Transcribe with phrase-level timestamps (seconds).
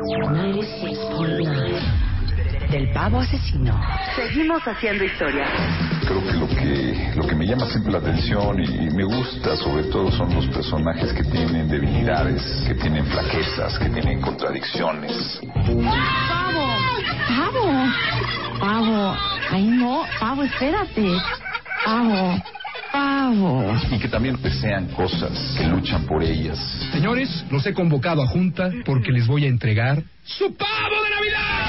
[0.00, 2.08] 96.9
[2.70, 3.78] del pavo asesino.
[4.14, 5.46] Seguimos haciendo historia.
[6.06, 9.84] Creo que lo que lo que me llama siempre la atención y, me gusta sobre
[9.84, 15.40] todo son los personajes que tienen debilidades, que tienen flaquezas, que tienen contradicciones.
[15.54, 16.68] ¡Pavo!
[17.28, 17.86] ¡Pavo!
[18.60, 19.16] ¡Pavo!
[19.50, 20.02] ¡Ay no!
[20.20, 21.18] ¡Pavo, espérate!
[21.84, 22.42] ¡Pavo!
[22.92, 23.74] ¡Pavo!
[23.90, 26.58] Y que también desean cosas, que luchan por ellas.
[26.92, 31.68] Señores, los he convocado a junta porque les voy a entregar su pavo de Navidad.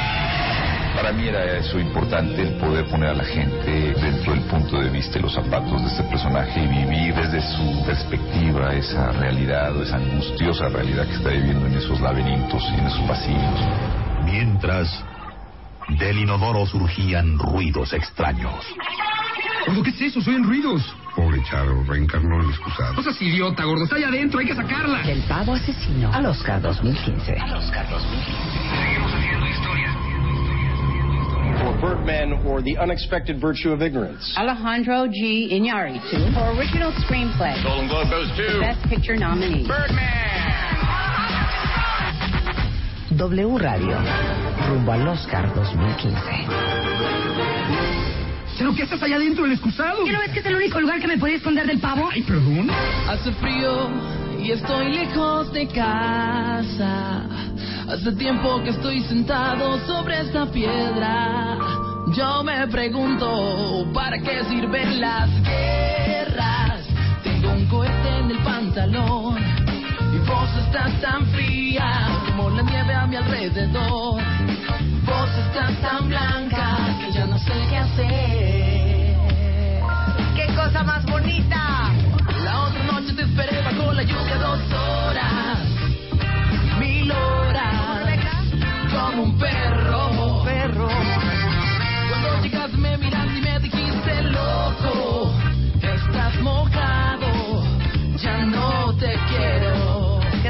[0.95, 4.89] Para mí era eso importante, el poder poner a la gente dentro del punto de
[4.89, 9.83] vista y los zapatos de este personaje y vivir desde su perspectiva esa realidad o
[9.83, 13.59] esa angustiosa realidad que está viviendo en esos laberintos y en esos pasillos.
[14.25, 15.05] Mientras,
[15.99, 18.66] del inodoro surgían ruidos extraños.
[19.83, 20.22] ¿qué es eso?
[20.22, 20.83] Soy en ruidos.
[21.20, 22.94] Pobre Charo, reencarnó el excusado.
[22.94, 23.84] No seas idiota, gordo.
[23.84, 25.02] Está allá adentro, hay que sacarla.
[25.03, 27.34] Del pavo asesino al Oscar 2015.
[27.34, 28.80] Al Oscar 2015.
[28.80, 29.95] Seguimos haciendo historia.
[31.59, 34.34] For Birdman or The Unexpected Virtue of Ignorance.
[34.38, 35.50] Alejandro G.
[35.52, 37.62] Iñárritu for original screenplay.
[37.64, 39.67] Golden Globe goes to Best Picture nominee.
[43.17, 43.97] W Radio.
[44.70, 47.88] Rumbo al Oscar 2015.
[48.59, 50.03] ¿Pero qué estás allá adentro del excusado?
[50.03, 52.09] ¿Qué no ves que es el único lugar que me podía esconder del pavo?
[52.11, 52.69] Ay, perdón.
[53.07, 53.89] Hace frío
[54.38, 57.23] y estoy lejos de casa.
[57.88, 61.57] Hace tiempo que estoy sentado sobre esta piedra.
[62.13, 66.85] Yo me pregunto, ¿para qué sirven las guerras?
[67.23, 69.59] Tengo un cohete en el pantalón
[70.29, 71.90] vos estás tan fría
[72.25, 74.22] como la nieve a mi alrededor.
[75.06, 79.17] Vos estás tan blanca que ya no sé qué hacer.
[80.35, 81.91] ¡Qué cosa más bonita!
[82.44, 85.59] La otra noche te esperé bajo la lluvia dos horas,
[86.79, 88.06] mil horas,
[88.91, 90.44] como un perro.
[90.46, 90.88] Perro.
[92.09, 95.31] Cuando llegaste me miraste y me dijiste loco,
[95.81, 97.63] estás mojado,
[98.17, 99.88] ya no te quiero.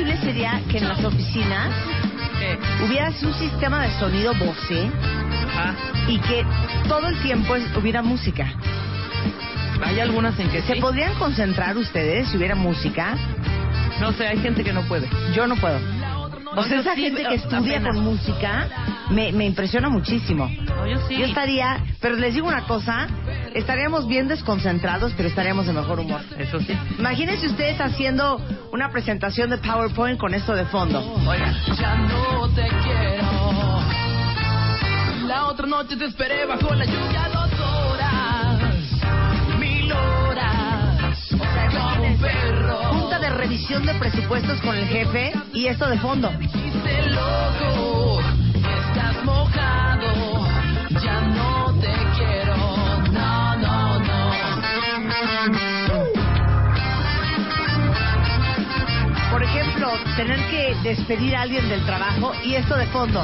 [0.00, 1.70] increíble sería que en las oficinas
[2.86, 4.88] hubiera un sistema de sonido Bose
[6.08, 6.44] y que
[6.88, 8.46] todo el tiempo es- hubiera música.
[9.84, 10.80] Hay algunas en que ¿Se sí.
[10.80, 13.16] podrían concentrar ustedes si hubiera música?
[14.00, 15.08] No sé, hay gente que no puede.
[15.34, 15.78] Yo no puedo.
[16.56, 18.68] O sea, yo esa sí, gente que estudia con música
[19.10, 20.48] me, me impresiona muchísimo.
[20.48, 21.16] No, yo sí.
[21.18, 23.06] Yo estaría, pero les digo una cosa,
[23.54, 26.20] estaríamos bien desconcentrados, pero estaríamos de mejor humor.
[26.38, 26.76] Eso sí.
[26.98, 28.40] Imagínense ustedes haciendo
[28.72, 31.00] una presentación de PowerPoint con esto de fondo.
[31.26, 31.54] Oiga.
[31.78, 33.60] Ya no te quiero.
[35.26, 37.50] La otra noche te esperé bajo la lluvia dos
[43.50, 46.30] revisión de presupuestos con el jefe y esto de fondo.
[46.38, 48.20] Dijiste loco,
[48.62, 50.46] estás mojado,
[51.02, 52.56] ya no te quiero.
[53.10, 54.30] No, no, no.
[59.32, 63.20] Por ejemplo, tener que despedir a alguien del trabajo y esto de fondo.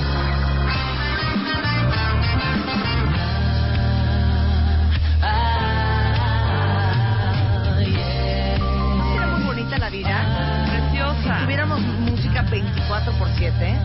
[9.86, 10.66] La vida?
[10.68, 11.38] Preciosa.
[11.38, 13.78] Si tuviéramos música 24 por 7.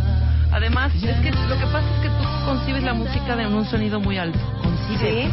[0.52, 4.00] Además, es que lo que pasa es que tú concibes la música de un sonido
[4.00, 4.40] muy alto.
[4.62, 5.26] Concibes.
[5.26, 5.30] ¿Sí?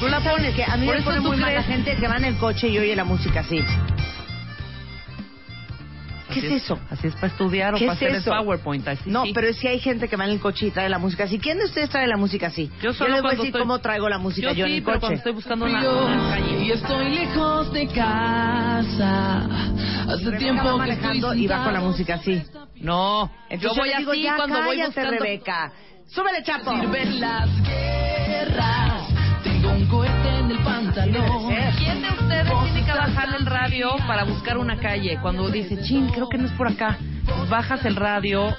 [0.00, 0.54] Tú la que, ¿sabes pones.
[0.54, 0.64] qué?
[0.64, 2.68] A mí Por me eso pone muy mal la gente que va en el coche
[2.68, 3.64] y oye la música así.
[6.34, 6.78] ¿Qué Así es eso?
[6.90, 8.32] Así es para estudiar o ¿Qué para es hacer eso?
[8.32, 8.88] el PowerPoint.
[8.88, 9.32] Así No, sí.
[9.34, 11.38] pero si hay gente que va en el coche y trae la música así.
[11.38, 12.70] ¿Quién de ustedes trae la música así?
[12.82, 14.82] Yo solo les voy a decir estoy- cómo traigo la música yo, Yo en el
[14.82, 15.00] pero coche.
[15.00, 16.64] cuando estoy buscando una, Yo, una calle.
[16.64, 19.44] y estoy lejos de casa.
[20.08, 22.42] Hace Rebeca tiempo va que estoy manejando y va con la música así.
[22.76, 25.24] No, Entonces yo voy le digo, así ya cuando voy cállate, buscando...
[25.24, 25.72] Rebeca.
[26.06, 26.70] Súbele, chapo.
[26.80, 28.93] Sirven las guerras.
[30.94, 31.54] Pantalón.
[31.78, 35.18] ¿Quién de ustedes tiene que bajarle el radio para buscar una calle?
[35.20, 36.98] Cuando dice, chin, creo que no es por acá.
[37.24, 38.54] Pues bajas el radio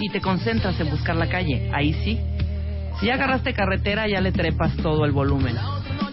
[0.00, 1.70] y te concentras en buscar la calle.
[1.72, 2.20] Ahí sí.
[3.00, 5.56] Si ya agarraste carretera, ya le trepas todo el volumen.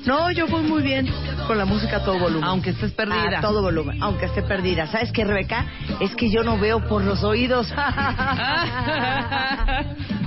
[0.06, 1.08] No, yo voy muy bien
[1.46, 2.44] con la música a todo volumen.
[2.44, 3.38] Aunque estés perdida.
[3.38, 4.88] A todo volumen, aunque esté perdida.
[4.88, 5.66] ¿Sabes qué, Rebeca?
[6.00, 7.72] Es que yo no veo por los oídos.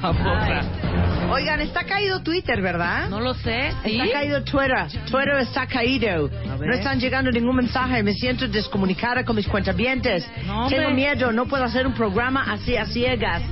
[1.30, 3.08] Oigan, está caído Twitter, ¿verdad?
[3.08, 3.98] No lo sé, ¿sí?
[3.98, 4.86] Está caído Twitter.
[5.10, 6.28] Twitter está caído.
[6.28, 8.02] No están llegando ningún mensaje.
[8.02, 10.28] Me siento descomunicada con mis cuentavientes.
[10.46, 11.32] No, Tengo miedo.
[11.32, 13.42] No puedo hacer un programa así a ciegas.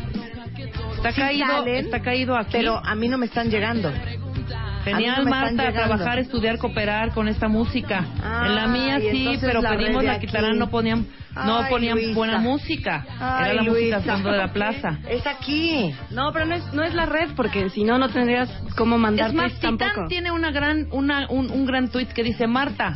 [1.09, 2.53] Está Sí caído, salen, está caído aquí.
[2.53, 3.93] Pero a mí no me están llegando.
[4.85, 8.05] Genial, no Marta, trabajar, estudiar, cooperar con esta música.
[8.21, 11.07] Ah, en la mía sí, pero la pedimos la quitarán, no ponían,
[11.37, 12.15] no Ay, ponían Luisa.
[12.15, 13.07] buena música.
[13.21, 13.97] Ay, Era la Luisa.
[13.99, 14.99] música fondo de la plaza.
[15.09, 15.95] Es aquí.
[16.11, 19.29] No, pero no es, no es la red, porque si no, no tendrías cómo mandar
[19.29, 20.09] Es más, Titán tampoco.
[20.09, 22.95] tiene una gran, una, un, un gran tweet que dice, Marta,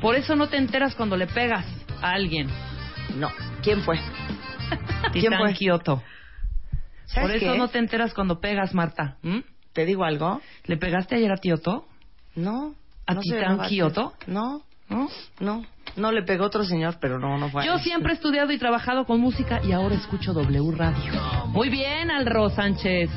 [0.00, 1.64] por eso no te enteras cuando le pegas
[2.02, 2.48] a alguien.
[3.16, 3.30] No.
[3.62, 4.00] ¿Quién fue?
[5.12, 5.52] Titán fue?
[5.54, 6.02] Kioto.
[7.12, 7.58] ¿Sabes Por eso qué?
[7.58, 9.16] no te enteras cuando pegas, Marta.
[9.22, 9.38] ¿Mm?
[9.72, 10.40] ¿Te digo algo?
[10.66, 11.86] ¿Le pegaste ayer a Kioto?
[12.34, 12.74] No.
[13.06, 13.60] ¿A no Titán.
[13.68, 14.12] Kioto?
[14.26, 15.08] No, ¿No?
[15.40, 15.64] no.
[15.96, 17.64] No le pegó otro señor, pero no, no fue.
[17.66, 21.12] Yo siempre he estudiado y trabajado con música y ahora escucho W Radio.
[21.46, 23.10] Muy bien, Alro Sánchez.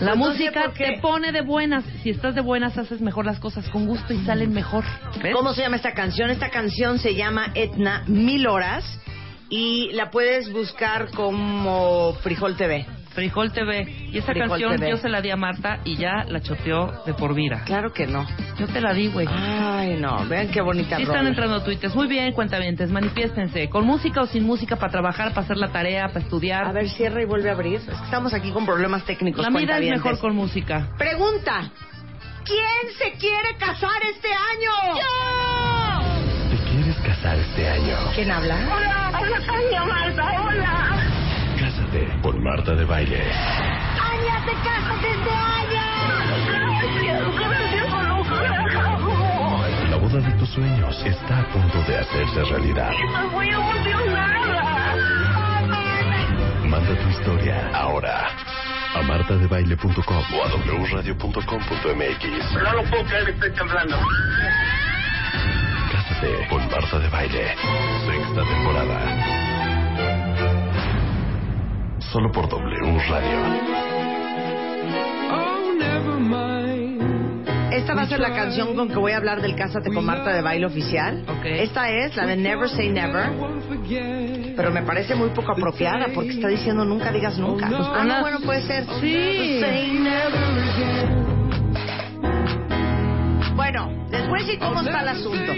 [0.00, 1.84] La Pues no música te pone de buenas.
[2.02, 4.84] Si estás de buenas, haces mejor las cosas con gusto y salen mejor.
[5.22, 5.34] ¿Ves?
[5.34, 6.30] ¿Cómo se llama esta canción?
[6.30, 8.84] Esta canción se llama Etna Mil Horas
[9.50, 12.86] y la puedes buscar como Frijol TV.
[13.10, 14.08] Frijol TV.
[14.12, 14.90] Y esa Frijol canción TV.
[14.90, 17.62] yo se la di a Marta y ya la choteó de por vida.
[17.66, 18.24] Claro que no.
[18.58, 19.26] Yo te la di, güey.
[19.28, 20.24] Ay, no.
[20.28, 21.94] Vean qué bonita Sí están entrando tweets.
[21.96, 23.68] Muy bien, cuentavientes, manifiéstense.
[23.68, 26.66] Con música o sin música para trabajar, para hacer la tarea, para estudiar.
[26.66, 27.76] A ver, cierra y vuelve a abrir.
[27.76, 29.44] Es que estamos aquí con problemas técnicos.
[29.44, 30.94] la vida es mejor con música.
[30.96, 31.72] Pregunta.
[32.44, 34.94] ¿Quién se quiere casar este año?
[34.94, 35.79] ¿Te
[36.92, 37.96] quieres casar este año?
[38.14, 38.54] ¿Quién habla?
[38.54, 40.96] Hola, hola, Tania, Marta, hola.
[41.58, 43.22] Cásate con Marta de Baile.
[43.96, 45.82] Tania, te casas este año.
[46.48, 47.90] Gracias, gracias,
[49.90, 52.92] La boda de tus sueños está a punto de hacerse realidad.
[52.92, 54.96] Estoy muy emocionada.
[56.64, 58.30] Manda tu historia ahora
[58.94, 60.48] a martadebaile.com o a
[60.92, 62.52] wradio.com.mx.
[62.52, 63.96] No lo puedo creer, estoy temblando.
[66.20, 67.54] Cásate con Marta de Baile.
[68.04, 68.98] Sexta temporada.
[72.12, 73.38] Solo por W Radio.
[77.72, 80.34] Esta va a ser la canción con que voy a hablar del Cásate con Marta
[80.34, 81.24] de baile oficial.
[81.42, 83.30] Esta es la de Never Say Never.
[84.56, 87.66] Pero me parece muy poco apropiada porque está diciendo nunca digas nunca.
[87.66, 88.84] Pues, ah, no, bueno, puede ser.
[89.00, 89.60] Sí.
[93.60, 95.52] Bueno, a decir cómo está el asunto.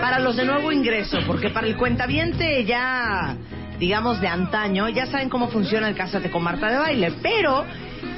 [0.00, 3.36] Para los de nuevo ingreso, porque para el cuentaviente ya,
[3.80, 7.14] digamos, de antaño, ya saben cómo funciona el Cásate con Marta de baile.
[7.20, 7.64] Pero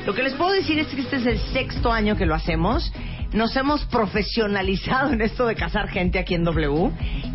[0.04, 2.92] lo que les puedo decir es que este es el sexto año que lo hacemos.
[3.32, 6.90] Nos hemos profesionalizado en esto de casar gente aquí en W.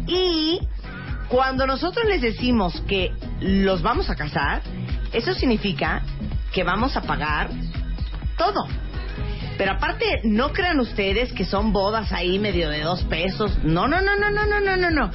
[0.06, 0.60] Y
[1.28, 4.62] cuando nosotros les decimos que los vamos a casar,
[5.12, 6.04] eso significa
[6.54, 7.50] que vamos a pagar
[8.38, 8.68] todo.
[9.58, 13.58] Pero aparte, no crean ustedes que son bodas ahí medio de dos pesos.
[13.64, 15.12] No, no, no, no, no, no, no, no, no.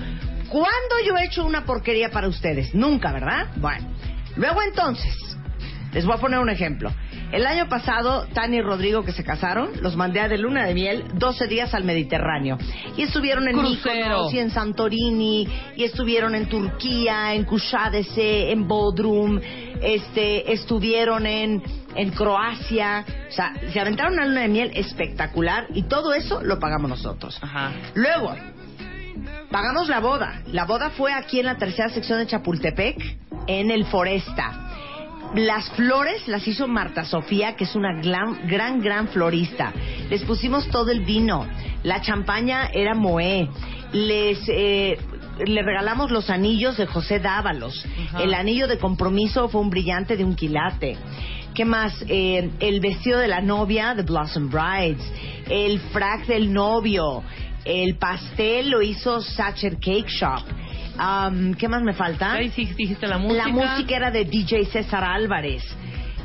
[0.48, 2.74] ¿Cuándo yo he hecho una porquería para ustedes?
[2.74, 3.48] Nunca, ¿verdad?
[3.56, 3.86] Bueno.
[4.36, 5.14] Luego entonces,
[5.92, 6.92] les voy a poner un ejemplo.
[7.32, 10.74] El año pasado, Tania y Rodrigo, que se casaron, los mandé a de luna de
[10.74, 12.58] miel 12 días al Mediterráneo.
[12.96, 13.56] Y estuvieron en.
[13.56, 19.40] Mykonos y en Santorini, y estuvieron en Turquía, en Kushadese, en Bodrum,
[19.80, 21.62] este, estuvieron en,
[21.94, 23.04] en Croacia.
[23.28, 27.38] O sea, se aventaron una luna de miel espectacular y todo eso lo pagamos nosotros.
[27.42, 27.72] Ajá.
[27.94, 28.34] Luego,
[29.50, 30.42] pagamos la boda.
[30.46, 34.66] La boda fue aquí en la tercera sección de Chapultepec, en el Foresta.
[35.34, 39.72] Las flores las hizo Marta Sofía, que es una gran, gran, gran florista.
[40.08, 41.46] Les pusimos todo el vino.
[41.84, 43.48] La champaña era Moé.
[43.92, 44.98] Les eh,
[45.46, 47.84] le regalamos los anillos de José Dávalos.
[48.18, 50.96] El anillo de compromiso fue un brillante de un quilate.
[51.54, 51.92] ¿Qué más?
[52.08, 55.02] Eh, el vestido de la novia de Blossom Brides.
[55.48, 57.22] El frac del novio.
[57.64, 60.42] El pastel lo hizo Sacher Cake Shop.
[60.96, 62.34] Am, ¿Qué más me falta?
[62.34, 63.46] Ahí sí dijiste la música.
[63.46, 65.62] La música era de DJ César Álvarez.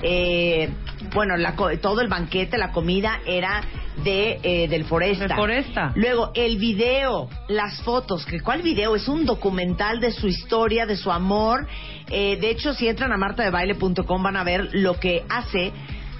[0.01, 0.70] Eh,
[1.13, 3.62] bueno, la todo el banquete, la comida era
[4.03, 5.35] de eh, del Foresta.
[5.35, 5.91] Foresta.
[5.95, 8.25] Luego el video, las fotos.
[8.25, 8.95] que ¿Cuál video?
[8.95, 11.67] Es un documental de su historia, de su amor.
[12.09, 15.71] Eh, de hecho, si entran a martadebaile.com van a ver lo que hace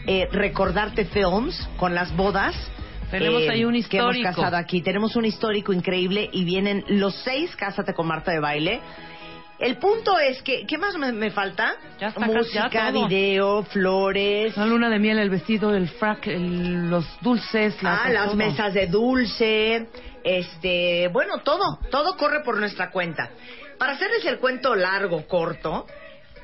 [0.08, 2.56] eh, Recordarte Films con las bodas.
[3.12, 4.42] Tenemos eh, ahí un Que hemos histórico.
[4.42, 4.82] casado aquí.
[4.82, 8.82] Tenemos un histórico increíble y vienen los seis Cásate con Marta de Baile.
[9.58, 11.76] El punto es que, ¿qué más me, me falta?
[12.00, 13.08] Ya está, Música, ya todo.
[13.08, 14.56] video, flores.
[14.58, 18.36] La luna de miel, el vestido, el frac, el- los dulces, las, Ah, las todo.
[18.36, 19.88] mesas de dulce,
[20.24, 23.30] este, bueno, todo, todo corre por nuestra cuenta.
[23.78, 25.88] Para hacerles el cuento largo, corto,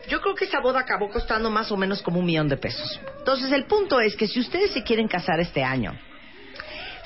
[0.07, 2.99] yo creo que esa boda acabó costando más o menos como un millón de pesos.
[3.19, 5.93] Entonces, el punto es que si ustedes se quieren casar este año,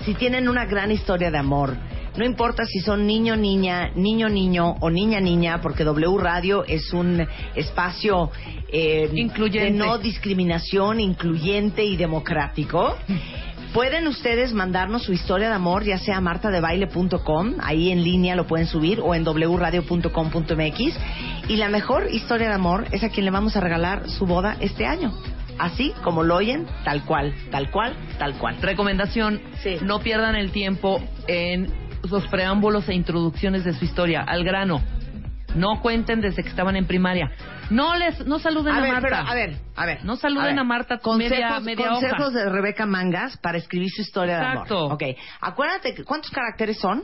[0.06, 1.76] si tienen una gran historia de amor,
[2.18, 6.94] no importa si son niño, niña, niño, niño o niña, niña, porque W Radio es
[6.94, 8.32] un espacio
[8.70, 9.72] eh, Incluyente.
[9.72, 12.96] de no discriminación, incluyente y democrático.
[13.74, 18.48] Pueden ustedes mandarnos su historia de amor, ya sea a martadebaile.com, ahí en línea lo
[18.48, 21.00] pueden subir, o en wradio.com.mx.
[21.50, 24.56] Y la mejor historia de amor es a quien le vamos a regalar su boda
[24.62, 25.12] este año.
[25.58, 28.58] Así como lo oyen, tal cual, tal cual, tal cual.
[28.62, 29.42] Recomendación,
[29.82, 34.82] no pierdan el tiempo en los preámbulos e introducciones de su historia, al grano.
[35.56, 37.32] No cuenten desde que estaban en primaria.
[37.70, 39.08] No les, no saluden a, A ver, Marta.
[39.08, 40.04] pero, a ver, a ver.
[40.04, 40.60] No saluden A ver.
[40.60, 42.40] a, Marta Consejos, media, media consejos hoja.
[42.40, 44.74] de Rebeca Mangas para escribir su historia Exacto.
[44.74, 44.94] de amor.
[44.94, 45.04] Ok.
[45.42, 47.04] Acuérdate, que- ¿cuántos caracteres son?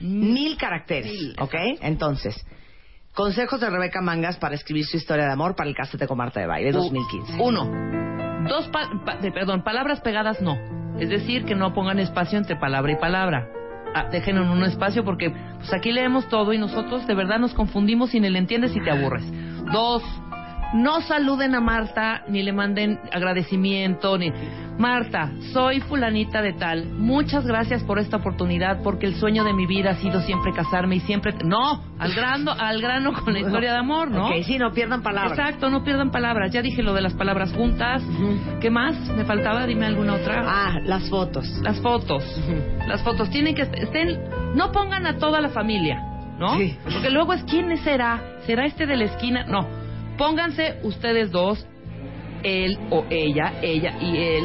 [0.00, 1.12] Mil caracteres.
[1.38, 1.54] ok.
[1.80, 2.34] Entonces,
[3.14, 6.40] consejos de Rebeca Mangas para escribir su historia de amor para el Cásate con Marta
[6.40, 7.36] de Baile U- 2015.
[7.40, 7.70] Uno.
[8.48, 10.58] Dos, pa- pa- de- perdón, palabras pegadas no.
[10.98, 13.48] Es decir, que no pongan espacio entre palabra y palabra.
[14.10, 18.14] Dejen en un espacio porque pues aquí leemos todo y nosotros de verdad nos confundimos
[18.14, 19.24] y ni le entiendes y te aburres.
[19.72, 20.02] Dos,
[20.74, 24.32] no saluden a Marta ni le manden agradecimiento ni
[24.78, 26.86] Marta, soy fulanita de tal.
[26.86, 30.96] Muchas gracias por esta oportunidad porque el sueño de mi vida ha sido siempre casarme
[30.96, 34.26] y siempre no, al grano, al grano con la historia de amor, ¿no?
[34.26, 35.38] Ok, sí, no pierdan palabras.
[35.38, 36.52] Exacto, no pierdan palabras.
[36.52, 38.02] Ya dije lo de las palabras juntas.
[38.60, 38.96] ¿Qué más?
[39.14, 39.66] ¿Me faltaba?
[39.66, 40.42] Dime alguna otra.
[40.46, 41.46] Ah, las fotos.
[41.62, 42.24] Las fotos.
[42.86, 44.18] Las fotos tienen que estén
[44.54, 46.02] no pongan a toda la familia,
[46.38, 46.56] ¿no?
[46.58, 46.76] Sí.
[46.82, 48.20] Porque luego es quién será?
[48.46, 49.44] ¿Será este de la esquina?
[49.44, 49.81] No.
[50.18, 51.66] Pónganse ustedes dos,
[52.42, 54.44] él o ella, ella y él,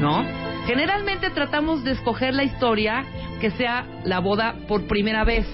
[0.00, 0.24] ¿no?
[0.66, 3.04] Generalmente tratamos de escoger la historia
[3.40, 5.46] que sea la boda por primera vez.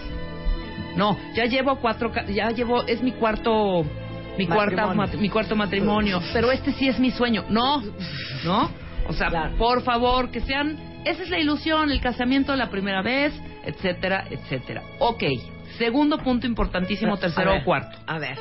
[0.97, 3.85] No, ya llevo cuatro, ya llevo, es mi cuarto,
[4.39, 7.45] mi cuarta, mat- mi cuarto matrimonio, pero este sí es mi sueño.
[7.49, 7.83] No,
[8.45, 8.71] no,
[9.09, 13.33] o sea, por favor, que sean, esa es la ilusión, el casamiento la primera vez,
[13.65, 14.83] etcétera, etcétera.
[14.99, 15.23] Ok,
[15.79, 17.99] segundo punto importantísimo, tercero ver, o cuarto.
[18.07, 18.39] A ver.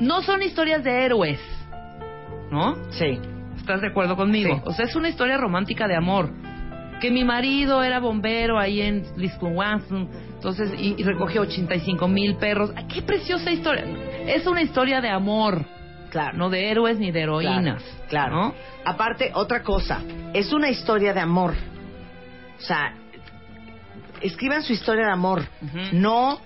[0.00, 1.40] No son historias de héroes,
[2.50, 2.76] ¿no?
[2.90, 3.20] Sí.
[3.56, 4.54] ¿Estás de acuerdo conmigo?
[4.54, 4.62] Sí.
[4.64, 6.30] O sea, es una historia romántica de amor.
[7.00, 12.72] Que mi marido era bombero ahí en Wisconsin, entonces, y, y recogió 85 mil perros.
[12.74, 13.84] ¡Ay, ¡Qué preciosa historia!
[14.26, 15.64] Es una historia de amor.
[16.10, 16.38] Claro.
[16.38, 17.82] No de héroes ni de heroínas.
[18.08, 18.36] Claro.
[18.36, 18.54] ¿no?
[18.84, 20.00] Aparte, otra cosa,
[20.32, 21.54] es una historia de amor.
[22.58, 22.94] O sea,
[24.20, 25.44] escriban su historia de amor.
[25.92, 26.40] No,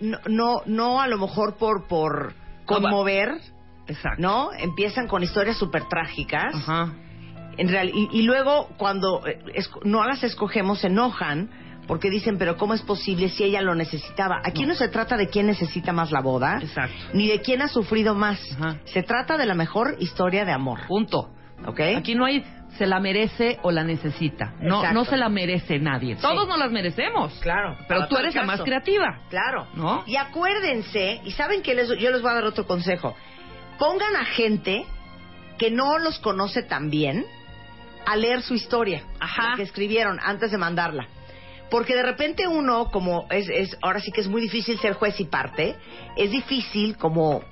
[0.00, 3.40] no, no, no a lo mejor por, por conmover.
[3.86, 4.20] Exacto.
[4.20, 4.52] ¿No?
[4.52, 6.54] Empiezan con historias súper trágicas.
[7.56, 9.38] En real, y, y luego, cuando eh,
[9.84, 11.50] no las escogemos, se enojan
[11.86, 14.40] porque dicen, pero ¿cómo es posible si ella lo necesitaba?
[14.44, 16.94] Aquí no, se trata de quién necesita más la boda, Exacto.
[17.12, 18.40] ni de quién ha sufrido más.
[18.86, 20.80] Se trata de la mejor historia de amor.
[20.86, 21.30] Punto.
[21.66, 21.80] ¿Ok?
[21.96, 22.44] Aquí no hay
[22.78, 24.54] se la merece o la necesita.
[24.60, 24.94] No, Exacto.
[24.94, 26.16] no se la merece nadie.
[26.16, 26.22] Sí.
[26.22, 27.32] Todos nos las merecemos.
[27.40, 27.76] Claro.
[27.88, 29.20] Pero tú eres la más creativa.
[29.30, 29.68] Claro.
[29.74, 30.04] ¿No?
[30.06, 33.14] Y acuérdense, y saben que les, yo les voy a dar otro consejo.
[33.78, 34.84] Pongan a gente
[35.58, 37.24] que no los conoce tan bien
[38.06, 41.08] a leer su historia, la que escribieron antes de mandarla.
[41.70, 45.18] Porque de repente uno, como es, es, ahora sí que es muy difícil ser juez
[45.20, 45.76] y parte,
[46.16, 47.42] es difícil como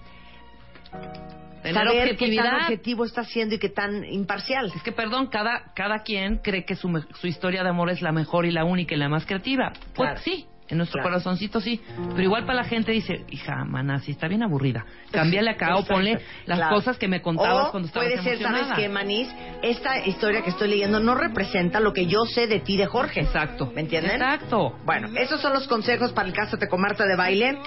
[1.63, 2.45] Tener saber qué objetividad.
[2.45, 4.71] tan objetivo está siendo y qué tan imparcial.
[4.75, 6.89] Es que, perdón, cada, cada quien cree que su,
[7.21, 9.73] su historia de amor es la mejor y la única y la más creativa.
[9.95, 10.21] Pues Claro.
[10.25, 11.11] sí, en nuestro Claro.
[11.11, 11.81] corazoncito sí.
[12.11, 14.85] Pero igual para la gente dice, hija, maná, si está bien aburrida.
[15.11, 16.75] Cámbiale acá o ponle las Claro.
[16.77, 18.77] cosas que me contabas O cuando estabas puede ser, ¿sabes emocionada.
[18.77, 19.29] qué, Manís?
[19.63, 23.21] Esta historia que estoy leyendo no representa lo que yo sé de ti de Jorge.
[23.21, 23.71] Exacto.
[23.75, 24.13] ¿Me entienden?
[24.13, 24.79] Exacto.
[24.87, 27.59] Bueno, esos son los consejos para el Cásate con Marta de Baile.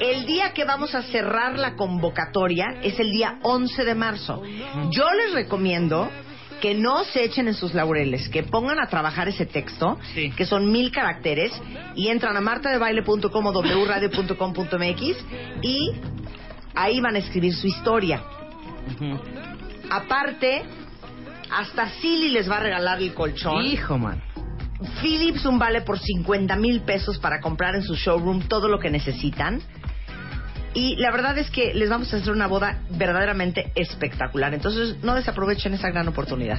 [0.00, 4.42] El día que vamos a cerrar la convocatoria es el día 11 de marzo.
[4.90, 6.10] Yo les recomiendo
[6.60, 9.98] que no se echen en sus laureles, que pongan a trabajar ese texto,
[10.36, 11.52] que son mil caracteres,
[11.94, 15.16] y entran a martadebaile.com o wradio.com.mx
[15.62, 15.92] y
[16.74, 18.22] ahí van a escribir su historia.
[19.90, 20.64] Aparte,
[21.50, 23.64] hasta Silly les va a regalar el colchón.
[23.64, 24.22] Hijo, man.
[25.00, 28.90] Philips un vale por 50 mil pesos para comprar en su showroom todo lo que
[28.90, 29.60] necesitan.
[30.74, 34.54] Y la verdad es que les vamos a hacer una boda verdaderamente espectacular.
[34.54, 36.58] Entonces no desaprovechen esa gran oportunidad.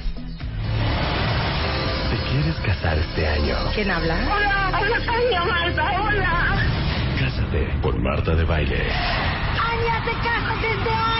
[2.10, 3.56] ¿Te quieres casar este año?
[3.74, 4.16] ¿Quién habla?
[4.16, 6.58] Hola, Tania Marta, hola.
[7.18, 8.80] Cásate con Marta de Baile.
[8.80, 11.10] Ania, te casas este año.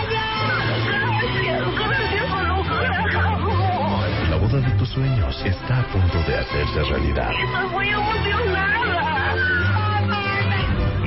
[4.30, 7.30] La boda de tus sueños está a punto de hacerse realidad.
[7.30, 9.19] Estoy muy emocionada.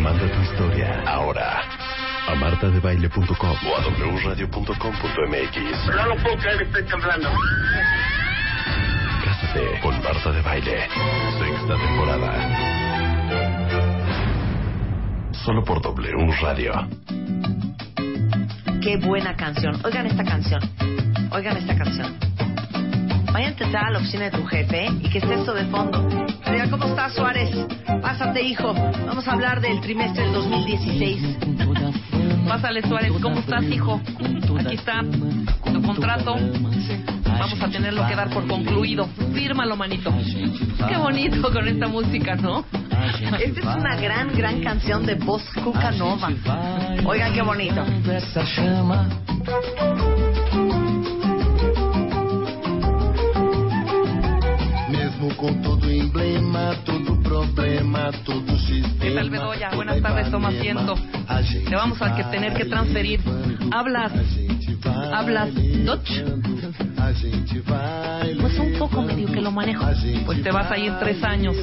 [0.03, 1.63] Manda tu historia ahora
[2.27, 3.79] a martadebaile.com o a
[4.25, 5.55] wradio.com.mx.
[5.95, 7.29] No lo puedo creer, estoy temblando.
[9.23, 10.89] Cásate con Marta de Baile.
[11.39, 12.31] Sexta temporada.
[15.45, 16.73] Solo por W Radio.
[18.81, 19.79] Qué buena canción.
[19.85, 20.61] Oigan esta canción.
[21.31, 22.19] Oigan esta canción.
[23.35, 26.07] Entrar a la oficina de tu jefe y que esté esto de fondo.
[26.51, 27.49] Diga, ¿cómo estás, Suárez?
[28.01, 28.73] Pásate, hijo.
[28.73, 31.37] Vamos a hablar del trimestre del 2016.
[32.47, 33.11] Pásale, Suárez.
[33.21, 33.99] ¿Cómo estás, hijo?
[34.59, 36.35] Aquí está tu contrato.
[37.25, 39.07] Vamos a tenerlo que dar por concluido.
[39.33, 40.13] Fírmalo, manito.
[40.87, 42.63] Qué bonito con esta música, ¿no?
[43.39, 46.29] Esta es una gran, gran canción de voz Cucanova.
[47.05, 47.83] Oigan qué bonito.
[55.23, 58.99] Com todo emblema, todo problema, todo sistema.
[58.99, 59.71] ¿Qué tal, Bedoya?
[59.73, 60.95] Buenas tardes, toma asiento.
[61.69, 63.21] Te vamos a que tener que transferir.
[63.71, 64.11] ¿Hablas?
[65.13, 66.23] ¿Hablas Dutch?
[68.41, 69.85] Pues un poco medio que lo manejo.
[70.25, 71.55] Pues te vas a ir tres años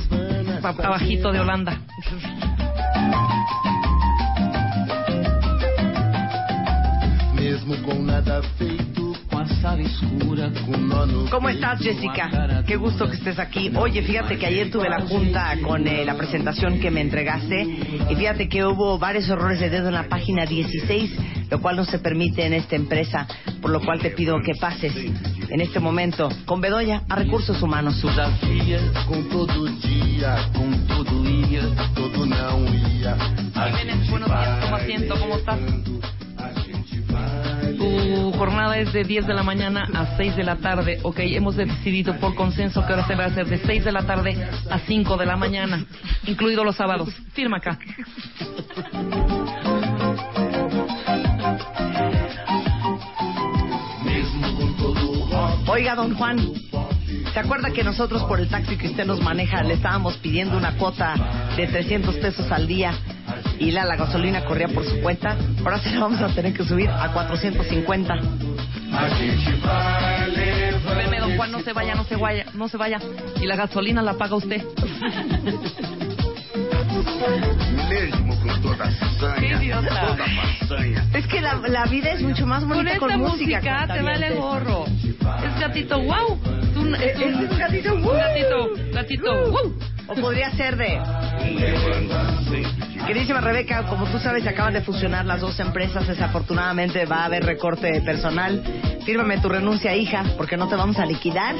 [0.62, 1.78] abajito de Holanda.
[7.34, 9.09] Mesmo com nada feito,
[11.30, 12.62] ¿Cómo estás, Jessica?
[12.66, 13.70] Qué gusto que estés aquí.
[13.76, 17.62] Oye, fíjate que ayer tuve la junta con eh, la presentación que me entregaste
[18.10, 21.10] y fíjate que hubo varios errores de dedo en la página 16,
[21.50, 23.26] lo cual no se permite en esta empresa,
[23.60, 28.02] por lo cual te pido que pases en este momento con Bedoya a Recursos Humanos.
[33.78, 35.58] Jiménez, buenos días, toma asiento, ¿cómo estás?
[37.80, 40.98] Tu jornada es de 10 de la mañana a 6 de la tarde.
[41.02, 44.02] Ok, hemos decidido por consenso que ahora se va a hacer de 6 de la
[44.02, 44.36] tarde
[44.70, 45.86] a 5 de la mañana,
[46.26, 47.08] incluidos los sábados.
[47.32, 47.78] Firma acá.
[55.66, 56.38] Oiga, don Juan,
[57.32, 60.76] ¿se acuerda que nosotros por el taxi que usted nos maneja le estábamos pidiendo una
[60.76, 61.14] cuota
[61.56, 62.92] de 300 pesos al día
[63.58, 65.36] y la, la gasolina corría por su cuenta?
[65.60, 68.14] Ahora se la vamos a tener que subir a 450.
[70.74, 72.98] Espérame, don Juan, no se vaya, no se vaya, no se vaya.
[73.40, 74.62] Y la gasolina la paga usted.
[81.14, 84.30] Es que la, la vida es mucho más Con bonita esta con, música, te vale
[84.34, 84.84] gorro.
[84.86, 86.38] Es gatito, wow.
[86.62, 88.14] Es un, es un- Es un gatito, un wow.
[88.14, 89.74] gatito, gatito, wow.
[90.08, 90.98] O podría ser de...
[93.10, 96.06] Queridísima Rebeca, como tú sabes, se acaban de fusionar las dos empresas.
[96.06, 98.62] Desafortunadamente va a haber recorte de personal.
[99.04, 101.56] Fírmame tu renuncia, hija, porque no te vamos a liquidar.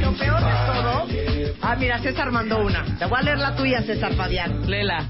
[0.00, 1.56] Lo peor de todo...
[1.60, 2.84] Ah, mira, César mandó una.
[3.00, 4.70] Te voy a leer la tuya, César Fabián.
[4.70, 5.04] Lela.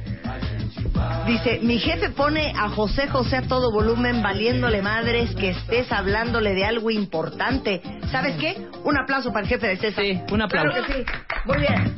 [1.27, 6.53] Dice, mi jefe pone a José José a todo volumen valiéndole madres que estés hablándole
[6.53, 7.81] de algo importante.
[8.11, 8.67] ¿Sabes qué?
[8.83, 10.05] Un aplauso para el jefe de César.
[10.05, 10.71] Sí, un aplauso.
[10.71, 11.05] Claro que sí.
[11.45, 11.97] Muy bien.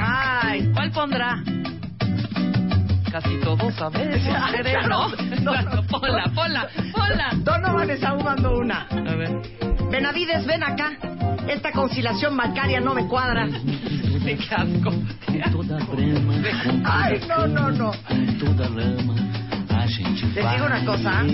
[0.00, 0.70] Ay.
[0.72, 1.42] ¿Cuál pondrá?
[3.10, 4.18] Casi todos sabemos.
[4.88, 5.08] ¿no?
[5.42, 5.86] No, no.
[5.86, 7.30] Ponla, ponla, ponla.
[7.36, 8.86] Donovan está jugando una.
[8.90, 9.30] A ver.
[9.90, 10.92] Benavides, ven acá.
[11.46, 13.48] Esta conciliación bancaria no me cuadra.
[15.32, 15.62] Qué asco.
[16.84, 17.92] Ay, no, no, no.
[20.34, 21.24] Les digo una cosa.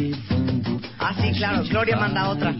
[0.99, 1.63] Ah, sí, claro.
[1.65, 2.55] Gloria manda otra.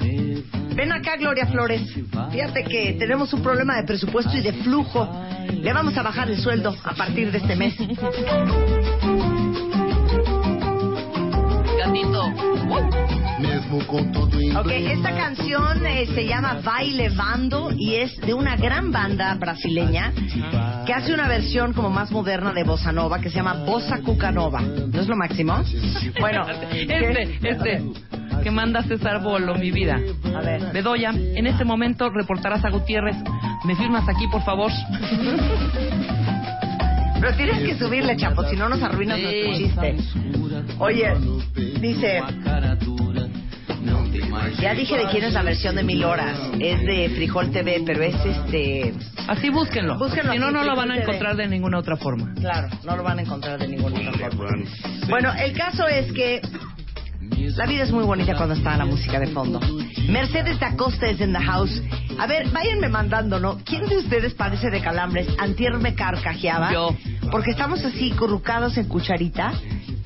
[0.79, 1.83] Ven acá, Gloria Flores.
[2.31, 5.09] Fíjate que tenemos un problema de presupuesto y de flujo.
[5.51, 7.75] Le vamos a bajar el sueldo a partir de este mes.
[11.87, 13.79] Mesmo
[14.13, 18.91] todo em Ok, esta canción eh, se llama Baile Bando y es de una gran
[18.91, 20.13] banda brasileña
[20.85, 24.61] que hace una versión como más moderna de Bossa Nova que se llama Bossa Cucanova.
[24.61, 25.63] ¿No es lo máximo?
[26.19, 27.83] Bueno, Este, este.
[28.43, 30.01] Que manda César Bolo, mi vida.
[30.37, 30.73] A ver.
[30.73, 33.17] Bedoya, en este momento reportarás a Gutiérrez.
[33.65, 34.71] ¿Me firmas aquí, por favor?
[37.21, 39.23] Pero tienes que subirle, chapo, si no nos arruinas Sí.
[39.25, 39.97] nuestro chiste.
[40.79, 41.13] Oye,
[41.81, 42.23] dice...
[44.61, 46.37] Ya dije de quién es la versión de Mil Horas.
[46.59, 48.95] Es de Frijol TV, pero es este...
[49.27, 49.99] Así búsquenlo.
[49.99, 51.03] Búsquenlo si no, así, no lo van a TV.
[51.05, 52.33] encontrar de ninguna otra forma.
[52.35, 54.65] Claro, no lo van a encontrar de ninguna otra forma.
[55.09, 56.41] Bueno, el caso es que
[57.57, 59.61] la vida es muy bonita cuando está la música de fondo.
[60.09, 61.83] Mercedes da Costa es en the house.
[62.19, 63.59] A ver, váyanme mandando, ¿no?
[63.65, 65.27] ¿Quién de ustedes padece de calambres?
[65.39, 66.73] Antier me carcajeaba.
[66.73, 66.97] Yo.
[67.31, 69.53] Porque estamos así currucados en cucharita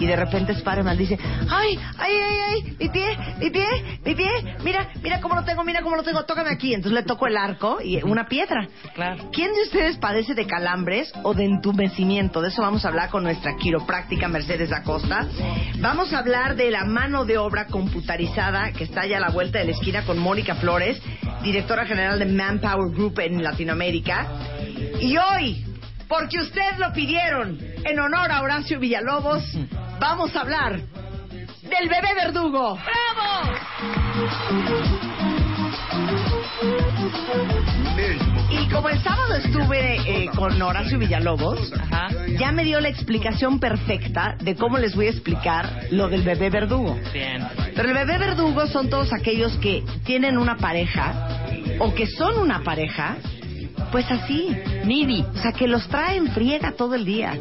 [0.02, 1.16] y de repente Spiderman dice,
[1.48, 3.66] ay, ay, ay, ay, mi pie, mi pie,
[4.04, 4.28] mi pie,
[4.64, 6.74] mira, mira cómo lo tengo, mira cómo lo tengo, tócame aquí.
[6.74, 8.66] Entonces le toco el arco y una piedra.
[8.94, 9.30] Claro.
[9.32, 12.40] ¿Quién de ustedes padece de calambres o de entumecimiento?
[12.40, 15.28] De eso vamos a hablar con nuestra quiropráctica Mercedes Acosta.
[15.78, 19.58] Vamos a hablar de la mano de obra computarizada que está ya a la vuelta
[19.58, 20.98] de la esquina con Mónica Flores,
[21.42, 24.26] directora general de Manpower Group en Latinoamérica.
[24.98, 25.62] Y hoy,
[26.08, 29.44] porque ustedes lo pidieron en honor a Horacio Villalobos,
[30.00, 32.78] vamos a hablar del bebé verdugo.
[37.98, 38.31] Y
[38.72, 42.08] como el sábado estuve eh, con Horacio Villalobos, Ajá.
[42.38, 46.48] ya me dio la explicación perfecta de cómo les voy a explicar lo del bebé
[46.48, 46.98] verdugo.
[47.12, 47.46] Bien.
[47.74, 51.46] Pero el bebé verdugo son todos aquellos que tienen una pareja
[51.80, 53.16] o que son una pareja,
[53.92, 57.38] pues así, needy, o sea, que los traen friega todo el día,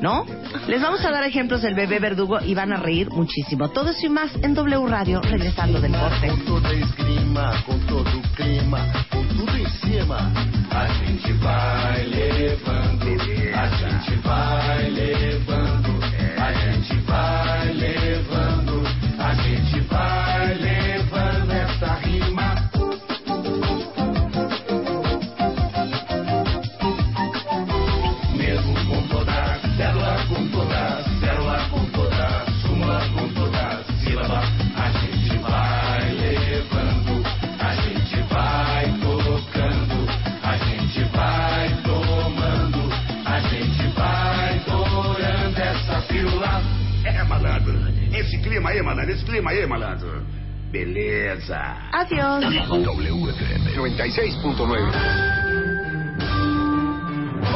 [0.00, 0.24] ¿no?
[0.66, 3.68] Les vamos a dar ejemplos del bebé verdugo y van a reír muchísimo.
[3.68, 6.28] Todo eso y más en W Radio, regresando del corte.
[6.28, 8.78] Com toda esgrima, com todo clima,
[9.12, 10.32] com tudo em cima.
[10.70, 13.06] A gente vai levando,
[13.54, 16.00] a gente vai levando,
[16.38, 18.49] a gente vai levando,
[49.10, 50.22] Esse clima aí, malandro.
[50.70, 51.76] Beleza.
[51.92, 52.44] Adiós.
[52.44, 55.30] WFM 96.9.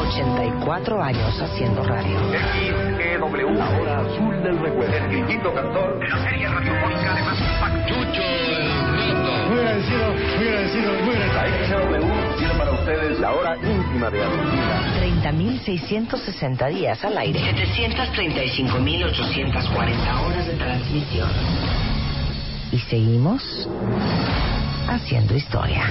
[0.09, 2.19] 84 años haciendo radio.
[2.33, 3.55] XEW.
[3.55, 4.95] La hora azul del recuerdo.
[4.97, 7.95] El grillito cantor de la serie radiofónica de más impacto.
[7.95, 12.54] Chucho el Muy agradecido, muy agradecido, muy agradecido.
[12.85, 14.93] Ustedes la hora íntima de Argentina.
[15.01, 17.41] 30.660 días al aire.
[17.41, 21.31] 735.840 horas de transmisión.
[22.73, 23.67] Y seguimos
[24.87, 25.87] haciendo historia.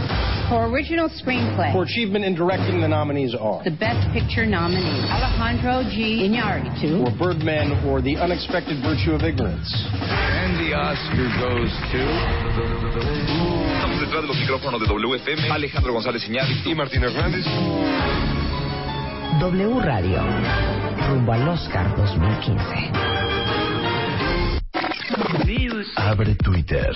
[0.50, 5.82] For original screenplay, For achievement in directing, the nominees are the Best Picture nominees Alejandro
[5.90, 6.30] G.
[6.30, 9.74] Iñárritu, for Birdman or The Unexpected Virtue of Ignorance.
[9.98, 12.06] And the Oscar goes to...
[14.14, 17.44] Detrás de los micrófonos de WFM, Alejandro González Iñárritu y Martín Hernández.
[19.40, 20.22] W Radio.
[21.10, 22.92] Rumbo al Oscar 2015.
[25.96, 26.92] Abre Twitter.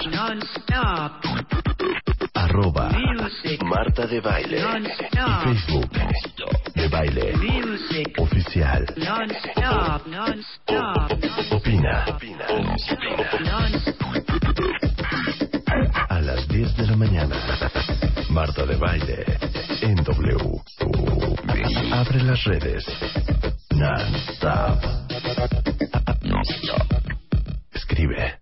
[2.36, 2.92] Arroba
[3.66, 4.60] Marta de Baile.
[4.60, 5.90] Y Facebook
[6.76, 7.34] de Baile.
[8.20, 8.86] Oficial.
[11.50, 12.06] Opina.
[12.06, 14.27] A las
[16.58, 17.36] 10 de la mañana.
[18.32, 19.24] Marta de Baile.
[19.82, 20.38] En W.
[21.94, 22.84] Abre las redes.
[23.76, 24.84] Non-stop.
[26.24, 26.94] Non-stop.
[27.72, 28.40] Escribe.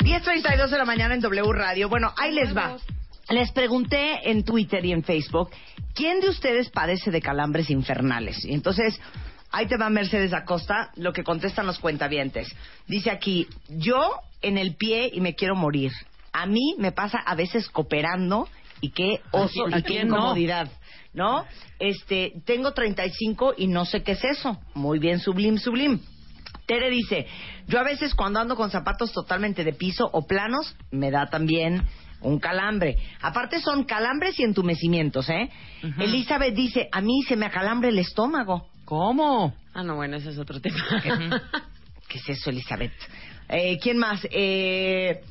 [0.00, 1.88] 10.32 de la mañana en W Radio.
[1.88, 2.76] Bueno, ahí les va.
[3.30, 5.50] Les pregunté en Twitter y en Facebook,
[5.94, 8.44] ¿quién de ustedes padece de calambres infernales?
[8.44, 9.00] Y entonces,
[9.52, 12.48] ahí te va Mercedes Acosta, lo que contestan los cuentavientes.
[12.86, 15.92] Dice aquí, yo en el pie y me quiero morir.
[16.32, 18.48] A mí me pasa a veces cooperando
[18.80, 20.16] y qué oso ¿A y qué no?
[20.16, 20.70] incomodidad.
[21.14, 21.44] ¿No?
[21.78, 24.58] Este, tengo 35 y no sé qué es eso.
[24.74, 26.00] Muy bien, sublim, sublim.
[26.66, 27.26] Tere dice,
[27.68, 31.82] yo a veces cuando ando con zapatos totalmente de piso o planos, me da también
[32.22, 32.96] un calambre.
[33.20, 35.50] Aparte son calambres y entumecimientos, ¿eh?
[35.98, 38.68] Elizabeth dice, a mí se me acalambre el estómago.
[38.92, 39.54] ¿Cómo?
[39.72, 40.76] Ah, no, bueno, ese es otro tema.
[42.08, 42.92] ¿Qué es eso, Elizabeth?
[43.48, 44.20] Eh, ¿Quién más?
[44.30, 45.22] Eh,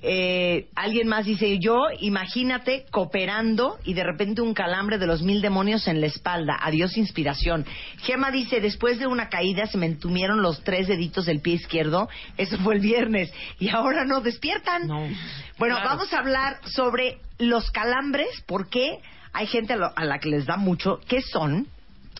[0.00, 5.42] eh, alguien más dice, yo imagínate cooperando y de repente un calambre de los mil
[5.42, 6.56] demonios en la espalda.
[6.62, 7.66] Adiós inspiración.
[8.04, 12.08] Gema dice, después de una caída se me entumieron los tres deditos del pie izquierdo.
[12.38, 13.30] Eso fue el viernes.
[13.58, 14.88] Y ahora no despiertan.
[14.88, 15.84] Bueno, Claro.
[15.90, 19.00] vamos a hablar sobre los calambres, por qué
[19.34, 21.66] hay gente a, lo- a la que les da mucho, qué son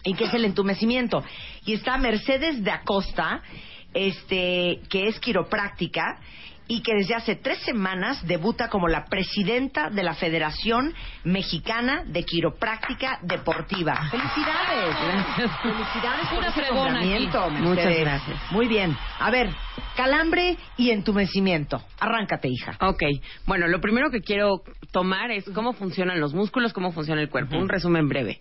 [0.05, 1.23] y qué es el entumecimiento.
[1.65, 3.43] Y está Mercedes de Acosta,
[3.95, 6.19] este, que es quiropráctica
[6.71, 12.23] y que desde hace tres semanas debuta como la presidenta de la Federación Mexicana de
[12.23, 14.09] Quiropráctica Deportiva.
[14.09, 14.97] ¡Felicidades!
[15.63, 17.55] ¡Felicidades por Pura ese fregona nombramiento, aquí.
[17.55, 17.69] Mercedes.
[17.69, 18.53] Muchas gracias.
[18.53, 18.97] Muy bien.
[19.19, 19.51] A ver,
[19.97, 21.83] calambre y entumecimiento.
[21.99, 22.77] Arráncate, hija.
[22.81, 23.03] Ok,
[23.47, 27.59] bueno, lo primero que quiero tomar es cómo funcionan los músculos, cómo funciona el cuerpo.
[27.59, 28.39] Un resumen breve.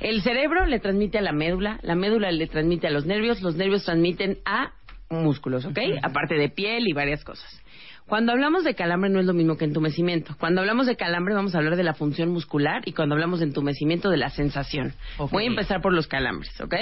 [0.00, 3.56] El cerebro le transmite a la médula, la médula le transmite a los nervios, los
[3.56, 4.72] nervios transmiten a
[5.10, 5.78] músculos, ¿ok?
[6.02, 7.62] Aparte de piel y varias cosas.
[8.06, 10.34] Cuando hablamos de calambre no es lo mismo que entumecimiento.
[10.38, 13.46] Cuando hablamos de calambre vamos a hablar de la función muscular y cuando hablamos de
[13.46, 14.94] entumecimiento de la sensación.
[15.30, 16.74] Voy a empezar por los calambres, ¿ok?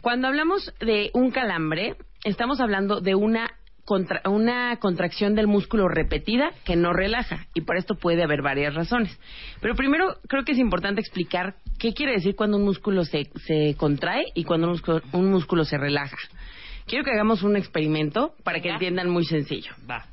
[0.00, 3.50] Cuando hablamos de un calambre, estamos hablando de una
[3.88, 8.74] contra- una contracción del músculo repetida que no relaja y por esto puede haber varias
[8.74, 9.18] razones.
[9.62, 13.74] Pero primero creo que es importante explicar qué quiere decir cuando un músculo se, se
[13.78, 16.18] contrae y cuando un músculo, un músculo se relaja.
[16.86, 19.72] Quiero que hagamos un experimento para que entiendan muy sencillo.
[19.90, 20.04] Va.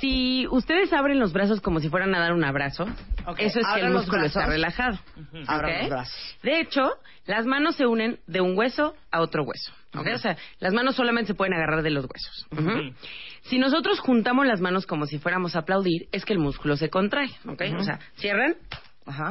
[0.00, 2.84] Si ustedes abren los brazos como si fueran a dar un abrazo,
[3.38, 4.98] eso es que el músculo está relajado.
[5.88, 6.36] Brazos.
[6.42, 6.90] De hecho,
[7.26, 9.72] las manos se unen de un hueso a otro hueso.
[9.94, 10.06] ¿Ok?
[10.06, 10.14] Ujú.
[10.14, 12.46] O sea, las manos solamente se pueden agarrar de los huesos.
[13.42, 16.90] Si nosotros juntamos las manos como si fuéramos a aplaudir, es que el músculo se
[16.90, 17.30] contrae.
[17.46, 17.62] ¿ok?
[17.68, 17.78] Ujú.
[17.78, 18.56] O sea, cierran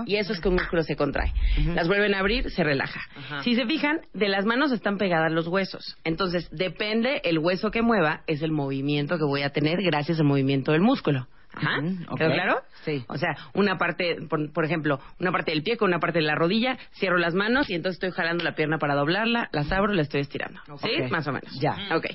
[0.05, 1.31] y eso es que un músculo se contrae.
[1.75, 2.99] Las vuelven a abrir, se relaja.
[3.43, 5.97] Si se fijan, de las manos están pegadas los huesos.
[6.03, 10.25] Entonces, depende el hueso que mueva, es el movimiento que voy a tener gracias al
[10.25, 11.27] movimiento del músculo.
[11.57, 11.79] Ajá.
[11.79, 12.17] Ujú, ok.
[12.17, 12.61] ¿Quedó claro?
[12.85, 13.03] Sí.
[13.07, 16.25] O sea, una parte, por, por ejemplo, una parte del pie con una parte de
[16.25, 19.93] la rodilla, cierro las manos y entonces estoy jalando la pierna para doblarla, las abro,
[19.93, 20.61] la estoy estirando.
[20.81, 21.03] ¿Sí?
[21.09, 21.59] Más o menos.
[21.59, 21.75] Ya.
[21.95, 22.05] Ok.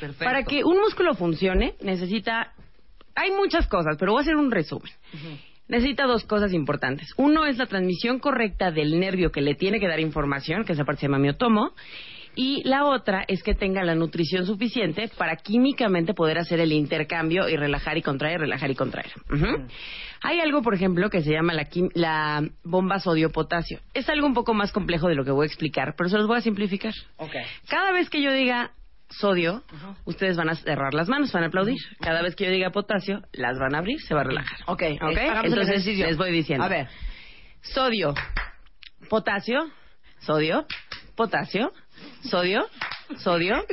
[0.00, 0.24] Perfecto.
[0.24, 2.52] Para que un músculo funcione, necesita...
[3.14, 4.90] Hay muchas cosas, pero voy a hacer un resumen.
[5.68, 7.12] Necesita dos cosas importantes.
[7.16, 10.84] Uno es la transmisión correcta del nervio que le tiene que dar información, que esa
[10.84, 11.72] parte se llama miotomo.
[12.34, 17.48] Y la otra es que tenga la nutrición suficiente para químicamente poder hacer el intercambio
[17.48, 19.12] y relajar y contraer, relajar y contraer.
[20.22, 23.80] Hay algo, por ejemplo, que se llama la, la bomba sodio-potasio.
[23.92, 26.26] Es algo un poco más complejo de lo que voy a explicar, pero se los
[26.26, 26.94] voy a simplificar.
[27.16, 27.34] Ok.
[27.68, 28.72] Cada vez que yo diga
[29.10, 29.62] sodio,
[30.04, 31.76] ustedes van a cerrar las manos, van a aplaudir.
[32.00, 34.58] Cada vez que yo diga potasio, las van a abrir, se va a relajar.
[34.66, 35.18] Ok, ¿Ok?
[35.18, 36.64] hagamos el Entonces les voy diciendo.
[36.64, 36.88] A ver.
[37.60, 38.14] Sodio,
[39.08, 39.70] potasio,
[40.20, 40.66] sodio,
[41.14, 41.72] potasio,
[42.22, 42.66] sodio,
[43.18, 43.64] sodio,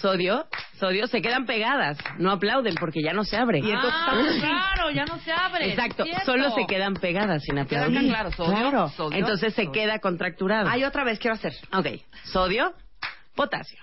[0.00, 0.46] sodio,
[0.78, 1.06] sodio.
[1.06, 3.58] Se quedan pegadas, no aplauden porque ya no se abre.
[3.60, 5.70] Y entonces Ah, claro, ya no se abre.
[5.70, 8.08] Exacto, solo se quedan pegadas sin aplaudir.
[8.08, 8.88] claro, sodio, Claro.
[8.90, 9.72] sodio, Entonces se sodio.
[9.72, 10.68] queda contracturado.
[10.68, 11.52] Hay otra vez, quiero hacer.
[11.72, 11.86] Ok,
[12.24, 12.72] sodio,
[13.34, 13.78] potasio,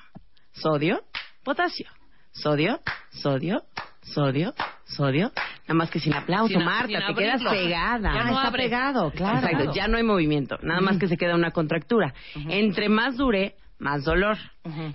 [0.52, 1.02] sodio,
[1.44, 1.88] potasio,
[2.32, 2.80] sodio,
[3.12, 3.64] sodio,
[4.02, 4.54] sodio,
[4.86, 5.32] sodio.
[5.64, 8.14] Nada más que sin aplauso, Sin a- Marta, sin te quedas pegada.
[8.16, 8.64] Ya no está abre.
[8.64, 9.48] pegado, claro.
[9.48, 12.14] Exacto, ya no hay movimiento, nada más que se queda una contractura.
[12.50, 14.38] Entre más dure, más dolor.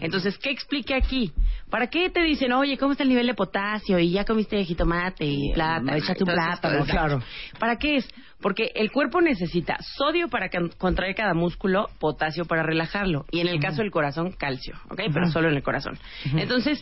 [0.00, 1.32] Entonces, ¿qué explique aquí?
[1.70, 3.98] ¿Para qué te dicen, oye, cómo está el nivel de potasio?
[3.98, 5.94] Y ya comiste jitomate y plátano.
[5.94, 7.22] échate un plátano, claro.
[7.58, 8.08] ¿Para qué es?
[8.40, 13.26] Porque el cuerpo necesita sodio para contraer cada músculo, potasio para relajarlo.
[13.30, 15.00] Y en el caso del corazón, calcio, ¿ok?
[15.12, 15.98] Pero solo en el corazón.
[16.36, 16.80] Entonces,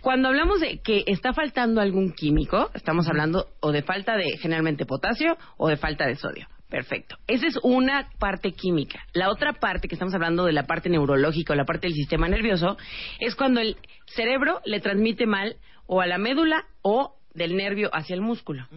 [0.00, 4.86] cuando hablamos de que está faltando algún químico, estamos hablando o de falta de generalmente
[4.86, 6.46] potasio o de falta de sodio.
[6.76, 7.16] Perfecto.
[7.26, 9.00] Esa es una parte química.
[9.14, 12.28] La otra parte que estamos hablando de la parte neurológica o la parte del sistema
[12.28, 12.76] nervioso
[13.18, 18.12] es cuando el cerebro le transmite mal o a la médula o del nervio hacia
[18.12, 18.68] el músculo,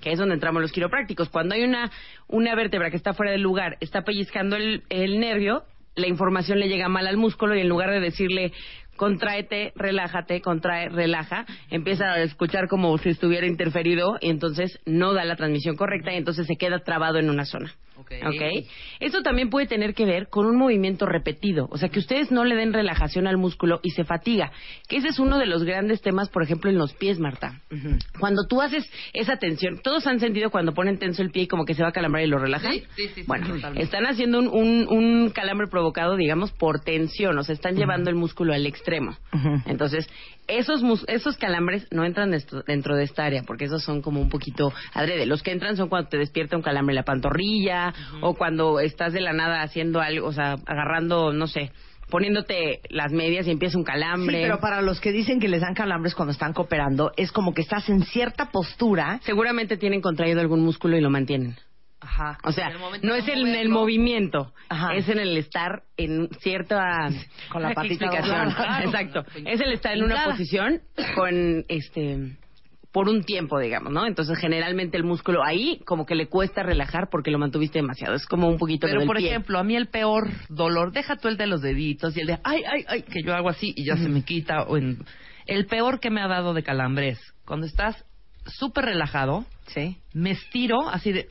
[0.00, 1.28] que es donde entramos los quiroprácticos.
[1.28, 1.92] Cuando hay una,
[2.26, 5.62] una vértebra que está fuera del lugar, está pellizcando el, el nervio,
[5.94, 8.52] la información le llega mal al músculo y en lugar de decirle
[8.96, 15.24] contráete, relájate, contrae, relaja, empieza a escuchar como si estuviera interferido y entonces no da
[15.24, 17.74] la transmisión correcta y entonces se queda trabado en una zona.
[17.96, 18.12] Ok.
[18.26, 18.66] ¿Ok?
[19.00, 22.44] Esto también puede tener que ver con un movimiento repetido, o sea, que ustedes no
[22.44, 24.52] le den relajación al músculo y se fatiga,
[24.88, 27.60] que ese es uno de los grandes temas, por ejemplo, en los pies, Marta.
[28.18, 31.64] Cuando tú haces esa tensión, todos han sentido cuando ponen tenso el pie y como
[31.64, 32.72] que se va a calambrar y lo relajan.
[32.72, 37.42] Sí, sí, sí, bueno, están haciendo un, un, un calambre provocado, digamos, por tensión, o
[37.42, 39.16] sea, están llevando el músculo al extremo.
[39.66, 40.08] Entonces,
[40.46, 44.20] esos, mus- esos calambres no entran dentro, dentro de esta área, porque esos son como
[44.20, 45.26] un poquito adrede.
[45.26, 49.12] Los que entran son cuando te despierta un calambre en la pantorrilla o cuando estás
[49.12, 51.70] de la nada haciendo algo, o sea, agarrando, no sé,
[52.10, 54.36] poniéndote las medias y empieza un calambre.
[54.38, 57.54] Sí, pero para los que dicen que les dan calambres cuando están cooperando, es como
[57.54, 59.20] que estás en cierta postura.
[59.24, 61.56] Seguramente tienen contraído algún músculo y lo mantienen.
[62.00, 62.38] Ajá.
[62.44, 62.70] O sea,
[63.02, 64.94] no es en el movimiento, Ajá.
[64.94, 67.08] es en el estar en cierta
[67.50, 68.06] Con la patita.
[68.84, 69.24] Exacto.
[69.44, 70.82] Es el estar en una posición
[71.14, 72.36] con este
[72.94, 74.06] por un tiempo, digamos, ¿no?
[74.06, 78.14] Entonces, generalmente el músculo ahí como que le cuesta relajar porque lo mantuviste demasiado.
[78.14, 79.30] Es como un poquito Pero, del por pie.
[79.30, 82.38] ejemplo, a mí el peor dolor, deja tú el de los deditos y el de,
[82.44, 84.62] ay, ay, ay, que yo hago así y ya se me quita.
[84.62, 85.04] O en,
[85.46, 88.04] el peor que me ha dado de calambres, cuando estás
[88.46, 89.96] súper relajado, sí.
[90.12, 91.28] me estiro así de...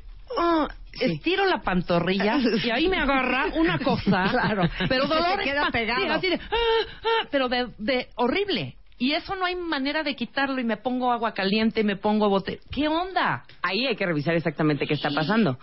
[1.00, 4.70] Estiro la pantorrilla y ahí me agarra una cosa, Claro.
[4.88, 6.14] pero se dolor te queda pegado.
[6.14, 6.56] así de, "Ah,
[7.04, 8.76] ah", pero de, de horrible.
[9.00, 12.60] Y eso no hay manera de quitarlo y me pongo agua caliente, me pongo bote.
[12.72, 13.44] ¿Qué onda?
[13.62, 15.58] Ahí hay que revisar exactamente qué está pasando.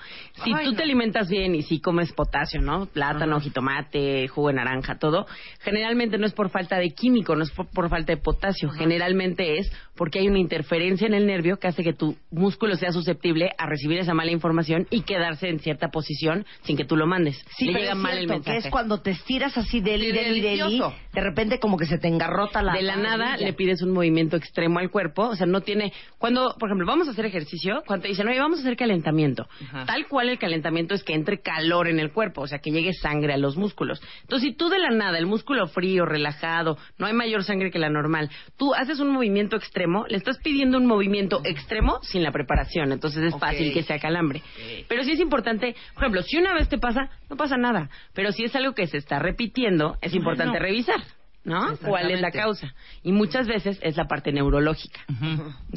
[0.44, 0.76] Si Ay, tú no.
[0.76, 2.86] te alimentas bien y si comes potasio, ¿no?
[2.86, 5.26] Plátano, jitomate, jugo de naranja, todo,
[5.60, 8.68] generalmente no es por falta de químico, no es por, por falta de potasio.
[8.70, 12.90] Generalmente es porque hay una interferencia en el nervio que hace que tu músculo sea
[12.90, 17.06] susceptible a recibir esa mala información y quedarse en cierta posición sin que tú lo
[17.06, 17.36] mandes.
[17.58, 18.58] Sí, Le pero llega es mal el cierto, mensaje.
[18.62, 20.80] que es cuando te estiras así deli, Sí, deli, deli,
[21.12, 24.38] de repente como que se te engarrota la de la nada le pides un movimiento
[24.38, 28.04] extremo al cuerpo, o sea, no tiene cuando, por ejemplo, vamos a hacer ejercicio, cuando
[28.04, 29.84] te dicen, "Oye, vamos a hacer calentamiento." Ajá.
[29.84, 32.94] Tal cual el calentamiento es que entre calor en el cuerpo, o sea, que llegue
[32.94, 34.00] sangre a los músculos.
[34.22, 37.78] Entonces, si tú de la nada, el músculo frío, relajado, no hay mayor sangre que
[37.78, 42.32] la normal, tú haces un movimiento extremo, le estás pidiendo un movimiento extremo sin la
[42.32, 44.42] preparación, entonces es fácil que sea calambre.
[44.88, 48.32] Pero sí es importante, por ejemplo, si una vez te pasa, no pasa nada, pero
[48.32, 50.64] si es algo que se está repitiendo, es importante no.
[50.64, 51.00] revisar.
[51.42, 51.74] ¿No?
[51.78, 52.74] ¿Cuál es la causa?
[53.02, 55.00] Y muchas veces es la parte neurológica.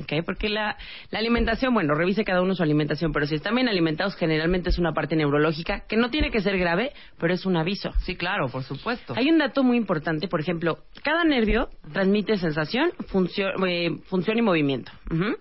[0.02, 0.26] ¿ok?
[0.26, 0.78] Porque la,
[1.10, 4.78] la alimentación, bueno, revise cada uno su alimentación, pero si están bien alimentados, generalmente es
[4.78, 7.93] una parte neurológica que no tiene que ser grave, pero es un aviso.
[8.02, 9.13] Sí, claro, por supuesto.
[9.15, 14.41] Hay un dato muy importante, por ejemplo, cada nervio transmite sensación, función, eh, función y
[14.41, 14.91] movimiento.
[15.10, 15.38] Ujú.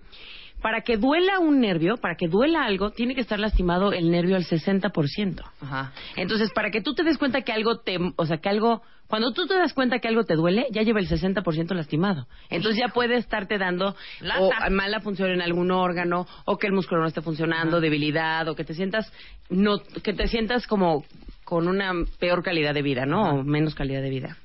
[0.62, 4.37] Para que duela un nervio, para que duela algo, tiene que estar lastimado el nervio
[4.37, 5.42] al 60%.
[5.61, 5.92] Ajá.
[6.16, 9.33] Entonces, para que tú te des cuenta que algo te, o sea, que algo, cuando
[9.33, 12.27] tú te das cuenta que algo te duele, ya lleva el 60% lastimado.
[12.48, 14.70] Entonces ya puede estarte dando o Lata.
[14.70, 18.64] mala función en algún órgano, o que el músculo no esté funcionando, debilidad, o que
[18.64, 19.12] te sientas,
[19.51, 21.05] no, que te sientas como
[21.44, 23.35] con una peor calidad de vida, ¿no?
[23.35, 24.37] O menos calidad de vida.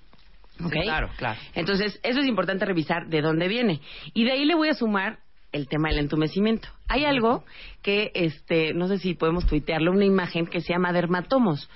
[0.64, 0.74] ¿Ok?
[0.74, 1.40] Sí, claro, claro.
[1.54, 3.80] Entonces, eso es importante revisar de dónde viene.
[4.14, 5.20] Y de ahí le voy a sumar
[5.52, 6.68] el tema del entumecimiento.
[6.88, 7.44] Hay algo
[7.82, 11.70] que, este, no sé si podemos tuitearlo, una imagen que se llama dermatomos.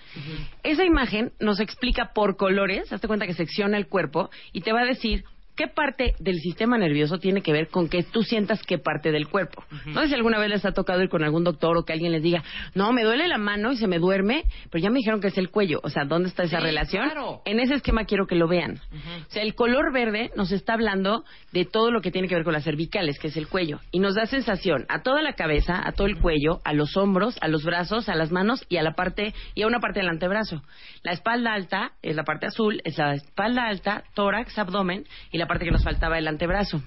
[0.63, 4.81] Esa imagen nos explica por colores, hazte cuenta que secciona el cuerpo y te va
[4.81, 5.23] a decir
[5.55, 9.27] qué parte del sistema nervioso tiene que ver con que tú sientas qué parte del
[9.27, 9.63] cuerpo.
[9.87, 12.11] No sé si alguna vez les ha tocado ir con algún doctor o que alguien
[12.11, 15.21] les diga, no, me duele la mano y se me duerme, pero ya me dijeron
[15.21, 15.79] que es el cuello.
[15.83, 17.05] O sea, ¿dónde está esa Sí, relación?
[17.09, 17.41] claro.
[17.45, 18.79] En ese esquema quiero que lo vean.
[19.27, 22.43] O sea, el color verde nos está hablando de todo lo que tiene que ver
[22.43, 25.81] con las cervicales, que es el cuello, y nos da sensación a toda la cabeza,
[25.85, 28.83] a todo el cuello, a los hombros, a los brazos, a las manos y a
[28.83, 30.61] la parte y a una parte del antebrazo.
[31.03, 35.47] La espalda alta es la parte azul, es la espalda alta, tórax, abdomen y la
[35.47, 36.81] parte que nos faltaba el antebrazo.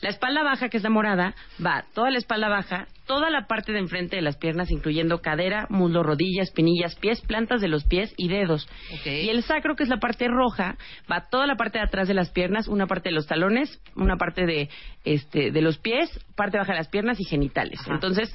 [0.00, 3.72] La espalda baja, que es la morada, va toda la espalda baja, toda la parte
[3.72, 8.14] de enfrente de las piernas, incluyendo cadera, muslo, rodillas, espinillas, pies, plantas de los pies
[8.16, 8.68] y dedos.
[9.04, 10.76] Y el sacro, que es la parte roja,
[11.10, 14.16] va toda la parte de atrás de las piernas, una parte de los talones, una
[14.16, 14.70] parte de,
[15.04, 17.80] este, de los pies, parte baja de las piernas y genitales.
[17.80, 17.94] Ajá.
[17.94, 18.34] Entonces,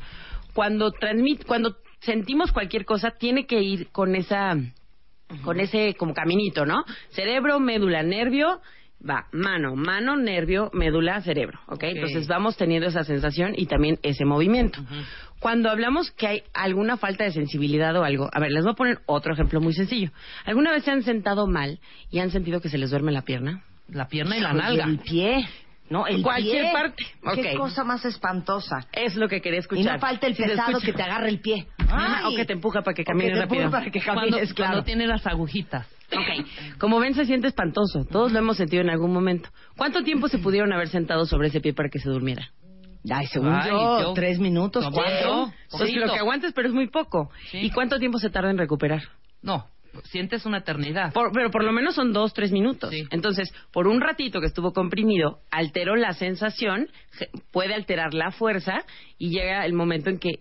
[0.54, 4.56] cuando transmit, cuando sentimos cualquier cosa, tiene que ir con esa,
[5.44, 6.84] con ese como caminito, ¿no?
[7.10, 8.62] Cerebro, médula, nervio,
[9.08, 11.74] va mano, mano, nervio, médula, cerebro, ¿ok?
[11.76, 11.84] Ok.
[11.84, 14.80] Entonces vamos teniendo esa sensación y también ese movimiento.
[15.40, 18.76] Cuando hablamos que hay alguna falta de sensibilidad o algo, a ver, les voy a
[18.76, 20.12] poner otro ejemplo muy sencillo.
[20.46, 23.64] ¿Alguna vez se han sentado mal y han sentido que se les duerme la pierna?
[23.90, 24.86] La pierna y la nalga.
[24.86, 25.46] El pie.
[25.90, 26.72] No, el Cualquier pie.
[26.74, 27.06] parte.
[27.36, 28.88] Qué cosa más espantosa.
[28.92, 29.84] Es lo que quería escuchar.
[29.84, 31.68] Y no falta el pesado que te agarre el pie.
[31.88, 32.34] Ay.
[32.34, 33.70] o que te empuja para que te rápido.
[33.70, 34.72] para que Cuando, camines, claro.
[34.72, 35.88] cuando tiene las agujitas.
[36.12, 39.50] Ok, como ven se siente espantoso, todos lo hemos sentido en algún momento.
[39.78, 42.52] ¿Cuánto tiempo se pudieron haber sentado sobre ese pie para que se durmiera?
[43.10, 45.52] Ay, según Ay, yo, yo- tres minutos, No, cuatro.
[45.72, 47.30] Pues Sí, lo que aguantes, pero es muy poco.
[47.52, 47.60] Sí.
[47.60, 49.04] ¿Y cuánto tiempo se tarda en recuperar?
[49.44, 49.68] No,
[50.06, 51.14] sientes una eternidad.
[51.14, 52.90] Por- pero por lo menos son dos, tres minutos.
[52.90, 53.04] Sí.
[53.12, 56.88] Entonces, por un ratito que estuvo comprimido, alteró la sensación,
[57.52, 58.84] puede alterar la fuerza
[59.20, 60.40] y llega el momento en que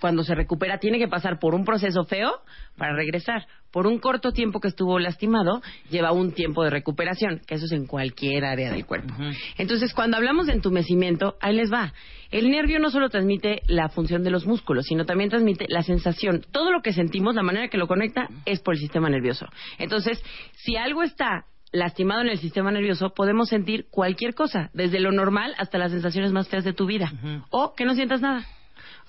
[0.00, 2.40] cuando se recupera tiene que pasar por un proceso feo
[2.76, 3.46] para regresar.
[3.70, 7.72] Por un corto tiempo que estuvo lastimado, lleva un tiempo de recuperación, que eso es
[7.72, 9.14] en cualquier área del cuerpo.
[9.58, 11.92] Entonces, cuando hablamos de entumecimiento, ahí les va.
[12.32, 16.44] El nervio no solo transmite la función de los músculos, sino también transmite la sensación.
[16.50, 19.46] Todo lo que sentimos, la manera que lo conecta, es por el sistema nervioso.
[19.78, 20.20] Entonces,
[20.56, 25.54] si algo está lastimado en el sistema nervioso, podemos sentir cualquier cosa, desde lo normal
[25.58, 27.12] hasta las sensaciones más feas de tu vida.
[27.50, 28.44] O que no sientas nada.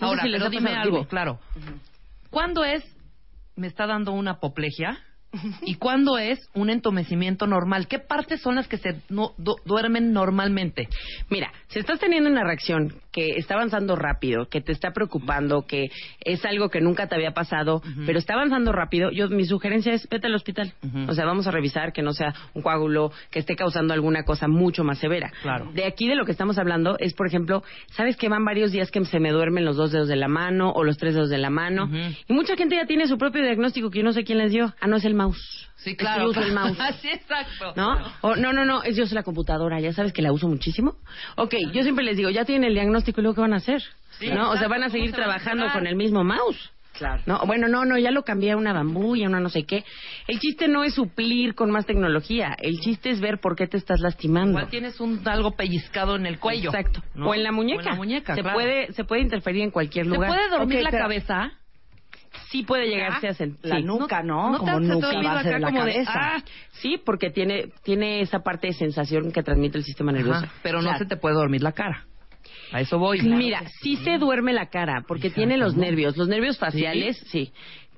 [0.02, 1.08] Ahora, si pero dime algo, Dime.
[1.08, 1.40] claro.
[2.30, 2.84] ¿Cuándo es
[3.56, 4.98] me está dando una apoplejia?
[5.62, 7.88] ¿Y cuándo es un entumecimiento normal?
[7.88, 10.90] ¿Qué partes son las que se no- du- duermen normalmente?
[11.30, 15.92] Mira, si estás teniendo una reacción que está avanzando rápido, que te está preocupando, que
[16.22, 20.08] es algo que nunca te había pasado, pero está avanzando rápido, yo mi sugerencia es
[20.10, 20.74] vete al hospital.
[21.08, 24.48] O sea, vamos a revisar que no sea un coágulo que esté causando alguna cosa
[24.48, 25.32] mucho más severa.
[25.42, 25.72] Claro.
[25.74, 28.92] De aquí de lo que estamos hablando es, por ejemplo, sabes que van varios días
[28.92, 31.38] que se me duermen los dos dedos de la mano o los tres dedos de
[31.38, 31.90] la mano
[32.28, 34.74] y mucha gente ya tiene su propio diagnóstico que yo no sé quién les dio.
[34.80, 35.71] Ah, no es el mouse.
[35.84, 36.24] Sí, Es que claro.
[36.24, 36.78] yo uso el mouse.
[37.02, 37.74] sí, exacto.
[37.76, 37.98] ¿No?
[38.22, 40.96] O, no, no, no, es yo uso la computadora, ya sabes que la uso muchísimo.
[41.38, 43.82] Ok, yo siempre les digo, ya tienen el diagnóstico y luego ¿qué van a hacer?
[44.20, 44.52] Sí, ¿No?
[44.52, 45.74] O sea, exacto, van a ¿cómo seguir se a trabajando enterar?
[45.74, 46.72] con el mismo mouse.
[46.94, 47.24] Claro.
[47.26, 49.64] No, bueno, no, no, ya lo cambié a una bambú y a una no sé
[49.64, 49.84] qué.
[50.28, 53.78] El chiste no es suplir con más tecnología, el chiste es ver por qué te
[53.78, 54.52] estás lastimando.
[54.52, 56.70] Igual tienes un algo pellizcado en el cuello.
[56.70, 57.02] Exacto.
[57.16, 57.30] ¿no?
[57.30, 57.82] O en la muñeca.
[57.84, 58.56] En la muñeca, se claro.
[58.56, 60.30] puede se puede interferir en cualquier ¿Se lugar.
[60.30, 61.52] puede dormir Ok, la pero- cabeza?
[62.52, 63.70] Sí puede llegarse a sentir.
[63.72, 64.52] La nuca, ¿no?
[64.52, 66.44] ¿no como nuca base acá de la como de, ah,
[66.74, 70.44] Sí, porque tiene tiene esa parte de sensación que transmite el sistema nervioso.
[70.46, 70.98] Ajá, pero no Claro.
[71.00, 72.06] se te puede dormir la cara.
[72.74, 73.22] A eso voy.
[73.22, 76.16] Mira, sí se duerme la cara porque tiene los nervios.
[76.18, 77.52] Los nervios faciales, sí,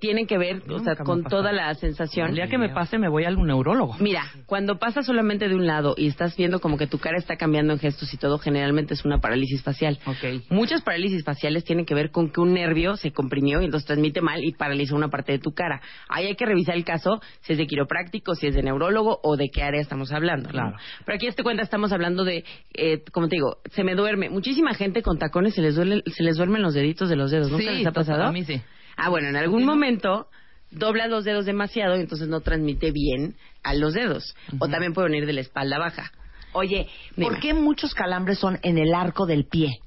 [0.04, 2.28] tienen que ver o sea, con toda la sensación.
[2.32, 3.96] El día que me pase me voy al neurólogo.
[4.02, 7.38] Mira, cuando pasa solamente de un lado y estás viendo como que tu cara está
[7.38, 9.98] cambiando en gestos y todo, generalmente es una parálisis facial.
[10.06, 10.44] Ok.
[10.50, 14.20] Muchas parálisis faciales tienen que ver con que un nervio se comprimió y entonces transmite
[14.20, 15.82] mal y paraliza una parte de tu cara.
[16.10, 19.38] Ahí hay que revisar el caso, si es de quiropráctico, si es de neurólogo o
[19.38, 20.50] de qué área estamos hablando.
[20.50, 20.52] ¿no?
[20.52, 20.76] Claro.
[21.06, 22.44] Pero aquí, este cuenta, estamos hablando de,
[22.74, 24.30] eh, como te digo, se me duerme.
[24.30, 27.50] Muchísima gente con tacones se les, duele, se les duermen los deditos de los dedos.
[27.50, 28.24] ¿Nunca Sí, les ha pasado?
[28.24, 28.62] a mí sí.
[28.98, 30.28] Ah, bueno, en algún momento
[30.72, 34.36] doblas los dedos demasiado y entonces no transmite bien a los dedos.
[34.60, 36.12] O también puede venir de la espalda baja.
[36.54, 37.40] Oye, ¿por Dime.
[37.40, 39.80] qué muchos calambres son en el arco del pie?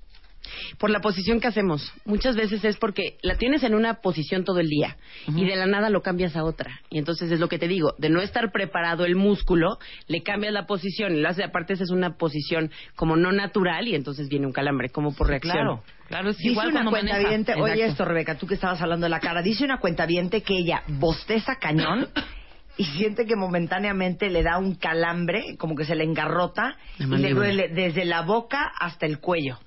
[0.79, 1.93] Por la posición que hacemos.
[2.05, 4.97] Muchas veces es porque la tienes en una posición todo el día
[5.29, 6.81] y de la nada lo cambias a otra.
[6.91, 10.53] Y entonces es lo que te digo, de no estar preparado el músculo, le cambias
[10.53, 14.29] la posición y lo hace, aparte esa es una posición como no natural y entonces
[14.29, 15.55] viene un calambre, como por reacción.
[15.55, 17.01] Claro, claro, es Dice igual una manejas.
[17.09, 20.59] cuentaviente, oye esto Rebeca, tú que estabas hablando de la cara, dice una cuentaviente que
[20.59, 22.09] ella bosteza cañón
[22.79, 27.33] y siente que momentáneamente le da un calambre, como que se le engarrota y le
[27.33, 29.59] duele desde la boca hasta el cuello.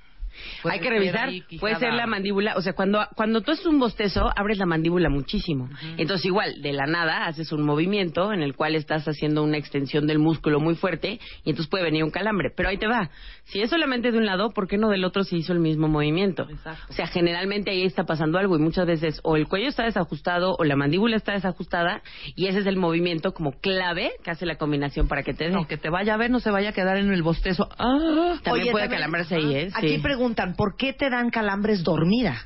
[0.62, 1.30] Puede Hay que revisar,
[1.60, 5.10] puede ser la mandíbula, o sea, cuando cuando tú haces un bostezo, abres la mandíbula
[5.10, 5.70] muchísimo.
[5.98, 10.08] Entonces, igual, de la nada, haces un movimiento en el cual estás haciendo una extensión
[10.08, 12.50] del músculo muy fuerte y entonces puede venir un calambre.
[12.56, 13.10] Pero ahí te va.
[13.46, 15.88] Si es solamente de un lado, ¿por qué no del otro se hizo el mismo
[15.88, 16.48] movimiento?
[16.50, 16.86] Exacto.
[16.90, 20.56] O sea, generalmente ahí está pasando algo y muchas veces o el cuello está desajustado
[20.58, 22.02] o la mandíbula está desajustada
[22.36, 25.52] y ese es el movimiento como clave que hace la combinación para que te dé.
[25.52, 27.68] No, que te vaya a ver, no se vaya a quedar en el bostezo.
[27.78, 29.70] Ah, También Oye, puede también- calambrarse ahí, ¿eh?
[29.74, 30.00] Aquí Sí.
[30.36, 32.46] Preguntan, ¿por qué te dan calambres dormida?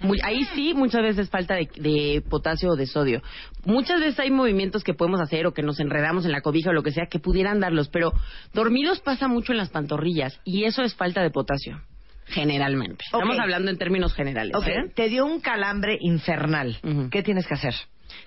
[0.00, 3.22] Muy- ahí sí, muchas veces falta de, de potasio o de sodio.
[3.64, 6.72] Muchas veces hay movimientos que podemos hacer o que nos enredamos en la cobija o
[6.74, 8.12] lo que sea que pudieran darlos, pero
[8.52, 11.80] dormidos pasa mucho en las pantorrillas y eso es falta de potasio,
[12.26, 13.04] generalmente.
[13.06, 14.52] Estamos hablando en términos generales.
[14.72, 14.92] ¿eh?
[14.94, 16.78] te dio un calambre infernal.
[17.10, 17.74] ¿Qué tienes que hacer?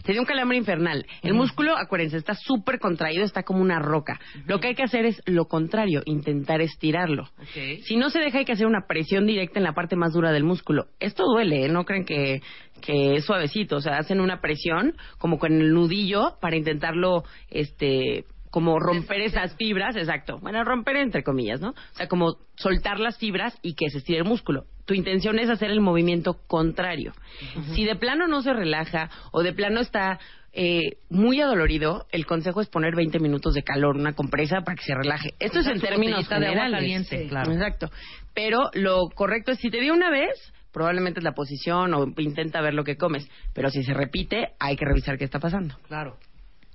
[0.04, 1.06] Te dio un calambre infernal.
[1.22, 4.20] El músculo, acuérdense, está súper contraído, está como una roca.
[4.46, 7.30] Lo que hay que hacer es lo contrario, intentar estirarlo.
[7.84, 10.32] Si no se deja, hay que hacer una presión directa en la parte más dura
[10.32, 10.88] del músculo.
[11.00, 11.70] Esto duele, ¿eh?
[11.70, 12.42] no creen que,
[12.82, 13.78] que es suavecito.
[13.78, 19.56] O sea, hacen una presión como con el nudillo para intentarlo, este, como romper esas
[19.56, 20.39] fibras, exacto.
[20.39, 21.70] Bueno, romper entre comillas, ¿no?
[21.70, 24.66] O sea, como soltar las fibras y que se estire el músculo.
[24.86, 27.14] Tu intención es hacer el movimiento contrario.
[27.76, 30.20] Si de plano no se relaja o de plano está
[30.54, 34.84] eh, muy adolorido, el consejo es poner 20 minutos de calor, una compresa para que
[34.84, 35.32] se relaje.
[35.39, 37.30] Esto es en términos de agua caliente, Sí.
[37.30, 37.52] claro.
[37.52, 37.91] Exacto.
[38.34, 42.62] Pero lo correcto es si te dio una vez, probablemente es la posición o intenta
[42.62, 43.30] ver lo que comes.
[43.54, 45.76] Pero si se repite, hay que revisar qué está pasando.
[45.88, 46.18] Claro.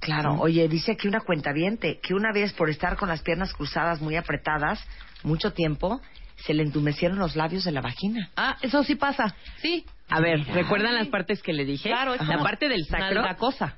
[0.03, 4.01] Claro, oye, dice aquí una cuentaviente que una vez por estar con las piernas cruzadas
[4.01, 4.85] muy apretadas
[5.23, 6.01] mucho tiempo,
[6.45, 8.29] se le entumecieron los labios de la vagina.
[8.37, 9.37] Ah, eso sí pasa.
[9.59, 9.87] Sí.
[10.09, 11.89] A ver, ¿recuerdan las partes que le dije?
[11.89, 12.43] Claro, La Ajá.
[12.43, 13.23] parte del sacro.
[13.23, 13.77] La cosa.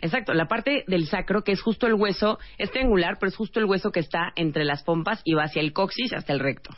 [0.00, 3.60] Exacto, la parte del sacro, que es justo el hueso, es triangular, pero es justo
[3.60, 6.70] el hueso que está entre las pompas y va hacia el coxis hasta el recto.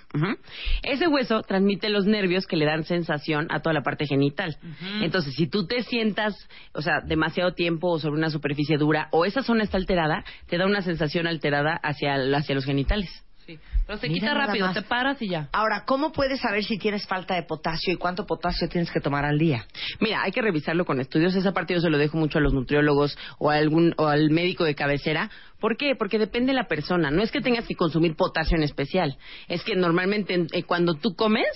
[0.83, 4.57] Ese hueso transmite los nervios que le dan sensación a toda la parte genital.
[5.01, 6.37] Entonces, si tú te sientas,
[6.73, 10.59] o sea, demasiado tiempo o sobre una superficie dura, o esa zona está alterada, te
[10.59, 13.09] da una sensación alterada hacia, hacia los genitales.
[13.47, 13.59] Sí.
[13.87, 15.49] Pero se Mira quita rápido, te paras y ya.
[15.53, 19.25] Ahora, ¿cómo puedes saber si tienes falta de potasio y cuánto potasio tienes que tomar
[19.25, 19.67] al día?
[20.01, 21.37] Mira, hay que revisarlo con estudios.
[21.37, 24.31] Esa parte yo se lo dejo mucho a los nutriólogos o a algún o al
[24.31, 25.31] médico de cabecera.
[25.61, 25.95] ¿Por qué?
[25.97, 27.13] Porque depende de la persona.
[27.13, 29.19] No es que tengas que consumir potasio en especial.
[29.47, 31.47] Es que normalmente eh, cuando tú comes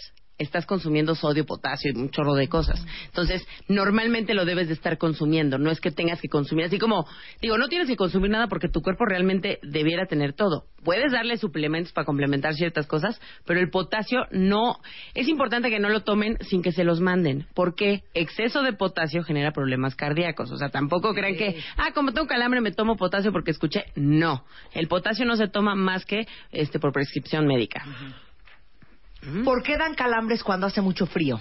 [0.41, 2.85] estás consumiendo sodio, potasio y un chorro de cosas.
[3.07, 5.59] Entonces, normalmente lo debes de estar consumiendo.
[5.59, 6.65] No es que tengas que consumir.
[6.65, 7.07] Así como,
[7.41, 10.65] digo, no tienes que consumir nada porque tu cuerpo realmente debiera tener todo.
[10.83, 14.79] Puedes darle suplementos para complementar ciertas cosas, pero el potasio no.
[15.15, 19.23] Es importante que no lo tomen sin que se los manden, porque exceso de potasio
[19.23, 20.51] genera problemas cardíacos.
[20.51, 23.85] O sea, tampoco crean que, ah, como tengo calambre me tomo potasio porque escuché.
[23.95, 24.45] No.
[24.73, 27.85] El potasio no se toma más que este por prescripción médica.
[29.45, 31.41] ¿Por qué dan calambres cuando hace mucho frío?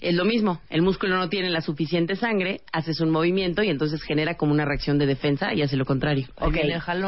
[0.00, 4.02] Es lo mismo, el músculo no tiene la suficiente sangre, haces un movimiento y entonces
[4.02, 6.26] genera como una reacción de defensa y hace lo contrario.
[6.36, 6.56] Ok.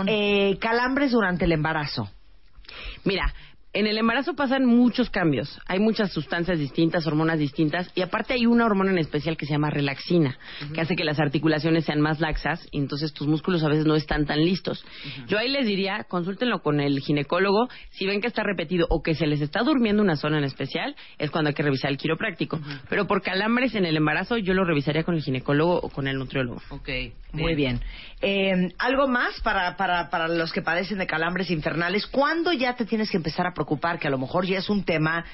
[0.07, 2.11] Eh, calambres durante el embarazo.
[3.05, 3.32] Mira,
[3.73, 5.61] en el embarazo pasan muchos cambios.
[5.66, 9.53] Hay muchas sustancias distintas, hormonas distintas, y aparte hay una hormona en especial que se
[9.53, 10.39] llama relaxina,
[10.75, 13.95] que hace que las articulaciones sean más laxas y entonces tus músculos a veces no
[13.95, 14.85] están tan listos.
[15.27, 17.69] Yo ahí les diría, consúltenlo con el ginecólogo.
[17.91, 20.97] Si ven que está repetido o que se les está durmiendo una zona en especial,
[21.19, 22.59] es cuando hay que revisar el quiropráctico.
[22.89, 26.16] Pero por calambres en el embarazo, yo lo revisaría con el ginecólogo o con el
[26.16, 26.62] nutriólogo.
[26.71, 26.89] Ok.
[27.33, 27.81] Muy bien.
[28.23, 32.07] Eh, ¿Algo más para, para, para los que padecen de calambres infernales?
[32.07, 33.99] ¿Cuándo ya te tienes que empezar a preocupar?
[33.99, 35.25] Que a lo mejor ya es un tema,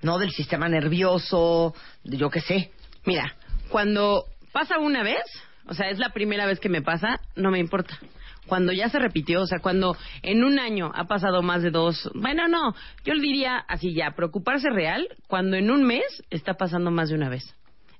[0.00, 0.18] ¿no?
[0.18, 1.74] Del sistema nervioso,
[2.04, 2.70] yo qué sé.
[3.04, 3.36] Mira,
[3.68, 5.22] cuando pasa una vez,
[5.66, 7.98] o sea, es la primera vez que me pasa, no me importa.
[8.46, 12.10] Cuando ya se repitió, o sea, cuando en un año ha pasado más de dos,
[12.14, 12.74] bueno, no,
[13.04, 17.16] yo le diría así ya, preocuparse real, cuando en un mes está pasando más de
[17.16, 17.54] una vez.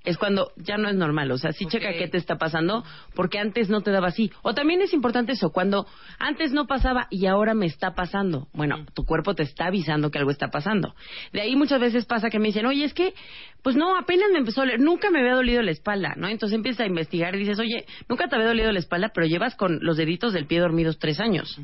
[0.07, 2.85] Es cuando ya no es normal, o sea, sí checa qué te está pasando,
[3.15, 4.31] porque antes no te daba así.
[4.43, 5.87] O también es importante eso, cuando
[6.19, 8.49] antes no pasaba y ahora me está pasando.
[8.55, 10.95] Bueno, tu cuerpo te está avisando que algo está pasando.
[11.33, 13.15] De ahí muchas veces pasa que me dicen, oye, es que,
[13.63, 16.29] pues no, apenas me empezó nunca me había dolido la espalda, ¿no?
[16.29, 19.57] Entonces empiezas a investigar y dices, oye, nunca te había dolido la espalda, pero llevas
[19.57, 21.59] con los deditos del pie dormidos tres años,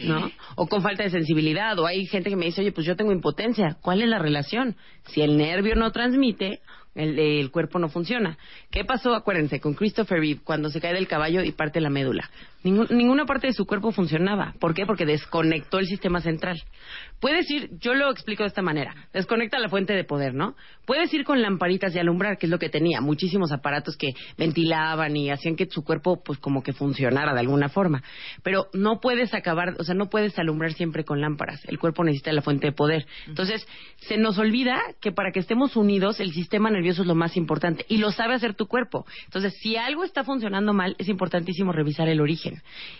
[0.00, 0.30] ¿no?
[0.54, 3.12] O con falta de sensibilidad, o hay gente que me dice, oye, pues yo tengo
[3.12, 3.76] impotencia.
[3.82, 4.76] ¿Cuál es la relación?
[5.06, 6.60] Si el nervio no transmite,
[6.94, 8.38] el, cuerpo no funciona.
[8.70, 9.14] ¿Qué pasó?
[9.14, 12.30] Acuérdense, con Christopher Reeve, cuando se cae del caballo y parte la médula.
[12.62, 14.54] Ningún- ninguna parte de su cuerpo funcionaba.
[14.60, 14.84] ¿Por qué?
[14.84, 16.60] Porque desconectó el sistema central.
[17.20, 20.54] Puedes ir, yo lo explico de esta manera, desconecta la fuente de poder, ¿no?
[20.86, 25.16] Puedes ir con lamparitas de alumbrar, que es lo que tenía, muchísimos aparatos que ventilaban
[25.16, 28.02] y hacían que su cuerpo pues como que funcionara de alguna forma.
[28.42, 31.64] Pero no puedes acabar, o sea, no puedes alumbrar siempre con lámparas.
[31.66, 33.06] El cuerpo necesita la fuente de poder.
[33.26, 37.36] Entonces, se nos olvida que para que estemos unidos, el sistema nervioso es lo más
[37.36, 39.06] importante y lo sabe hacer tu cuerpo.
[39.24, 42.49] Entonces, si algo está funcionando mal, es importantísimo revisar el origen.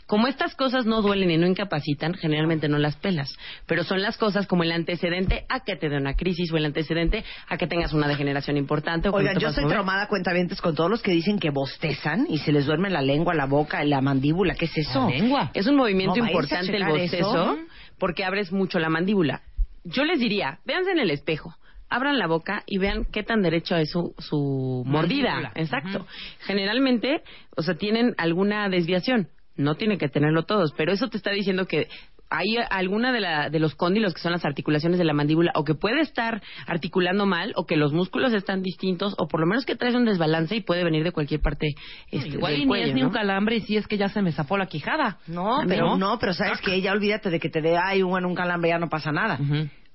[0.07, 3.33] Como estas cosas no duelen y no incapacitan, generalmente no las pelas.
[3.67, 6.65] Pero son las cosas como el antecedente a que te dé una crisis o el
[6.65, 9.09] antecedente a que tengas una degeneración importante.
[9.09, 9.67] O Oigan, yo mover.
[9.69, 13.35] traumada cuentavientes con todos los que dicen que bostezan y se les duerme la lengua,
[13.35, 14.55] la boca, la mandíbula.
[14.55, 15.09] ¿Qué es eso?
[15.55, 17.17] Es un movimiento No, importante el bostezo
[17.53, 17.59] eso.
[17.99, 19.43] porque abres mucho la mandíbula.
[19.85, 21.55] Yo les diría, véanse en el espejo,
[21.89, 25.53] abran la boca y vean qué tan derecho es su, su mordida.
[25.55, 26.07] Exacto.
[26.41, 27.23] Generalmente,
[27.57, 29.29] o sea, tienen alguna desviación.
[29.57, 31.89] No tienen que tenerlo todos, pero eso te está diciendo que
[32.31, 35.65] hay alguna de, la, de los cóndilos que son las articulaciones de la mandíbula o
[35.65, 39.67] que puede estar articulando mal o que los músculos están distintos o por lo menos
[39.67, 41.75] que traes un desbalance y puede venir de cualquier parte
[42.13, 43.09] este, Igual del y ni es ni ¿no?
[43.09, 45.19] un calambre y sí es que ya se me zafó la quijada.
[45.27, 48.37] No, pero no, pero sabes que ya olvídate de que te dé ay, bueno, un
[48.37, 49.37] calambre ya no pasa nada.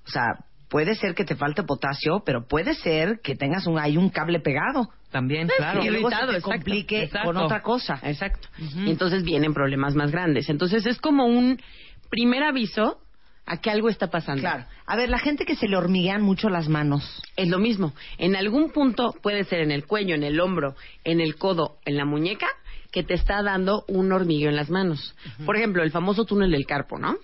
[0.06, 3.96] O sea, puede ser que te falte potasio, pero puede ser que tengas un hay
[3.96, 4.90] un cable pegado.
[5.10, 5.82] También, claro.
[5.84, 7.28] Y luego se te complique exacto.
[7.28, 7.98] con otra cosa.
[8.02, 8.48] Exacto.
[8.58, 10.48] Y entonces vienen problemas más grandes.
[10.48, 11.60] Entonces es como un
[12.10, 13.00] primer aviso
[13.46, 14.40] a que algo está pasando.
[14.40, 14.64] Claro.
[14.86, 17.22] A ver, la gente que se le hormiguean mucho las manos.
[17.36, 17.94] Es lo mismo.
[18.18, 21.96] En algún punto puede ser en el cuello, en el hombro, en el codo, en
[21.96, 22.48] la muñeca,
[22.96, 25.14] que te está dando un hormigueo en las manos.
[25.44, 27.16] Por ejemplo, el famoso túnel del carpo, ¿no?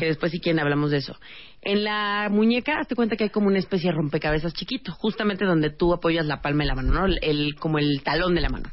[0.00, 1.14] Que después si quieren hablamos de eso.
[1.60, 5.68] En la muñeca, hazte cuenta que hay como una especie de rompecabezas chiquito, justamente donde
[5.68, 7.04] tú apoyas la palma de la mano, ¿no?
[7.04, 8.70] El, el- como el talón de la mano.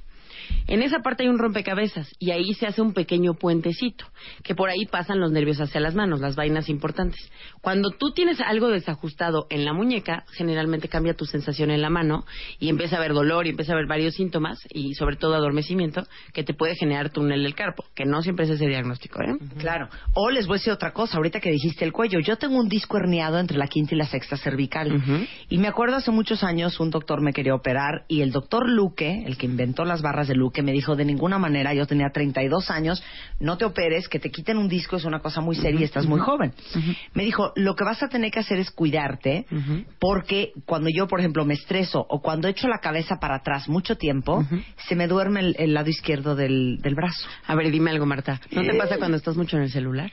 [0.68, 4.06] En esa parte hay un rompecabezas y ahí se hace un pequeño puentecito,
[4.44, 7.32] que por ahí pasan los nervios hacia las manos, las vainas importantes.
[7.62, 12.26] Cuando tú tienes algo desajustado en la muñeca, generalmente cambia tu sensación en la mano
[12.60, 16.04] y empieza a haber dolor y empieza a haber varios síntomas y sobre todo adormecimiento
[16.34, 19.38] que te puede generar túnel del carpo, que no siempre es ese diagnóstico, ¿eh?
[19.58, 19.90] Claro.
[20.14, 22.20] O les voy a decir otra cosa, ahorita que dijiste el cuello.
[22.20, 25.26] Yo tengo un disco herniado entre la quinta y la sexta cervical.
[25.50, 29.24] Y me acuerdo hace muchos años un doctor me quería operar y el doctor Luque,
[29.26, 32.70] el que inventó las barras de Luque, me dijo de ninguna manera, yo tenía 32
[32.72, 33.04] años,
[33.40, 36.06] no te operes, que te quiten un disco es una cosa muy seria y estás
[36.06, 36.54] muy joven.
[37.14, 39.46] Me dijo, lo que vas a tener que hacer es cuidarte
[40.00, 43.96] porque cuando yo, por ejemplo, me estreso o cuando echo la cabeza para atrás mucho
[43.98, 44.46] tiempo,
[44.88, 47.28] se me duerme el, el lado izquierdo del, del brazo.
[47.48, 48.40] A ver, dime algo, Marta.
[48.52, 48.78] ¿No te Eh.
[48.78, 50.12] pasa cuando estás mucho en el celular?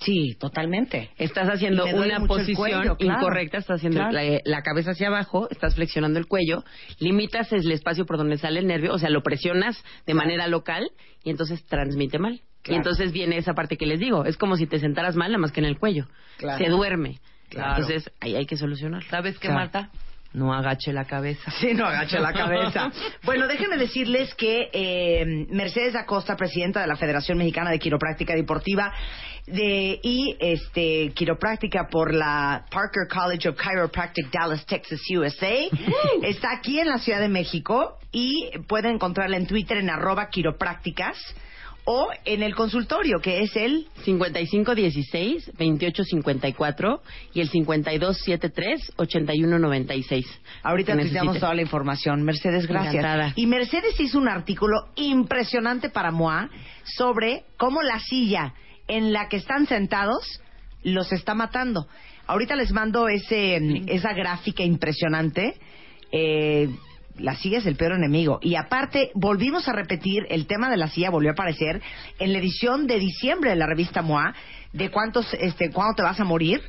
[0.00, 1.10] Sí, totalmente.
[1.16, 3.18] Estás haciendo una posición cuello, claro.
[3.20, 4.12] incorrecta, estás haciendo Claro.
[4.12, 6.64] la, la cabeza hacia abajo, estás flexionando el cuello,
[6.98, 10.90] limitas el espacio por donde sale el nervio, o sea, lo presionas de manera local
[11.24, 12.40] y entonces transmite mal.
[12.68, 15.38] Y entonces viene esa parte que les digo, es como si te sentaras mal, nada
[15.40, 16.06] más que en el cuello.
[16.58, 17.20] Se duerme.
[17.50, 19.04] Entonces, ahí hay que solucionar.
[19.04, 19.48] ¿Sabes qué.
[19.50, 19.90] Marta?
[20.32, 21.48] No agache la cabeza.
[21.60, 22.90] Sí, no agache la cabeza.
[23.22, 28.92] Bueno, déjenme decirles que eh, Mercedes Acosta, presidenta de la Federación Mexicana de Quiropráctica Deportiva
[29.46, 35.68] de, y este, quiropráctica por la Parker College of Chiropractic Dallas, Texas, USA,
[36.22, 41.16] está aquí en la Ciudad de México y pueden encontrarla en Twitter en arroba quiroprácticas
[41.88, 47.00] o en el consultorio, que es el 5516-2854
[47.32, 50.26] y el 5273-8196.
[50.64, 52.24] Ahorita te damos toda la información.
[52.24, 52.96] Mercedes, gracias.
[52.96, 53.32] Encantada.
[53.36, 56.50] Y Mercedes hizo un artículo impresionante para MOA
[56.96, 58.52] sobre cómo la silla
[58.88, 60.40] en la que están sentados
[60.82, 61.88] los está matando.
[62.26, 63.56] Ahorita les mando ese,
[63.86, 65.56] esa gráfica impresionante.
[66.12, 66.68] Eh,
[67.18, 68.38] la silla es el peor enemigo.
[68.42, 71.80] Y aparte, volvimos a repetir, el tema de la silla volvió a aparecer
[72.18, 74.34] en la edición de diciembre de la revista MOA,
[74.72, 76.60] de cuántos, este, cuándo te vas a morir.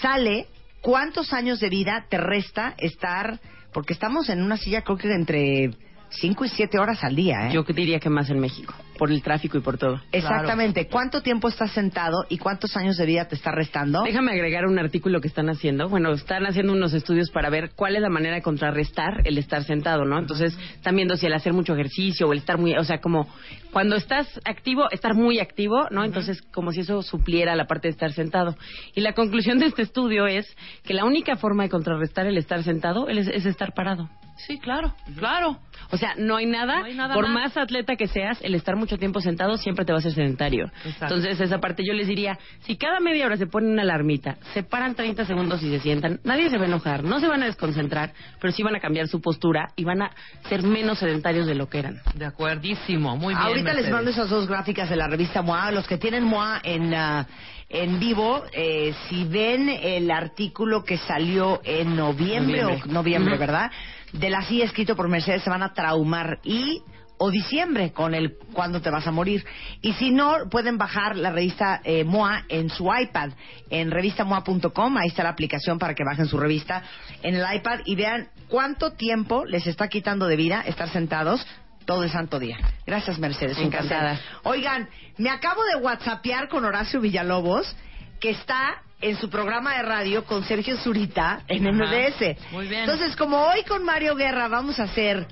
[0.00, 0.46] Sale
[0.80, 3.40] cuántos años de vida te resta estar,
[3.72, 5.70] porque estamos en una silla creo que entre
[6.12, 7.52] 5 y 7 horas al día, ¿eh?
[7.52, 10.00] Yo diría que más en México, por el tráfico y por todo.
[10.12, 10.86] Exactamente.
[10.86, 14.02] ¿Cuánto tiempo estás sentado y cuántos años de vida te está restando?
[14.02, 15.88] Déjame agregar un artículo que están haciendo.
[15.88, 19.64] Bueno, están haciendo unos estudios para ver cuál es la manera de contrarrestar el estar
[19.64, 20.18] sentado, ¿no?
[20.18, 23.28] Entonces, están viendo si el hacer mucho ejercicio o el estar muy, o sea, como
[23.72, 26.04] cuando estás activo, estar muy activo, ¿no?
[26.04, 28.56] Entonces, como si eso supliera la parte de estar sentado.
[28.94, 30.46] Y la conclusión de este estudio es
[30.84, 34.10] que la única forma de contrarrestar el estar sentado es, es estar parado.
[34.36, 35.58] Sí, claro, claro.
[35.90, 37.54] O sea, no hay nada, No hay nada por más.
[37.54, 37.56] más.
[37.56, 40.66] atleta que seas, el estar mucho tiempo sentado siempre te va a hacer sedentario.
[40.84, 41.14] Exacto.
[41.14, 44.62] Entonces, esa parte yo les diría, si cada media hora se pone una alarmita, se
[44.62, 47.46] paran 30 segundos y se sientan, nadie se va a enojar, no se van a
[47.46, 50.10] desconcentrar, pero sí van a cambiar su postura y van a
[50.48, 52.00] ser menos sedentarios de lo que eran.
[52.14, 53.46] De acuerdísimo, muy bien.
[53.46, 55.70] Ahorita les mando esas dos gráficas de la revista MOA.
[55.72, 57.26] Los que tienen MOA en, ah,
[57.68, 62.90] en vivo, eh, si ven el artículo que salió en noviembre, Noviembre.
[62.90, 63.40] o noviembre, Ujú.
[63.40, 63.70] ¿verdad?
[64.12, 66.82] De la silla escrito por Mercedes se van a traumar y
[67.24, 69.44] o diciembre con el cuándo te vas a morir.
[69.80, 73.30] Y si no, pueden bajar la revista eh, MOA en su iPad,
[73.70, 76.82] en revistamoa.com, ahí está la aplicación para que bajen su revista
[77.22, 81.46] en el iPad y vean cuánto tiempo les está quitando de vida estar sentados
[81.84, 82.58] todo el santo día.
[82.86, 83.56] Gracias, Mercedes.
[83.58, 84.20] Encantada.
[84.42, 87.72] Oigan, me acabo de whatsappear con Horacio Villalobos,
[88.20, 91.72] que está en su programa de radio con Sergio Zurita en Ajá.
[91.76, 92.36] MBS.
[92.52, 92.82] Muy bien.
[92.82, 95.26] Entonces, como hoy con Mario Guerra vamos a hacer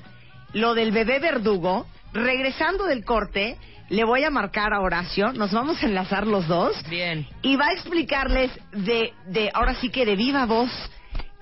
[0.53, 3.57] lo del bebé verdugo, regresando del corte,
[3.89, 7.27] le voy a marcar a Horacio, nos vamos a enlazar los dos Bien.
[7.43, 10.71] y va a explicarles de, de ahora sí que de viva voz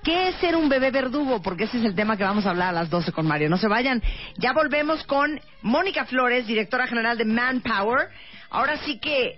[0.03, 2.69] qué es ser un bebé verdugo, porque ese es el tema que vamos a hablar
[2.69, 3.49] a las 12 con Mario.
[3.49, 4.01] No se vayan.
[4.37, 8.07] Ya volvemos con Mónica Flores, directora general de Manpower.
[8.49, 9.37] Ahora sí que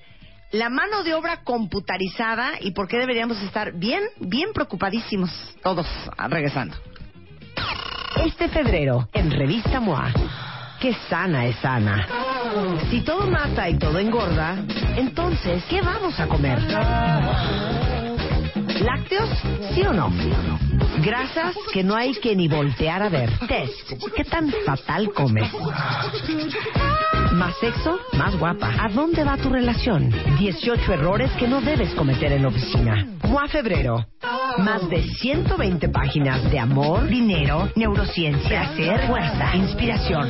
[0.51, 5.31] la mano de obra computarizada y por qué deberíamos estar bien, bien preocupadísimos
[5.63, 5.87] todos
[6.17, 6.75] ah, regresando.
[8.17, 10.11] Este febrero, en Revista MOA,
[10.79, 12.05] qué sana es sana.
[12.89, 14.57] Si todo mata y todo engorda,
[14.97, 16.59] entonces, ¿qué vamos a comer?
[18.81, 19.29] ¿Lácteos?
[19.73, 20.11] ¿Sí o no?
[21.01, 23.31] Grasas que no hay que ni voltear a ver.
[23.47, 23.93] Test.
[24.15, 25.49] ¿Qué tan fatal comes?
[27.41, 27.97] ¿Más sexo?
[28.13, 28.71] Más guapa.
[28.79, 30.13] ¿A dónde va tu relación?
[30.37, 33.03] 18 errores que no debes cometer en la oficina.
[33.23, 34.05] MOA Febrero.
[34.59, 40.29] Más de 120 páginas de amor, dinero, neurociencia, placer, fuerza, inspiración.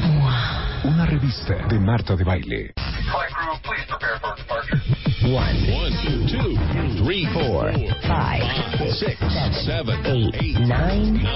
[0.85, 2.73] Una revista de Marta de Baile.
[5.25, 7.73] One, two, three, four,
[8.07, 8.41] five,
[8.93, 9.17] six,
[9.65, 11.27] seven, eight, nine,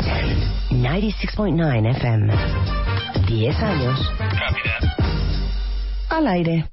[0.00, 0.82] ten.
[0.82, 2.34] 96.9 FM.
[3.26, 4.00] 10 años.
[6.08, 6.70] Al aire.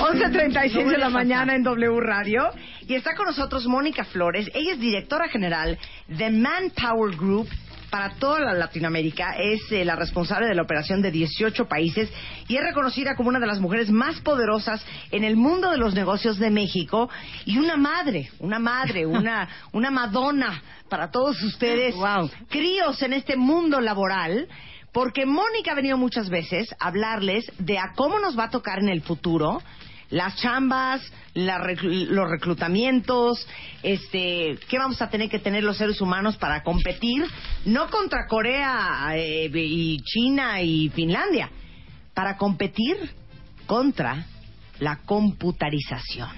[0.00, 2.50] 11.36 de la mañana en W Radio.
[2.86, 4.50] Y está con nosotros Mónica Flores.
[4.54, 5.78] Ella es directora general
[6.08, 7.48] de Manpower Group
[7.90, 9.34] para toda la Latinoamérica.
[9.38, 12.10] Es eh, la responsable de la operación de 18 países
[12.48, 15.94] y es reconocida como una de las mujeres más poderosas en el mundo de los
[15.94, 17.10] negocios de México
[17.44, 21.94] y una madre, una madre, una, una madonna para todos ustedes,
[22.48, 24.48] críos en este mundo laboral.
[24.92, 28.80] Porque Mónica ha venido muchas veces a hablarles de a cómo nos va a tocar
[28.80, 29.62] en el futuro
[30.10, 31.00] las chambas,
[31.34, 33.46] la los reclutamientos,
[33.82, 37.24] este, qué vamos a tener que tener los seres humanos para competir,
[37.64, 41.48] no contra Corea eh, y China y Finlandia,
[42.12, 42.96] para competir
[43.66, 44.26] contra
[44.80, 46.28] la computarización.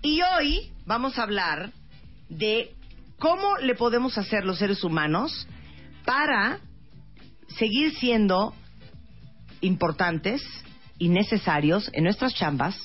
[0.00, 1.70] Y hoy vamos a hablar
[2.30, 2.72] de
[3.22, 5.46] cómo le podemos hacer los seres humanos
[6.04, 6.58] para
[7.56, 8.52] seguir siendo
[9.60, 10.42] importantes
[10.98, 12.76] y necesarios en nuestras chambas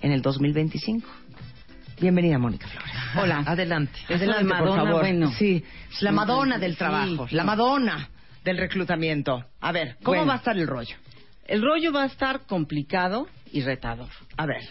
[0.00, 1.08] en el 2025.
[2.00, 2.92] Bienvenida, Mónica Flores.
[3.22, 3.96] Hola, adelante.
[4.08, 5.00] Adelante, por Madonna, favor.
[5.02, 5.30] bueno.
[5.38, 7.36] Sí, es la Madonna del trabajo, sí.
[7.36, 8.08] la Madonna
[8.42, 9.44] del reclutamiento.
[9.60, 10.26] A ver, ¿cómo Bueno.
[10.26, 10.96] va a estar el rollo?
[11.46, 14.08] El rollo va a estar complicado y retador.
[14.36, 14.62] A ver.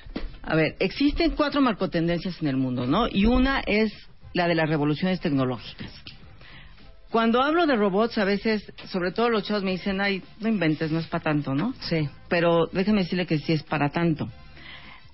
[0.42, 3.08] A ver, existen cuatro marcotendencias en el mundo, ¿no?
[3.10, 3.94] Y una es
[4.34, 5.92] la de las revoluciones tecnológicas.
[7.10, 10.90] Cuando hablo de robots, a veces, sobre todo los chavos me dicen, ay, no inventes,
[10.92, 11.76] no es para tanto, ¿no?
[11.82, 12.10] Sí.
[12.28, 14.30] Pero déjeme decirle que sí es para tanto.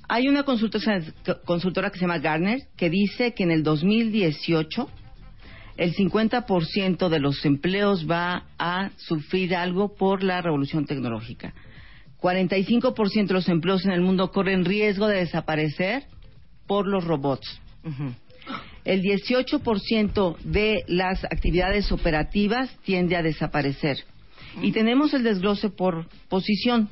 [0.07, 1.01] Hay una consultora,
[1.45, 4.89] consultora que se llama Gartner que dice que en el 2018
[5.75, 11.53] el 50% de los empleos va a sufrir algo por la revolución tecnológica.
[12.21, 16.03] 45% de los empleos en el mundo corren riesgo de desaparecer
[16.67, 17.61] por los robots.
[18.89, 23.97] El 18% de las actividades operativas tiende a desaparecer.
[24.63, 26.89] Y tenemos el desglose por posición.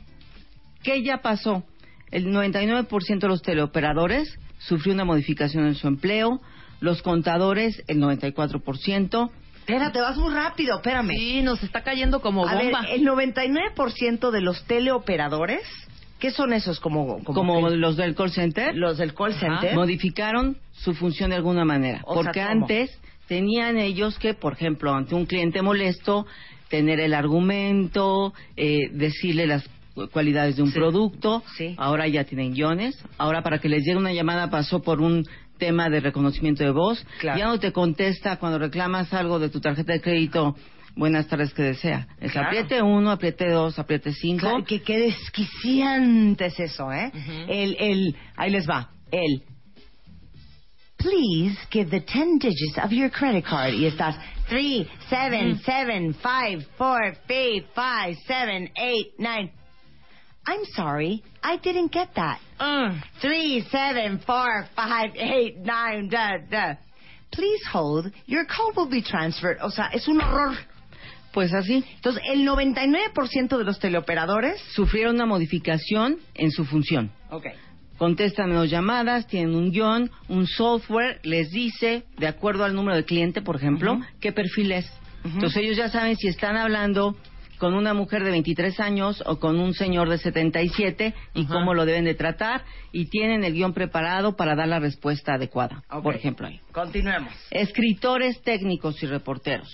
[0.84, 1.64] ¿Qué ya pasó?
[2.12, 6.40] El 99% de los teleoperadores sufrió una modificación en su empleo,
[6.82, 9.32] los contadores el 94%.
[9.62, 11.14] Espérate, vas muy rápido, espérame.
[11.18, 12.88] Sí, nos está cayendo como A ver, bomba.
[12.92, 15.64] el 99% de los teleoperadores,
[16.20, 16.80] ¿qué son esos?
[16.80, 18.76] Como, Como los del call center.
[18.76, 19.76] Los del call center.
[19.76, 22.02] Modificaron su función de alguna manera.
[22.06, 22.98] O porque antes
[23.28, 26.26] tenían ellos que, por ejemplo, ante un cliente molesto,
[26.70, 29.64] tener el argumento, eh, decirle las
[29.94, 30.76] cu- cualidades de un Sí.
[30.76, 31.44] producto.
[31.58, 31.76] Sí.
[31.78, 32.98] Ahora ya tienen guiones.
[33.18, 35.26] Ahora para que les llegue una llamada pasó por un
[35.58, 37.04] tema de reconocimiento de voz.
[37.20, 37.40] Claro.
[37.40, 40.56] Ya no te contesta cuando reclamas algo de tu tarjeta de crédito.
[40.98, 42.08] Buenas tardes, que desea.
[42.20, 42.48] Es Claro.
[42.48, 44.48] apriete uno, apriete dos, apriete cinco.
[44.48, 44.82] Claro, que
[46.48, 47.12] es eso, ¿eh?
[47.48, 49.44] El, el, ahí les va, el,
[50.98, 53.74] please give the 10 digits of your credit card.
[53.76, 54.16] Y estás,
[54.50, 59.52] 3, 7, 7, 5, 4, 5, 5, 7, 8, 9.
[60.48, 62.40] I'm sorry, I didn't get that.
[63.22, 66.74] 3, 7, 4, 5, 8, 9, da, da.
[67.32, 69.58] Please hold, your call will be transferred.
[69.62, 70.56] O sea, es un horror.
[71.38, 71.84] Pues así.
[71.94, 77.12] Entonces, el 99% de los teleoperadores Sufrieron una modificación en su función.
[77.30, 77.46] Ok.
[78.00, 83.06] contestan menos llamadas, tienen un guion, un software, les dice, de acuerdo al número de
[83.06, 84.92] cliente, por ejemplo, qué perfil es.
[85.24, 87.16] Entonces ellos ya saben si están hablando
[87.60, 91.86] con una mujer de 23 años o con un señor de 77 y cómo lo
[91.86, 96.02] deben de tratar y tienen el guion preparado para dar la respuesta adecuada, Ok.
[96.02, 96.60] por ejemplo ahí.
[96.72, 97.32] Continuemos.
[97.52, 99.70] Escritores técnicos y reporteros.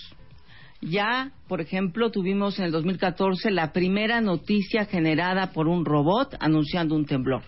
[0.84, 6.94] Ya, por ejemplo, tuvimos en el 2014 la primera noticia generada por un robot anunciando
[6.94, 7.42] un temblor.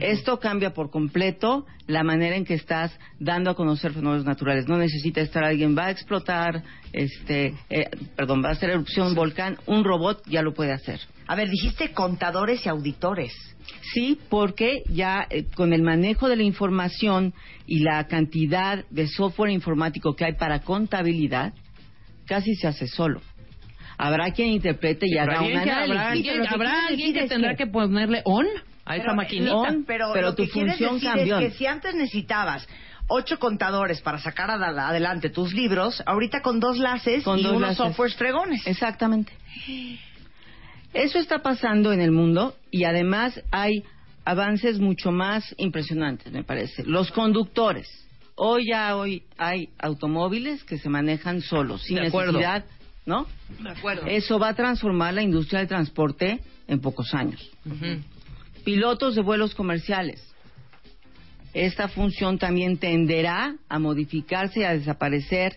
[0.00, 4.66] Esto cambia por completo la manera en que estás dando a conocer fenómenos naturales.
[4.66, 9.14] No necesita estar alguien, va a explotar, este, eh, perdón, va a hacer erupción un
[9.14, 10.98] volcán, un robot ya lo puede hacer.
[11.28, 13.32] A ver, dijiste contadores y auditores.
[13.94, 17.32] Sí, porque ya eh, con el manejo de la información
[17.64, 21.54] y la cantidad de software informático que hay para contabilidad,
[22.26, 23.20] casi se hace solo.
[23.98, 25.72] Habrá quien interprete y Pero haga un análisis.
[25.90, 28.46] Habrá alguien, habrá alguien que tendrá que- que ponerle on
[28.84, 29.54] a esa Pero, maquinita.
[29.54, 31.38] on, pero, pero lo tu función decir cambió.
[31.38, 32.68] es que si antes necesitabas
[33.08, 37.52] ocho contadores para sacar ad- adelante tus libros, ahorita con dos laces Con y dos
[37.52, 37.76] unos laces.
[37.78, 38.66] softwares fregones.
[38.66, 39.32] Exactamente.
[40.92, 43.82] Eso está pasando en el mundo y además hay
[44.24, 46.84] avances mucho más impresionantes, me parece.
[46.84, 47.88] Los conductores.
[48.36, 52.32] Hoy ya hoy hay automóviles que se manejan solos, sin De acuerdo.
[52.32, 52.64] necesidad,
[53.06, 53.26] ¿no?
[53.60, 54.06] De acuerdo.
[54.06, 57.50] Eso va a transformar la industria del transporte en pocos años.
[58.64, 60.22] Pilotos de vuelos comerciales.
[61.54, 65.56] esta función también tenderá a modificarse y a desaparecer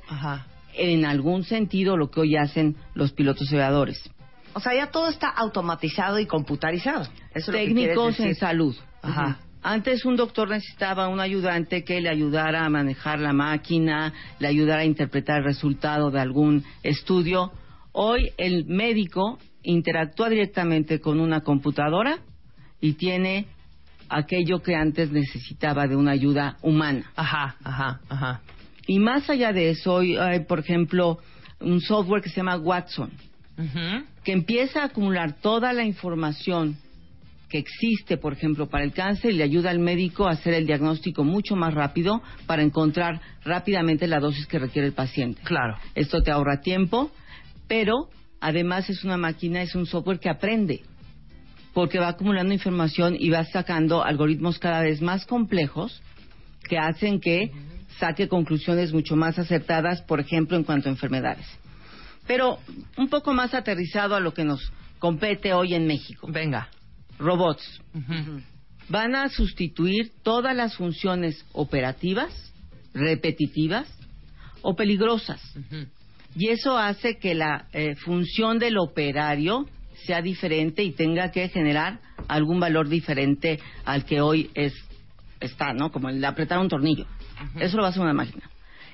[0.73, 4.09] en algún sentido lo que hoy hacen los pilotos aviadores.
[4.53, 7.01] O sea, ya todo está automatizado y computarizado.
[7.01, 8.39] Eso es lo que Técnicos quieres en decir.
[8.39, 8.75] salud.
[9.01, 9.39] Ajá.
[9.61, 14.81] Antes un doctor necesitaba un ayudante que le ayudara a manejar la máquina, le ayudara
[14.81, 17.51] a interpretar el resultado de algún estudio.
[17.91, 22.19] Hoy el médico interactúa directamente con una computadora
[22.79, 23.47] y tiene
[24.07, 27.11] aquello que antes necesitaba de una ayuda humana.
[27.17, 28.41] Ajá, ajá, ajá.
[28.87, 31.19] Y más allá de eso, hoy hay, por ejemplo,
[31.59, 33.11] un software que se llama Watson,
[34.23, 36.77] que empieza a acumular toda la información
[37.49, 40.67] que existe, por ejemplo, para el cáncer y le ayuda al médico a hacer el
[40.67, 45.41] diagnóstico mucho más rápido para encontrar rápidamente la dosis que requiere el paciente.
[45.43, 45.77] Claro.
[45.95, 47.11] Esto te ahorra tiempo,
[47.67, 50.81] pero además es una máquina, es un software que aprende,
[51.73, 56.01] porque va acumulando información y va sacando algoritmos cada vez más complejos
[56.67, 57.51] que hacen que
[57.97, 61.45] saque conclusiones mucho más acertadas, por ejemplo, en cuanto a enfermedades.
[62.27, 62.59] Pero
[62.95, 66.27] un poco más aterrizado a lo que nos compete hoy en México.
[66.29, 66.69] Venga.
[67.19, 67.81] Robots.
[68.89, 72.51] Van a sustituir todas las funciones operativas,
[72.93, 73.87] repetitivas
[74.61, 75.41] o peligrosas.
[76.35, 79.67] Y eso hace que la eh, función del operario
[80.05, 84.73] sea diferente y tenga que generar algún valor diferente al que hoy es
[85.39, 85.91] está, ¿no?
[85.91, 87.05] Como el de apretar un tornillo.
[87.59, 88.49] Eso lo va a hacer una máquina.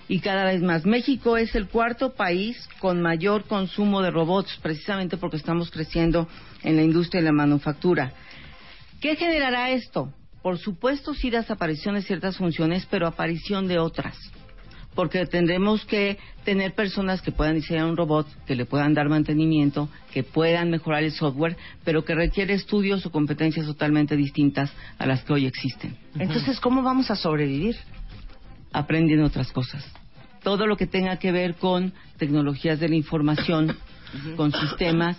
[0.08, 0.86] Y cada vez más.
[0.86, 6.28] México es el cuarto país con mayor consumo de robots, precisamente porque estamos creciendo
[6.64, 8.14] en la industria de la manufactura.
[9.02, 10.14] ¿Qué generará esto?
[10.44, 14.16] Por supuesto, sí desaparición de ciertas funciones, pero aparición de otras.
[14.94, 19.90] Porque tendremos que tener personas que puedan diseñar un robot, que le puedan dar mantenimiento,
[20.14, 25.24] que puedan mejorar el software, pero que requiere estudios o competencias totalmente distintas a las
[25.24, 25.98] que hoy existen.
[26.18, 27.76] Entonces, ¿cómo vamos a sobrevivir?
[28.76, 29.86] Aprendiendo otras cosas.
[30.44, 33.76] Todo lo que tenga que ver con tecnologías de la información,
[34.36, 35.18] con sistemas,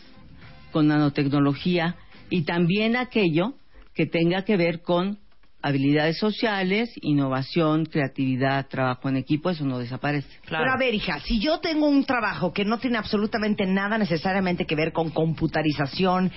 [0.72, 1.96] con nanotecnología
[2.30, 3.54] y también aquello
[3.94, 5.18] que tenga que ver con
[5.62, 10.28] habilidades sociales, innovación, creatividad, trabajo en equipo, eso no desaparece.
[10.48, 14.64] Pero a ver, hija, si yo tengo un trabajo que no tiene absolutamente nada necesariamente
[14.64, 16.30] que ver con computarización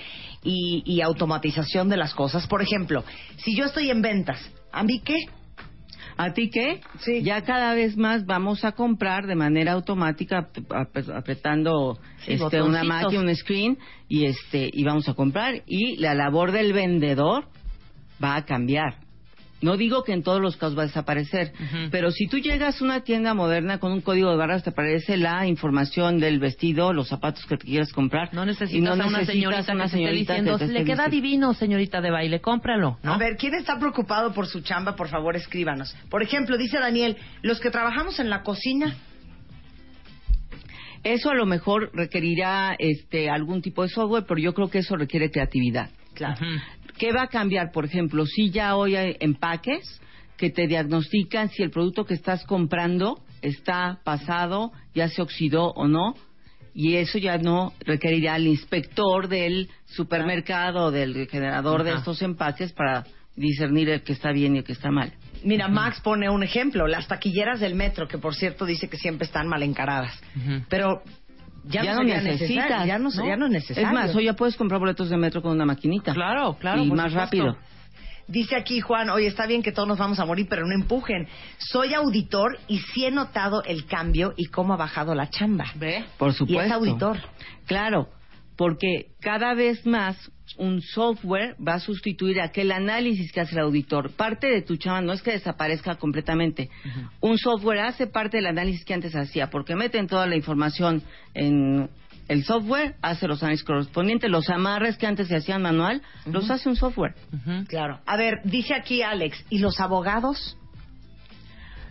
[0.43, 3.03] y, y automatización de las cosas, por ejemplo,
[3.38, 4.39] si yo estoy en ventas,
[4.72, 5.17] ¿a mí qué?
[6.22, 6.82] ¿A ti qué?
[7.24, 12.61] Ya cada vez más vamos a comprar de manera automática ap- ap- apretando Sí, este,
[12.61, 13.78] una máquina, un screen
[14.09, 17.45] y este y vamos a comprar y la labor del vendedor
[18.22, 18.95] va a cambiar.
[19.62, 21.51] No digo que en todos los casos va a desaparecer,
[21.91, 25.18] pero si tú llegas a una tienda moderna con un código de barras te aparece
[25.18, 28.34] la información del vestido, los zapatos que te quieres comprar.
[28.34, 31.53] No Necesitas a una señorita que te esté diciendo, que te le queda diciendo- divino,
[31.53, 32.97] señorita de baile, cómpralo.
[33.03, 33.14] ¿no?
[33.14, 34.95] A ver, ¿quién está preocupado por su chamba?
[34.95, 35.95] Por favor, escríbanos.
[36.10, 38.95] Por ejemplo, dice Daniel, los que trabajamos en la cocina,
[41.03, 44.97] Eso a lo mejor requerirá este algún tipo de software, pero yo creo que eso
[44.97, 45.89] requiere creatividad.
[46.20, 46.45] Claro.
[46.97, 47.72] ¿Qué va a cambiar?
[47.72, 50.01] Por ejemplo, si ya hoy hay empaques
[50.38, 55.88] que te diagnostican si el producto que estás comprando está pasado, ya se oxidó o
[55.88, 56.15] no,
[56.74, 63.05] y eso ya no requerirá al inspector del supermercado, del generador de estos empaques para
[63.36, 65.13] discernir el que está bien y el que está mal.
[65.43, 69.26] mira, Max pone un ejemplo, las taquilleras del metro, que por cierto dice que siempre
[69.26, 70.20] están mal encaradas.
[70.70, 71.01] Pero
[71.70, 73.88] ya, no, sería necesitas, ya no, ya no es necesario.
[73.88, 76.13] Es más, hoy ya puedes comprar boletos de metro con una maquinita.
[76.13, 76.84] Claro, claro.
[76.84, 77.20] Y más supuesto.
[77.20, 77.57] rápido.
[78.28, 81.28] Dice aquí Juan, oye, está bien que todos nos vamos a morir, pero no empujen.
[81.57, 85.65] Soy auditor y sí he notado el cambio y cómo ha bajado la chamba.
[85.76, 86.05] ¿Ve?
[86.17, 86.63] Por supuesto.
[86.63, 87.17] Y es auditor.
[87.65, 88.09] Claro,
[88.60, 90.18] porque cada vez más
[90.57, 94.12] un software va a sustituir aquel análisis que hace el auditor.
[94.12, 96.70] Parte de tu chamba no es que desaparezca completamente.
[97.22, 101.01] Un software hace parte del análisis que antes hacía, porque meten toda la información
[101.34, 101.89] en
[102.28, 106.68] el software, hace los análisis correspondientes, los amarres que antes se hacían manual, los hace
[106.68, 107.16] un software.
[107.70, 108.01] Claro.
[108.05, 110.57] A ver, dice aquí Alex, ¿y los abogados?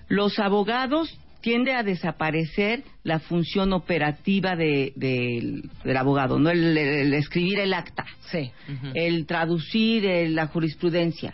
[0.08, 7.14] Los abogados tiende a desaparecer la función operativa de- del- del abogado, no el, el
[7.14, 8.50] escribir el acta, Sí.
[8.94, 11.32] el traducir eh, la jurisprudencia.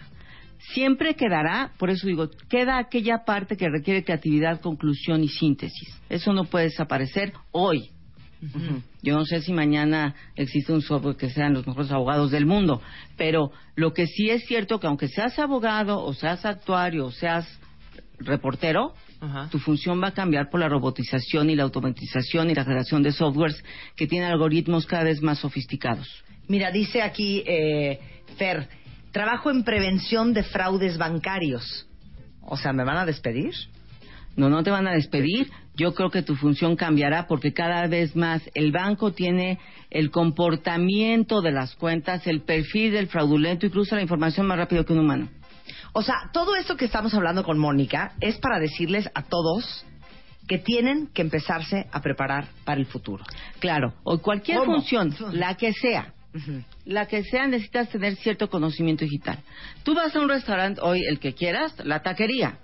[0.73, 6.01] Siempre quedará, por eso digo, queda aquella parte que requiere creatividad, conclusión y síntesis.
[6.09, 7.91] Eso no puede desaparecer hoy.
[9.03, 12.83] Yo no sé si mañana existe un software que sean los mejores abogados del mundo,
[13.17, 17.47] pero lo que sí es cierto que aunque seas abogado o seas actuario o seas
[18.19, 18.93] reportero,
[19.51, 23.13] tu función va a cambiar por la robotización y la automatización y la creación de
[23.13, 23.63] softwares
[23.97, 26.09] que tienen algoritmos cada vez más sofisticados.
[26.49, 28.01] Mira, dice aquí eh,
[28.37, 28.69] Fer,
[29.13, 31.87] trabajo en prevención de fraudes bancarios.
[32.43, 33.55] O sea, ¿me van a despedir?
[34.37, 35.51] No, no te van a despedir.
[35.77, 39.59] Yo creo que tu función cambiará porque cada vez más el banco tiene
[39.91, 44.93] el comportamiento de las cuentas, el perfil del fraudulento cruza la información más rápido que
[44.93, 45.29] un humano.
[45.93, 49.85] O sea, todo esto que estamos hablando con Mónica es para decirles a todos
[50.47, 53.25] que tienen que empezarse a preparar para el futuro.
[53.61, 54.75] Claro, o cualquier ¿Cómo?
[54.75, 56.13] función, la que sea,
[56.85, 59.39] la que sea, necesitas tener cierto conocimiento digital.
[59.85, 62.59] Tú vas a un restaurante hoy, el que quieras, la taquería.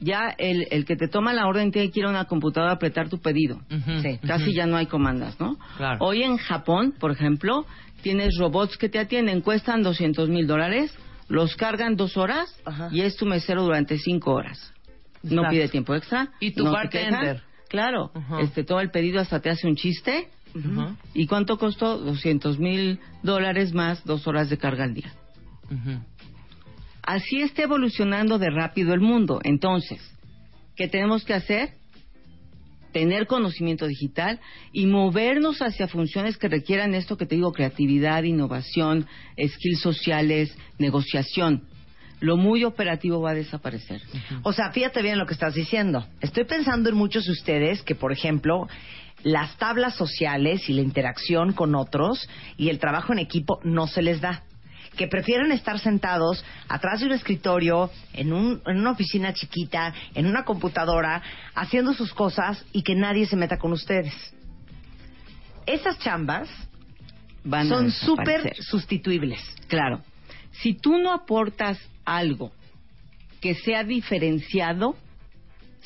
[0.00, 2.74] Ya el, el que te toma la orden tiene que ir a una computadora a
[2.76, 3.60] apretar tu pedido.
[4.00, 4.20] Sí.
[4.24, 5.58] Casi ya no hay comandas, ¿no?
[5.76, 5.98] Claro.
[6.00, 7.66] Hoy en Japón, por ejemplo,
[8.02, 10.96] tienes robots que te atienden, cuestan 200 mil dólares,
[11.28, 12.54] los cargan dos horas
[12.90, 14.72] y es tu mesero durante cinco horas.
[15.22, 16.30] No pide tiempo extra.
[16.40, 17.42] Y tu no te bartender.
[17.68, 18.10] Claro.
[18.14, 18.40] Ajá.
[18.40, 20.28] este Todo el pedido hasta te hace un chiste.
[21.14, 21.98] ¿Y cuánto costó?
[21.98, 25.12] 200 mil dólares más dos horas de carga al día.
[27.02, 29.40] Así está evolucionando de rápido el mundo.
[29.44, 30.00] Entonces,
[30.76, 31.77] ¿qué tenemos que hacer?
[32.92, 34.40] Tener conocimiento digital
[34.72, 41.64] y movernos hacia funciones que requieran esto que te digo, creatividad, innovación, skills sociales, negociación.
[42.20, 44.02] Lo muy operativo va a desaparecer.
[44.42, 46.06] O sea, fíjate bien lo que estás diciendo.
[46.20, 48.66] Estoy pensando en muchos de ustedes que, por ejemplo,
[49.22, 54.02] las tablas sociales y la interacción con otros y el trabajo en equipo no se
[54.02, 54.42] les da.
[54.98, 60.26] Que prefieren estar sentados atrás de un escritorio, en, un- en una oficina chiquita, en
[60.26, 61.22] una computadora,
[61.54, 64.12] haciendo sus cosas y que nadie se meta con ustedes.
[65.66, 66.48] Esas chambas
[67.44, 69.40] Van a son súper sustituibles.
[69.68, 70.02] Claro.
[70.50, 72.50] Si tú no aportas algo
[73.40, 74.96] que sea diferenciado,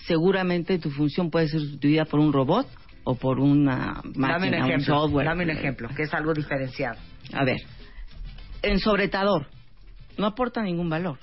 [0.07, 2.67] seguramente tu función puede ser sustituida por un robot
[3.05, 4.95] o por una Dame un máquina, un ejemplo.
[5.01, 5.27] software.
[5.27, 6.99] Dame un ejemplo, que es algo diferenciado.
[7.35, 7.59] A ver,
[8.63, 9.47] en sobretador,
[10.19, 11.19] no aporta ningún valor.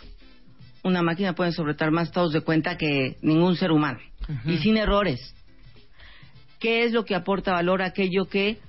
[0.84, 4.00] Una máquina puede sobretar más estados de cuenta que ningún ser humano.
[4.46, 5.36] Y sin errores.
[6.60, 7.82] ¿Qué es lo que aporta valor?
[7.82, 8.60] Aquello que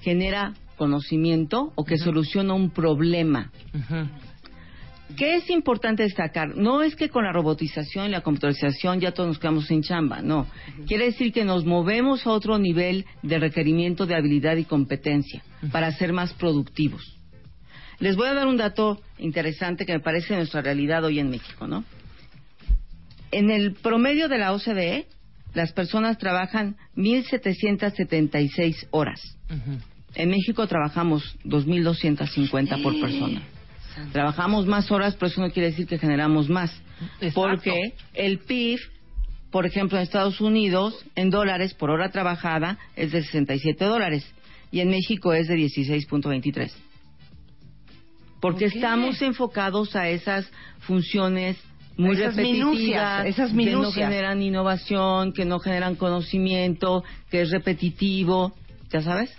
[0.00, 3.52] genera conocimiento o que soluciona un problema.
[5.16, 6.56] ¿Qué es importante destacar?
[6.56, 10.22] No es que con la robotización y la computarización ya todos nos quedamos sin chamba,
[10.22, 10.46] no.
[10.86, 15.92] Quiere decir que nos movemos a otro nivel de requerimiento de habilidad y competencia para
[15.92, 17.21] ser más productivos.
[18.02, 21.68] Les voy a dar un dato interesante que me parece nuestra realidad hoy en México,
[21.68, 21.84] ¿no?
[23.30, 25.06] En el promedio de la OCDE,
[25.54, 29.38] las personas trabajan 1.776 horas.
[30.16, 33.40] En México trabajamos 2.250 por persona.
[34.10, 36.72] Trabajamos más horas, pero eso no quiere decir que generamos más.
[37.20, 37.40] Exacto.
[37.40, 38.80] Porque el PIB,
[39.52, 44.26] por ejemplo, en Estados Unidos, en dólares por hora trabajada, es de 67 dólares.
[44.72, 46.72] Y en México es de 16.23.
[48.42, 51.56] Porque estamos enfocados a esas funciones
[51.96, 54.08] muy Esas repetitivas, minucias, esas que no minucias.
[54.08, 58.52] generan innovación, que no generan conocimiento, que es repetitivo,
[58.90, 59.32] ¿ya sabes?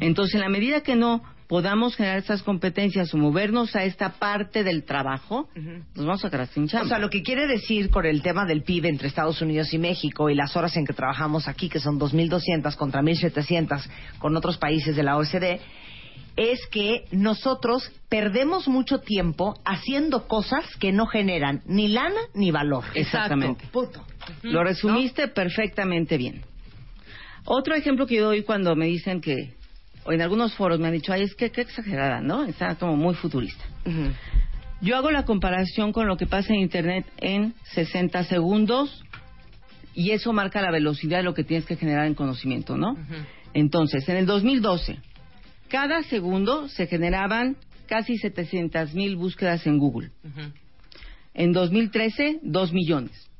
[0.00, 4.64] Entonces, en la medida que no podamos generar esas competencias o movernos a esta parte
[4.64, 5.48] del trabajo,
[5.94, 6.84] nos vamos a quedar sin chamba.
[6.84, 9.78] O sea, lo que quiere decir con el tema del PIB entre Estados Unidos y
[9.78, 13.82] México y las horas en que trabajamos aquí, que son 2.200 contra 1.700
[14.18, 15.60] con otros países de la OCDE,
[16.36, 22.84] es que nosotros perdemos mucho tiempo haciendo cosas que no generan ni lana ni valor.
[22.94, 23.66] Exactamente.
[23.72, 24.04] Punto.
[24.42, 26.42] Lo resumiste perfectamente bien.
[27.44, 29.54] Otro ejemplo que yo doy cuando me dicen que,
[30.04, 32.44] o en algunos foros me han dicho, ay, es que qué exagerada, ¿no?
[32.44, 33.64] Está como muy futurista.
[34.80, 39.04] Yo hago la comparación con lo que pasa en Internet en 60 segundos
[39.94, 42.96] y eso marca la velocidad de lo que tienes que generar en conocimiento, ¿no?
[43.54, 44.98] Entonces, en el 2012,
[45.72, 47.56] cada segundo se generaban
[47.86, 50.10] casi 700 mil búsquedas en Google.
[51.32, 53.30] En 2013, 2 millones.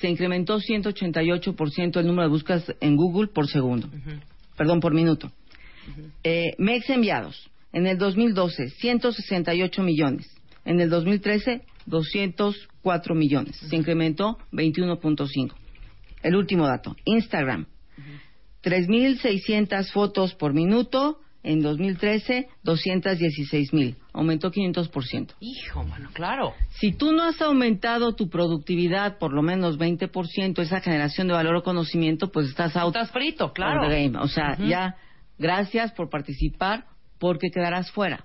[0.00, 3.90] Se incrementó 188% el número de búsquedas en Google por segundo.
[4.56, 5.32] Perdón, por minuto.
[6.22, 7.50] Eh, MEX enviados.
[7.72, 10.32] En el 2012, 168 millones.
[10.64, 13.56] En el 2013, 204 millones.
[13.56, 15.52] Se incrementó 21.5.
[16.22, 16.94] El último dato.
[17.04, 17.66] Instagram.
[18.62, 21.18] 3.600 fotos por minuto.
[21.44, 23.96] En 2013, 216.000.
[24.14, 25.34] Aumentó 500%.
[25.40, 26.54] Hijo, mano, claro.
[26.70, 31.56] Si tú no has aumentado tu productividad por lo menos 20%, esa generación de valor
[31.56, 33.82] o conocimiento, pues estás out Estás frito, claro.
[33.82, 34.18] game.
[34.18, 34.96] O sea, ya,
[35.38, 36.86] gracias por participar,
[37.18, 38.24] porque quedarás fuera.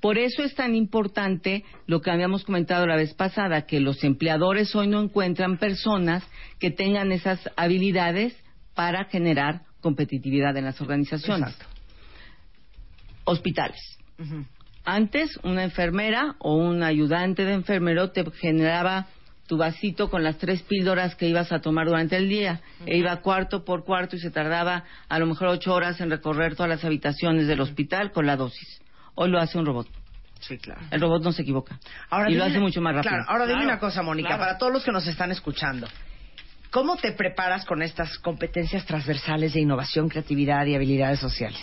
[0.00, 4.74] Por eso es tan importante lo que habíamos comentado la vez pasada, que los empleadores
[4.74, 6.24] hoy no encuentran personas
[6.58, 8.36] que tengan esas habilidades
[8.74, 11.56] para generar competitividad en las organizaciones.
[13.30, 13.80] Hospitales.
[14.84, 19.06] Antes, una enfermera o un ayudante de enfermero te generaba
[19.46, 22.60] tu vasito con las tres píldoras que ibas a tomar durante el día.
[22.86, 26.54] E iba cuarto por cuarto y se tardaba a lo mejor ocho horas en recorrer
[26.56, 28.80] todas las habitaciones del hospital con la dosis.
[29.14, 29.88] Hoy lo hace un robot.
[30.40, 30.80] Sí, claro.
[30.90, 31.78] El robot no se equivoca.
[32.08, 33.10] Ahora y lo hace mucho más rápido.
[33.10, 35.86] Claro, ahora dime una cosa, Mónica, para todos los que nos están escuchando.
[36.70, 41.60] ¿Cómo te preparas con estas competencias transversales de innovación, creatividad y habilidades sociales?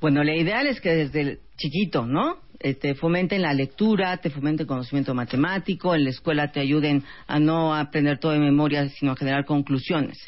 [0.00, 2.36] Bueno, la ideal es que desde el chiquito, ¿no?
[2.58, 7.74] Te fomenten la lectura, te fomenten conocimiento matemático, en la escuela te ayuden a no
[7.74, 10.18] aprender todo de memoria, sino a generar conclusiones.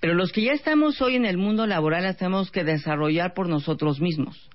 [0.00, 3.48] Pero los que ya estamos hoy en el mundo laboral las tenemos que desarrollar por
[3.48, 4.48] nosotros mismos.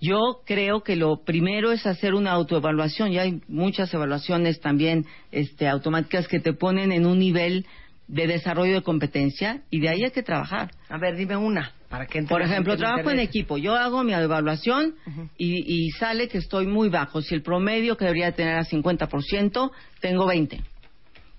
[0.00, 3.10] Yo creo que lo primero es hacer una autoevaluación.
[3.10, 7.66] Ya hay muchas evaluaciones también este, automáticas que te ponen en un nivel
[8.06, 10.70] de desarrollo de competencia y de ahí hay que trabajar.
[10.88, 11.72] A ver, dime una.
[11.88, 13.56] Para que entre Por ejemplo, trabajo en equipo.
[13.56, 14.94] Yo hago mi evaluación
[15.38, 17.22] y, y sale que estoy muy bajo.
[17.22, 19.70] Si el promedio que debería tener a 50%,
[20.00, 20.60] tengo 20.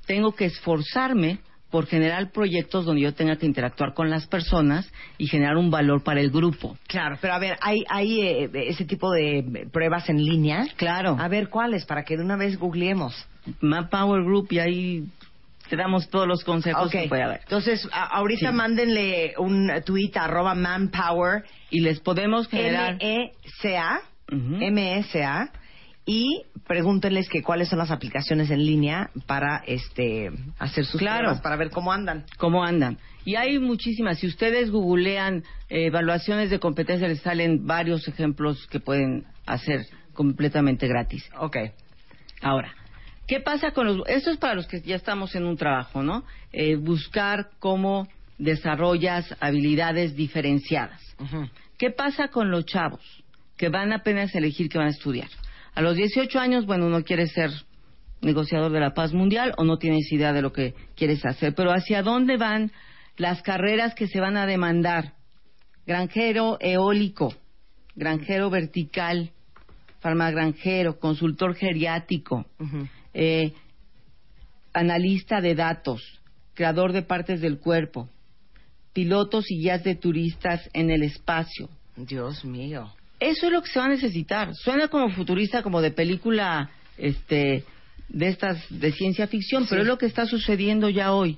[0.07, 1.39] Tengo que esforzarme
[1.69, 6.03] por generar proyectos donde yo tenga que interactuar con las personas y generar un valor
[6.03, 6.77] para el grupo.
[6.87, 10.65] Claro, pero a ver, ¿hay, hay eh, ese tipo de pruebas en línea?
[10.77, 11.15] Claro.
[11.19, 11.85] A ver, ¿cuáles?
[11.85, 13.13] Para que de una vez googleemos.
[13.61, 15.03] Map Power Group y ahí
[15.69, 16.91] te damos todos los consejos Ok.
[16.91, 17.39] que puede haber.
[17.43, 18.55] Entonces, ahorita Sí.
[18.55, 21.43] mándenle un tweet a arroba manpower.
[21.69, 22.97] Y les podemos generar...
[22.99, 24.01] M-E-C-A.
[24.31, 25.49] M-E-C-A.
[26.05, 31.19] Y pregúntenles que cuáles son las aplicaciones en línea para este hacer sus Claro.
[31.19, 32.25] pruebas, para ver cómo andan.
[32.37, 32.97] cómo andan.
[33.25, 34.17] Y hay muchísimas.
[34.19, 40.87] Si ustedes googlean eh, evaluaciones de competencia, les salen varios ejemplos que pueden hacer completamente
[40.87, 41.29] gratis.
[41.37, 41.57] Ok.
[42.41, 42.73] Ahora,
[43.29, 44.07] ¿qué pasa con los...
[44.07, 46.25] Esto es para los que ya estamos en un trabajo, ¿no?
[46.51, 48.07] Eh, buscar cómo
[48.39, 50.99] desarrollas habilidades diferenciadas.
[51.77, 53.01] ¿Qué pasa con los chavos
[53.55, 55.29] que van apenas a elegir qué van a estudiar?
[55.75, 57.51] A los 18 años, bueno, uno quiere ser
[58.21, 61.71] negociador de la paz mundial o no tienes idea de lo que quieres hacer, pero
[61.71, 62.71] ¿hacia dónde van
[63.15, 65.13] las carreras que se van a demandar?
[65.85, 67.35] Granjero eólico,
[67.95, 69.31] granjero vertical,
[69.99, 72.45] farmagranjero, consultor geriátrico,
[73.13, 73.53] eh,
[74.73, 76.01] analista de datos,
[76.53, 78.09] creador de partes del cuerpo,
[78.93, 81.69] pilotos y guías de turistas en el espacio.
[81.95, 82.93] Dios mío.
[83.19, 84.53] Eso es lo que se va a necesitar.
[84.55, 87.65] Suena como futurista, como de película este,
[88.07, 91.37] de estas de ciencia ficción, pero es lo que está sucediendo ya hoy.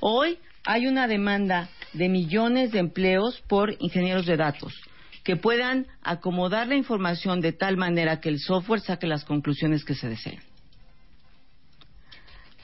[0.00, 4.74] Hoy hay una demanda de millones de empleos por ingenieros de datos
[5.22, 9.94] que puedan acomodar la información de tal manera que el software saque las conclusiones que
[9.94, 10.40] se deseen.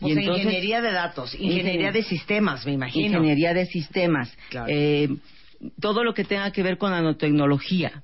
[0.01, 3.19] O sea, ingeniería de datos, ingeniería de sistemas, me imagino.
[3.19, 4.35] Ingeniería de sistemas.
[4.49, 4.67] Claro.
[4.69, 5.09] eh,
[5.81, 8.03] todo lo que tenga que ver con nanotecnología.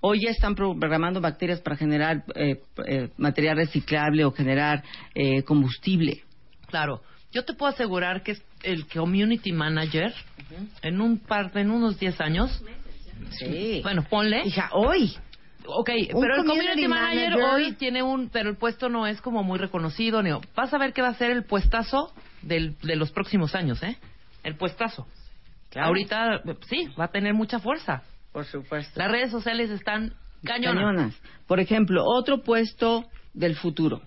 [0.00, 6.22] Hoy ya están programando bacterias para generar eh, eh, material reciclable o generar eh, combustible.
[6.66, 7.02] Claro.
[7.32, 10.14] Yo te puedo asegurar que es el community manager
[10.82, 12.62] en un par, en unos 10 años.
[13.30, 13.80] Sí.
[13.82, 14.42] Bueno, ponle.
[14.44, 15.16] Hija, hoy.
[15.66, 19.20] Ok, Un pero el community manager, manager- hoy tiene un, pero el puesto no es
[19.20, 20.22] como muy reconocido.
[20.22, 22.12] Ni, vas a ver qué va a ser el puestazo
[22.42, 23.96] del, de los próximos años, ¿eh?
[24.42, 25.06] El puestazo.
[25.70, 25.88] Claro.
[25.88, 28.02] Ahorita, sí, va a tener mucha fuerza.
[28.32, 28.92] Por supuesto.
[28.98, 30.14] Las redes sociales están
[30.44, 30.74] cañonas.
[30.84, 31.14] Cañonas.
[31.46, 34.02] Por ejemplo, otro puesto del futuro.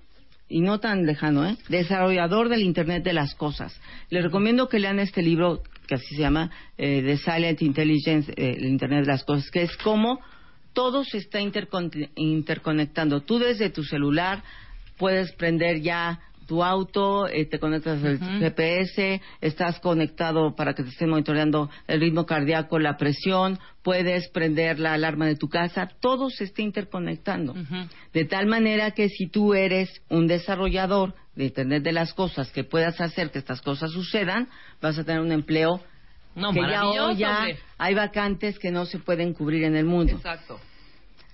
[0.48, 1.58] Y no tan lejano, ¿eh?
[1.68, 3.80] Desarrollador del Internet de las Cosas.
[4.10, 8.56] Les recomiendo que lean este libro, que así se llama, eh, The Silent Intelligence, eh,
[8.58, 10.20] el Internet de las Cosas, que es cómo
[10.80, 13.20] todo se está intercon- interconectando.
[13.20, 14.42] Tú desde tu celular
[14.98, 20.90] puedes prender ya tu auto, eh, te conectas al GPS, estás conectado para que te
[20.90, 26.30] estén monitoreando el ritmo cardíaco, la presión, puedes prender la alarma de tu casa, todo
[26.30, 27.54] se está interconectando.
[28.14, 32.64] De tal manera que si tú eres un desarrollador de Internet de las cosas que
[32.64, 34.48] puedas hacer que estas cosas sucedan,
[34.82, 35.82] vas a tener un empleo
[36.36, 37.60] No, que ya hoy ya hombre.
[37.78, 40.14] hay vacantes que no se pueden cubrir en el mundo.
[40.14, 40.60] Exacto.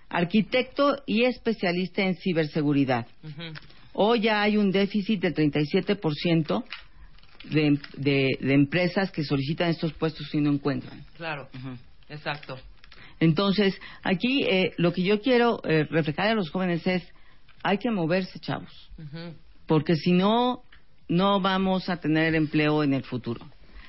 [0.09, 3.07] Arquitecto y especialista en ciberseguridad.
[3.93, 6.63] Hoy ya hay un déficit del 37%
[7.45, 11.03] de, de, de empresas que solicitan estos puestos y no encuentran.
[11.17, 11.49] Claro.
[12.09, 12.57] Exacto.
[13.19, 17.03] Entonces, aquí eh, lo que yo quiero eh, reflejar a los jóvenes es,
[17.63, 18.91] hay que moverse, chavos,
[19.65, 20.63] porque si no,
[21.07, 23.45] no vamos a tener empleo en el futuro.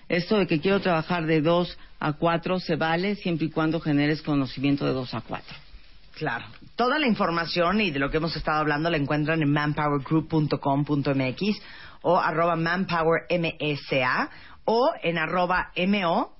[0.09, 4.23] Esto de que quiero trabajar de 2 a 4 se vale siempre y cuando generes
[4.23, 5.57] conocimiento de 2 a 4.
[6.17, 6.47] Claro.
[6.77, 11.62] Toda la información y de lo que hemos estado hablando la encuentran en manpowergroup.com.mx
[12.01, 14.31] o arroba manpowermesa
[14.64, 16.35] o en arroba mo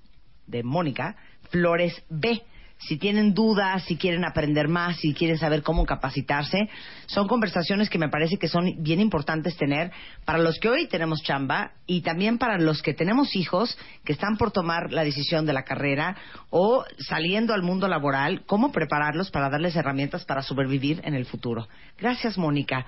[0.47, 1.17] de Mónica
[1.51, 2.43] Flores B.
[2.79, 6.71] si tienen dudas, si quieren aprender más, si quieren saber cómo capacitarse.
[7.05, 9.93] Son conversaciones que me parece que son bien importantes tener
[10.25, 14.37] para los que hoy tenemos chamba y también para los que tenemos hijos que están
[14.37, 16.17] por tomar la decisión de la carrera
[16.51, 21.69] o saliendo al mundo laboral, cómo prepararlos para darles herramientas para sobrevivir en el futuro.
[21.99, 22.87] Gracias, Mónica.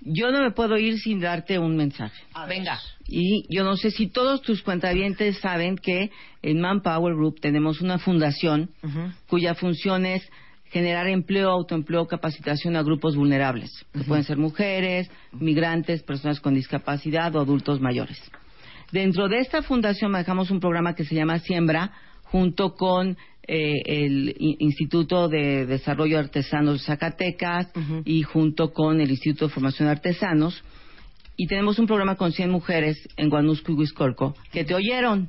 [0.00, 2.22] Yo no me puedo ir sin darte un mensaje.
[2.48, 2.78] Venga.
[3.08, 6.10] Y yo no sé si todos tus cuentavientes saben que
[6.42, 8.70] en Manpower Group tenemos una fundación
[9.28, 10.28] cuya función es
[10.70, 17.34] generar empleo, autoempleo, capacitación a grupos vulnerables, que pueden ser mujeres, migrantes, personas con discapacidad
[17.36, 18.20] o adultos mayores.
[18.92, 21.92] Dentro de esta fundación manejamos un programa que se llama Siembra,
[22.24, 23.16] junto con
[23.48, 27.68] eh, el Instituto de Desarrollo Artesanos de Zacatecas
[28.04, 30.62] y junto con el Instituto de Formación de Artesanos.
[31.36, 35.28] Y tenemos un programa con 100 mujeres en Guanusco y Huiscolco que te oyeron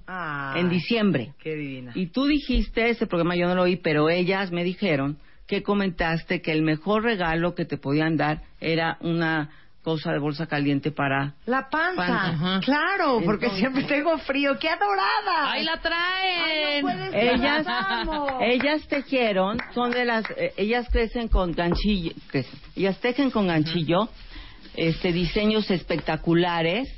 [0.56, 1.34] en diciembre.
[1.44, 1.92] Qué divina.
[1.96, 6.42] Y tú dijiste, ese programa yo no lo oí, pero ellas me dijeron que comentaste
[6.42, 9.50] que el mejor regalo que te podían dar era una
[9.82, 11.36] cosa de bolsa caliente para...
[11.46, 12.60] La panza.
[12.62, 14.60] Claro, porque Entonces- siempre tengo frío.
[14.60, 15.52] ¡Qué adorada!
[15.54, 17.14] ¡Ahí la traen!
[17.14, 18.34] ellas, Vamos.
[18.42, 24.10] ellas tejieron, son de las, eh, ellas crecen con ganchillo, crecen, ellas tejen con ganchillo,
[24.76, 26.90] este, diseños espectaculares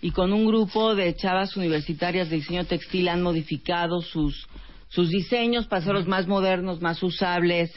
[0.00, 4.48] y con un grupo de chavas universitarias de diseño textil han modificado sus,
[4.88, 7.70] sus diseños para hacerlos más modernos, más usables,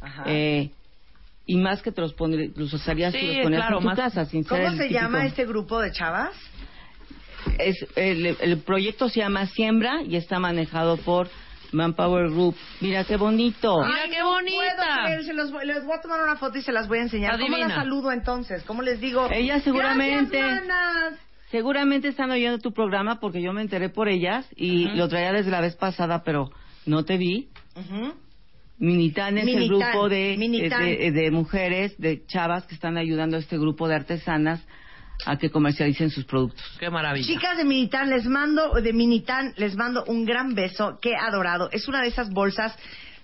[0.00, 0.24] Ajá.
[0.26, 0.70] eh,
[1.46, 3.86] y más que te los, pondr- los usarías Sí, si los ponías claro, en tu
[3.88, 6.30] más- casa, sin ser ¿Cómo el se típico- llama este grupo de chavas?
[7.58, 11.28] es, el, el proyecto se llama Siembra y está manejado por
[11.72, 12.56] Manpower Group.
[12.80, 13.78] Mira qué bonito.
[13.84, 14.58] Mira qué no bonita.
[14.76, 16.98] puedo creer, se los voy- les voy a tomar una foto y se las voy
[16.98, 17.32] a enseñar.
[17.32, 17.68] ¿Cómo Adivina.
[17.68, 18.62] las saludo entonces?
[18.64, 19.28] ¿Cómo les digo?
[19.30, 21.18] Ellas seguramente- Gracias.
[21.50, 25.50] Seguramente están oyendo tu programa porque yo me enteré por ellas y lo traía desde
[25.50, 26.50] la vez pasada, pero
[26.84, 27.48] no te vi.
[27.74, 28.12] Ujú.
[28.78, 30.84] Minitán es el grupo de, Minitán.
[30.84, 34.64] de, de mujeres, de chavas que están ayudando a este grupo de artesanas
[35.26, 36.64] a que comercialicen sus productos.
[36.78, 37.26] ¡Qué maravilla!
[37.26, 40.98] Chicas de Minitán, les mando, de Minitán, les mando un gran beso.
[41.00, 41.70] Qué adorado.
[41.72, 42.76] Es una de esas bolsas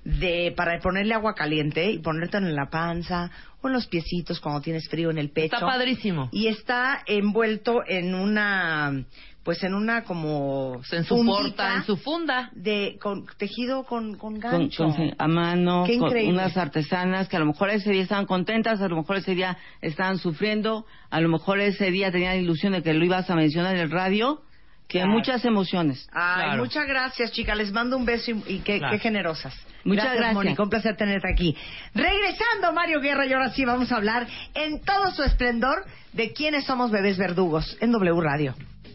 [0.05, 3.31] de para ponerle agua caliente y ponerte en la panza
[3.63, 5.55] o en los piecitos cuando tienes frío en el pecho.
[5.57, 6.29] Está padrísimo.
[6.33, 9.05] Y está envuelto en una,
[9.45, 12.51] pues en una como En su fundita porta, en su funda.
[12.55, 14.87] de con, tejido con, con gancho.
[14.89, 16.33] con- a mano, Qué con increíble.
[16.33, 19.57] unas artesanas que a lo mejor ese día estaban contentas, a lo mejor ese día
[19.83, 23.37] estaban sufriendo, a lo mejor ese día tenían la ilusión de que lo ibas a
[23.37, 24.41] mencionar en el radio,
[24.89, 25.13] que Claro.
[25.13, 26.09] muchas emociones.
[26.13, 26.63] Ay, Claro.
[26.63, 27.57] muchas gracias, chicas.
[27.57, 28.93] Les mando un beso y, y qué, Claro.
[28.93, 29.55] qué generosas.
[29.85, 30.35] Muchas gracias.
[30.35, 30.63] Mónica.
[30.63, 31.55] Un placer tenerte aquí.
[31.95, 35.85] Regresando, Mario Guerra, y ahora sí vamos a hablar en todo su esplendor
[36.15, 38.55] de quiénes somos bebés verdugos en W Radio.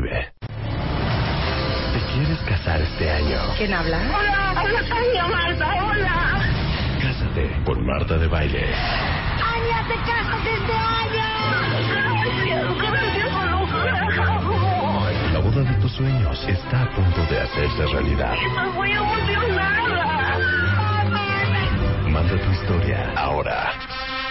[0.00, 0.30] ¿Te
[2.12, 3.40] quieres casar este año?
[3.56, 3.98] ¿Quién habla?
[3.98, 6.38] Hola, hola, Tania Marta, hola.
[7.02, 8.62] Cásate con Marta de Baile.
[8.64, 11.24] Ania, te casas este año.
[12.22, 13.92] Gracias, gracias, Olufra.
[15.32, 18.34] La boda de tus sueños está a punto de hacerse realidad.
[18.34, 20.38] Estoy muy emocionada.
[22.08, 23.72] Manda tu historia ahora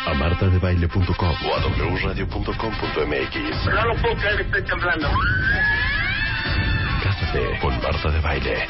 [0.07, 1.59] a martadebaile.com o a
[2.01, 3.65] wradio.com.mx.
[3.65, 5.09] No lo puedo creer, estoy temblando.
[7.03, 8.67] Cásate con Marta de Baile.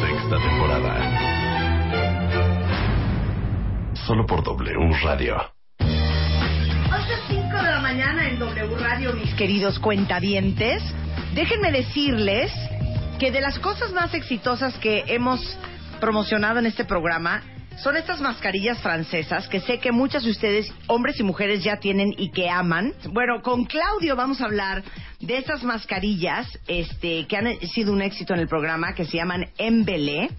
[0.00, 0.92] Sexta temporada.
[3.94, 5.36] Solo por W Radio.
[5.78, 10.82] 8.05 de la mañana en W Radio, mis queridos cuentavientes.
[11.34, 12.52] Déjenme decirles
[13.20, 15.40] que de las cosas más exitosas que hemos
[16.00, 17.44] promocionado en este programa
[17.78, 22.14] son estas mascarillas francesas que sé que muchas de ustedes, hombres y mujeres, ya tienen
[22.16, 22.92] y que aman.
[23.12, 24.82] Bueno, con Claudio vamos a hablar
[25.20, 29.46] de estas mascarillas este, que han sido un éxito en el programa, que se llaman
[29.58, 30.30] Embelé,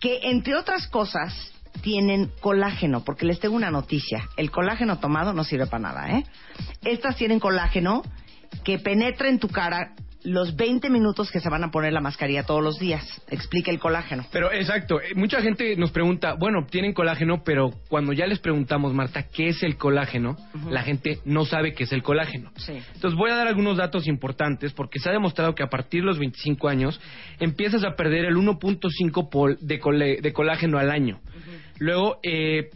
[0.00, 4.28] que entre otras cosas tienen colágeno, porque les tengo una noticia.
[4.36, 6.24] El colágeno tomado no sirve para nada, ¿eh?
[6.82, 8.02] Estas tienen colágeno
[8.62, 9.94] que penetra en tu cara
[10.24, 13.04] los 20 minutos que se van a poner la mascarilla todos los días.
[13.30, 14.24] Explica el colágeno.
[14.32, 18.94] Pero exacto, eh, mucha gente nos pregunta, bueno, tienen colágeno, pero cuando ya les preguntamos,
[18.94, 20.36] Marta, ¿qué es el colágeno?
[20.70, 22.50] La gente no sabe qué es el colágeno.
[22.56, 22.72] Sí.
[22.94, 26.06] Entonces voy a dar algunos datos importantes porque se ha demostrado que a partir de
[26.06, 27.00] los 25 años
[27.38, 31.20] empiezas a perder el 1.5 pol- de, cole- de colágeno al año.
[31.78, 32.70] Luego, eh,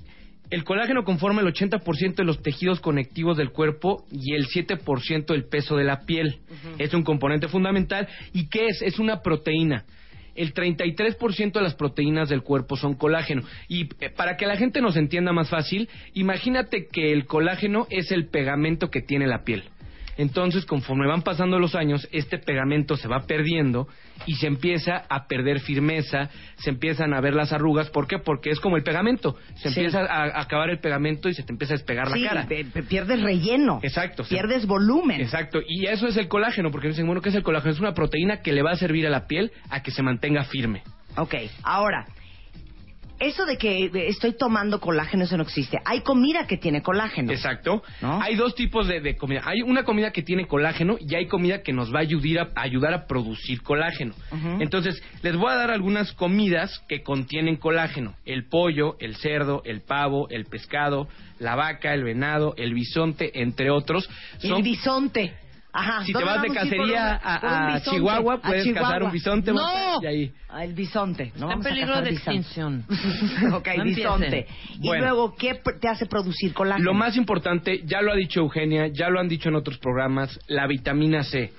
[0.51, 5.45] el colágeno conforma el 80% de los tejidos conectivos del cuerpo y el 7% del
[5.45, 6.39] peso de la piel.
[6.79, 8.09] Es un componente fundamental.
[8.33, 8.83] ¿Y qué es?
[8.83, 9.85] Es una proteína.
[10.35, 13.43] El 33% de las proteínas del cuerpo son colágeno.
[13.69, 18.13] Y eh, para que la gente nos entienda más fácil, imagínate que el colágeno es
[18.13, 19.65] el pegamento que tiene la piel.
[20.19, 23.89] Entonces, conforme van pasando los años, este pegamento se va perdiendo
[24.27, 27.89] y se empieza a perder firmeza, se empiezan a ver las arrugas.
[27.89, 28.19] ¿Por qué?
[28.19, 29.37] Porque es como el pegamento.
[29.55, 29.81] Se Sí.
[29.81, 32.47] empieza a, acabar el pegamento y se te empieza a despegar Sí, la cara.
[32.89, 33.79] pierdes relleno.
[33.83, 34.25] Exacto.
[34.25, 35.21] se- Pierdes volumen.
[35.21, 35.61] Exacto.
[35.67, 37.73] Y eso es el colágeno, porque dicen, bueno, ¿qué es el colágeno?
[37.73, 40.43] Es una proteína que le va a servir a la piel a que se mantenga
[40.45, 40.83] firme.
[41.17, 42.07] Ok, ahora,
[43.19, 45.79] eso de que estoy tomando colágeno, eso no existe.
[45.85, 47.33] Hay comida que tiene colágeno.
[47.33, 47.83] Exacto.
[48.01, 49.43] Hay dos tipos de, de comida.
[49.45, 52.63] Hay una comida que tiene colágeno y hay comida que nos va a ayudar a,
[52.63, 54.15] ayudar a producir colágeno.
[54.61, 58.15] Entonces, les voy a dar algunas comidas que contienen colágeno.
[58.25, 61.09] El pollo, el cerdo, el pavo, el pescado,
[61.39, 64.09] la vaca, el venado, el bisonte, entre otros.
[64.43, 65.35] El bisonte.
[65.79, 66.01] Ajá.
[66.05, 67.81] Si te ¿dónde vas de a cacería a- a?
[67.83, 68.89] Chihuahua, A puedes Chihuahua.
[68.89, 70.33] cazar un bisonte, No, y ahí.
[70.49, 71.33] Ah, el bisonte.
[71.37, 72.85] No Está en a peligro de extinción.
[73.53, 74.27] ok, No bisonte.
[74.27, 74.47] empiecen.
[74.83, 75.05] Y Bueno.
[75.05, 76.85] luego, ¿qué te hace producir colágeno?
[76.85, 80.39] Lo más importante, ya lo ha dicho Eugenia, ya lo han dicho en otros programas,
[80.49, 81.53] la vitamina C.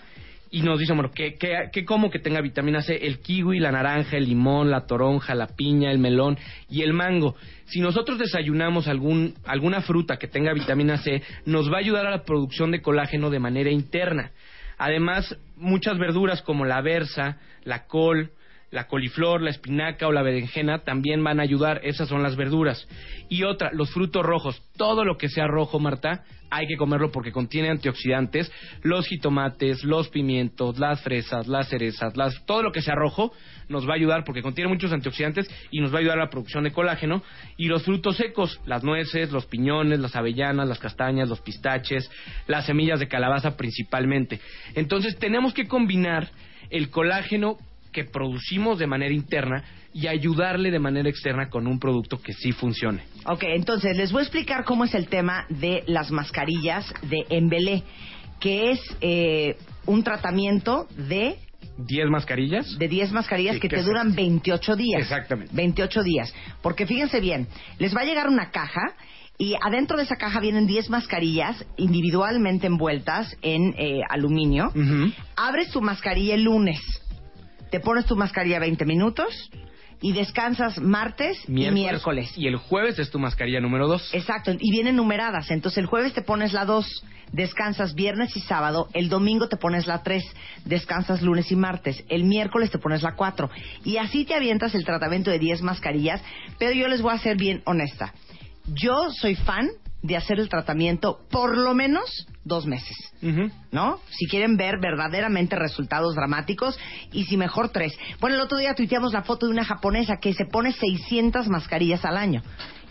[0.52, 2.96] Y nos dicen, bueno, ¿qué, qué, qué como que tenga vitamina C?
[3.06, 6.38] El kiwi, la naranja, el limón, la toronja, la piña, el melón
[6.70, 7.36] y el mango.
[7.66, 12.12] Si nosotros desayunamos algún, alguna fruta que tenga vitamina C, nos va a ayudar a
[12.12, 14.32] la producción de colágeno de manera interna.
[14.80, 18.32] Además, muchas verduras como la berza, la col,
[18.72, 21.82] la coliflor, la espinaca o la berenjena también van a ayudar.
[21.84, 22.88] Esas son las verduras.
[23.28, 24.62] Y otra, los frutos rojos.
[24.78, 28.52] Todo lo que sea rojo, Marta, hay que comerlo porque contiene antioxidantes.
[28.84, 33.32] Los jitomates, los pimientos, las fresas, las cerezas, las, todo lo que sea rojo
[33.70, 36.30] nos va a ayudar porque contiene muchos antioxidantes y nos va a ayudar a la
[36.30, 37.24] producción de colágeno.
[37.58, 42.10] Y los frutos secos, las nueces, los piñones, las avellanas, las castañas, los pistaches,
[42.48, 44.40] las semillas de calabaza principalmente.
[44.76, 46.30] Entonces tenemos que combinar
[46.70, 47.58] el colágeno
[47.92, 49.64] que producimos de manera interna
[49.94, 53.04] y ayudarle de manera externa con un producto que sí funcione.
[53.26, 57.84] Ok, entonces les voy a explicar cómo es el tema de las mascarillas de Embelé,
[58.40, 61.38] que es eh, un tratamiento de
[61.80, 62.78] ¿10 mascarillas?
[62.78, 65.02] de 10 mascarillas Sí, que que te duran 28 días.
[65.02, 65.52] Exactamente.
[65.56, 66.34] 28 días.
[66.62, 67.48] Porque fíjense bien,
[67.80, 68.82] les va a llegar una caja
[69.38, 74.72] y adentro de esa caja vienen 10 mascarillas individualmente envueltas en eh, aluminio.
[75.38, 76.80] Abres tu mascarilla el lunes,
[77.72, 79.50] te pones tu mascarilla 20 minutos
[80.02, 82.32] y descansas martes y miércoles.
[82.38, 84.14] Y el jueves es tu mascarilla número 2.
[84.14, 85.52] Exacto, y vienen numeradas.
[85.52, 89.88] Entonces el jueves te pones la 2, descansas viernes y sábado, el domingo te pones
[89.88, 90.24] la 3,
[90.66, 93.50] descansas lunes y martes, el miércoles te pones la 4.
[93.84, 96.22] Y así te avientas el tratamiento de 10 mascarillas,
[96.58, 98.14] pero yo les voy a ser bien honesta.
[98.68, 99.68] Yo soy fan
[100.02, 102.98] de hacer el tratamiento por lo menos dos meses.
[103.72, 104.00] ¿no?
[104.10, 106.78] Si quieren ver verdaderamente resultados dramáticos
[107.14, 107.98] y si mejor tres.
[108.20, 112.04] Bueno, el otro día tuiteamos la foto de una japonesa que se pone 600 mascarillas
[112.04, 112.42] al año.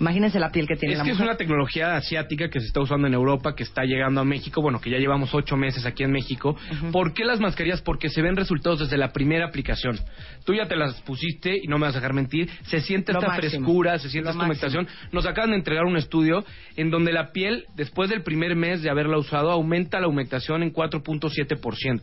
[0.01, 2.81] Imagínense la piel que tiene Es la que es una tecnología asiática que se está
[2.81, 6.05] usando en Europa, que está llegando a México, bueno, que ya llevamos ocho meses aquí
[6.05, 6.57] en México.
[6.93, 7.83] ¿Por qué las mascarillas?
[7.83, 9.99] Porque se ven resultados desde la primera aplicación.
[10.45, 12.49] Tú ya te las pusiste y no me vas a dejar mentir.
[12.63, 13.51] Se siente Lo esta máximo.
[13.51, 14.87] frescura, se siente Lo esta humectación.
[15.13, 16.45] Nos acaban de entregar un estudio
[16.77, 20.73] en donde la piel, después del primer mes de haberla usado, aumenta la humectación en
[20.73, 22.03] 4.7%.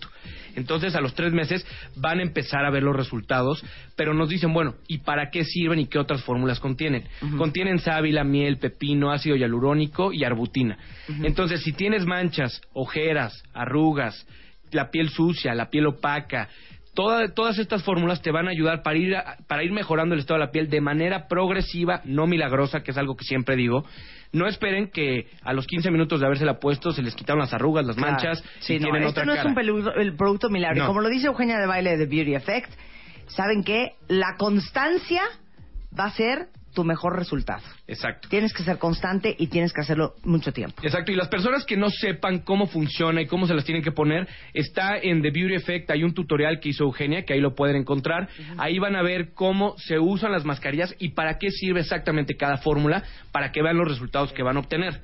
[0.55, 1.65] Entonces, a los tres meses
[1.95, 3.63] van a empezar a ver los resultados,
[3.95, 7.03] pero nos dicen, bueno, ¿y para qué sirven y qué otras fórmulas contienen?
[7.37, 10.77] Contienen sábila, miel, pepino, ácido hialurónico y arbutina.
[11.23, 14.25] Entonces, si tienes manchas, ojeras, arrugas,
[14.71, 16.49] la piel sucia, la piel opaca,
[16.95, 20.21] toda- todas estas fórmulas te van a ayudar para ir, a- para ir mejorando el
[20.21, 23.85] estado de la piel de manera progresiva, no milagrosa, que es algo que siempre digo.
[24.31, 27.85] No esperen que a los 15 minutos de habérsela puesto se les quitaron las arrugas,
[27.85, 28.13] las Claro.
[28.13, 30.81] manchas Sí, y no, tienen esto otra no es un pelu- el producto milagro.
[30.81, 30.87] No.
[30.87, 32.71] Como lo dice Eugenia de Baile de Beauty Effect,
[33.27, 33.91] ¿saben qué?
[34.07, 35.21] La constancia
[35.97, 37.63] va a ser tu mejor resultado.
[37.87, 38.29] Exacto.
[38.29, 40.75] Tienes que ser constante y tienes que hacerlo mucho tiempo.
[40.83, 43.91] Exacto, y las personas que no sepan cómo funciona y cómo se las tienen que
[43.91, 47.55] poner, está en The Beauty Effect, hay un tutorial que hizo Eugenia, que ahí lo
[47.55, 48.29] pueden encontrar.
[48.57, 52.57] Ahí van a ver cómo se usan las mascarillas y para qué sirve exactamente cada
[52.57, 55.01] fórmula, para que vean los resultados que van a obtener.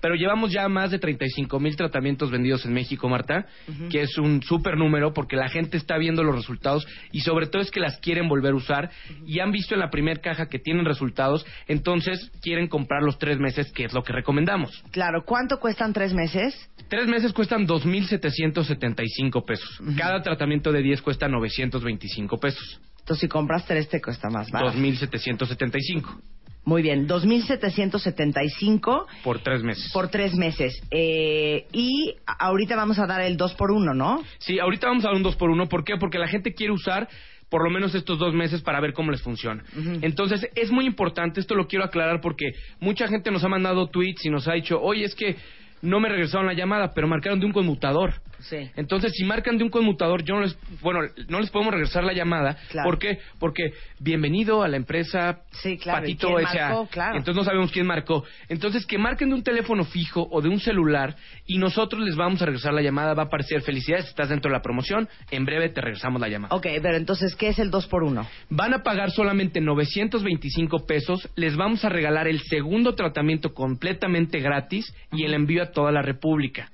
[0.00, 3.46] Pero llevamos ya más de 35 mil tratamientos vendidos en México, Marta,
[3.90, 7.62] que es un súper número porque la gente está viendo los resultados y sobre todo
[7.62, 8.90] es que las quieren volver a usar
[9.26, 13.38] y han visto en la primera caja que tienen resultados, entonces quieren comprar los tres
[13.38, 14.82] meses, que es lo que recomendamos.
[14.90, 16.54] Claro, ¿cuánto cuestan tres meses?
[16.88, 19.80] Tres meses cuestan 2.775 pesos.
[19.96, 22.80] Cada tratamiento de 10 cuesta 925 pesos.
[23.00, 24.76] Entonces, si compras tres, te cuesta más barato.
[24.78, 26.20] 2.775
[26.68, 29.90] Muy bien, 2.775 por tres meses.
[29.90, 30.78] por tres meses.
[30.90, 34.22] Eh, y ahorita vamos a dar el 2 por 1 ¿no?
[34.36, 35.94] Sí, ahorita vamos a dar un 2 por 1 ¿Por qué?
[35.98, 37.08] Porque la gente quiere usar
[37.48, 39.64] por lo menos estos dos meses para ver cómo les funciona.
[40.02, 42.50] Entonces, es muy importante, esto lo quiero aclarar porque
[42.80, 45.36] mucha gente nos ha mandado tweets y nos ha dicho, oye, es que
[45.80, 48.20] no me regresaron la llamada, pero marcaron de un conmutador.
[48.40, 48.70] Sí.
[48.76, 52.12] Entonces, si marcan de un conmutador, yo no les, bueno, no les podemos regresar la
[52.12, 52.56] llamada.
[52.70, 52.88] Claro.
[52.88, 53.18] ¿Por qué?
[53.38, 55.40] Porque bienvenido a la empresa
[55.82, 56.86] claro, ¿y Patito S.A..
[56.90, 57.18] Claro.
[57.18, 58.24] Entonces no sabemos quién marcó.
[58.48, 61.16] Entonces, que marquen de un teléfono fijo o de un celular
[61.46, 63.14] y nosotros les vamos a regresar la llamada.
[63.14, 65.08] Va a aparecer felicidades, estás dentro de la promoción.
[65.30, 66.54] En breve te regresamos la llamada.
[66.54, 71.28] Ok, pero entonces, ¿qué es el 2 por 1 Van a pagar solamente 925 pesos.
[71.36, 76.02] Les vamos a regalar el segundo tratamiento completamente gratis y el envío a toda la
[76.02, 76.70] República.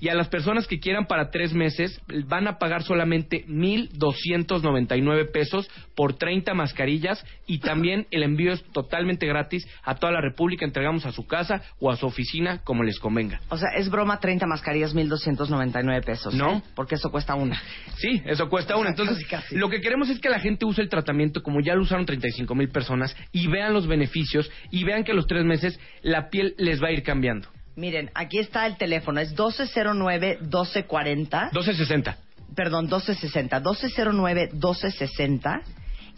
[0.00, 5.68] Y a las personas que quieran para tres meses van a pagar solamente 1.299 pesos
[5.94, 10.64] por 30 mascarillas y también el envío es totalmente gratis a toda la República.
[10.64, 13.40] Entregamos a su casa o a su oficina como les convenga.
[13.48, 16.34] O sea, es broma 30 mascarillas, 1.299 pesos.
[16.34, 16.58] No.
[16.58, 16.62] ¿eh?
[16.74, 17.60] Porque eso cuesta una.
[17.96, 18.90] Sí, eso cuesta una.
[18.90, 19.18] Entonces,
[19.50, 22.54] lo que queremos es que la gente use el tratamiento como ya lo usaron 35
[22.54, 26.54] mil personas y vean los beneficios y vean que a los tres meses la piel
[26.58, 27.48] les va a ir cambiando.
[27.76, 31.50] Miren, aquí está el teléfono, es 1209-1240.
[31.52, 32.18] 1260.
[32.54, 33.60] Perdón, 1260.
[33.62, 35.62] 1209-1260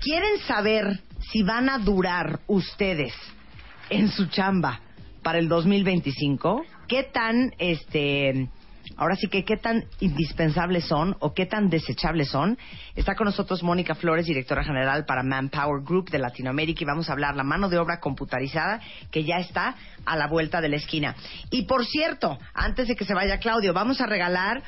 [0.00, 1.00] ¿quieren saber
[1.32, 3.14] si van a durar ustedes
[3.88, 4.80] en su chamba
[5.22, 6.64] para el 2025?
[6.88, 8.48] ¿Qué tan, este,
[9.00, 12.58] ahora sí que qué tan indispensables son o qué tan desechables son?
[12.94, 17.12] Está con nosotros Mónica Flores, directora general para Manpower Group de Latinoamérica y vamos a
[17.12, 18.78] hablar la mano de obra computarizada
[19.10, 19.74] que ya está
[20.04, 21.16] a la vuelta de la esquina.
[21.50, 24.62] Y por cierto, antes de que se vaya Claudio, vamos a regalar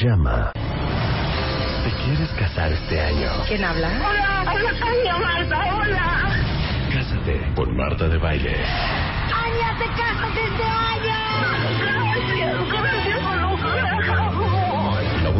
[0.00, 0.52] Llama.
[0.54, 3.30] ¿Te quieres casar este año?
[3.48, 3.88] ¿Quién habla?
[3.88, 4.72] Hola, hola
[5.18, 6.30] Marta, hola.
[6.92, 8.56] Cásate con Marta de Baile.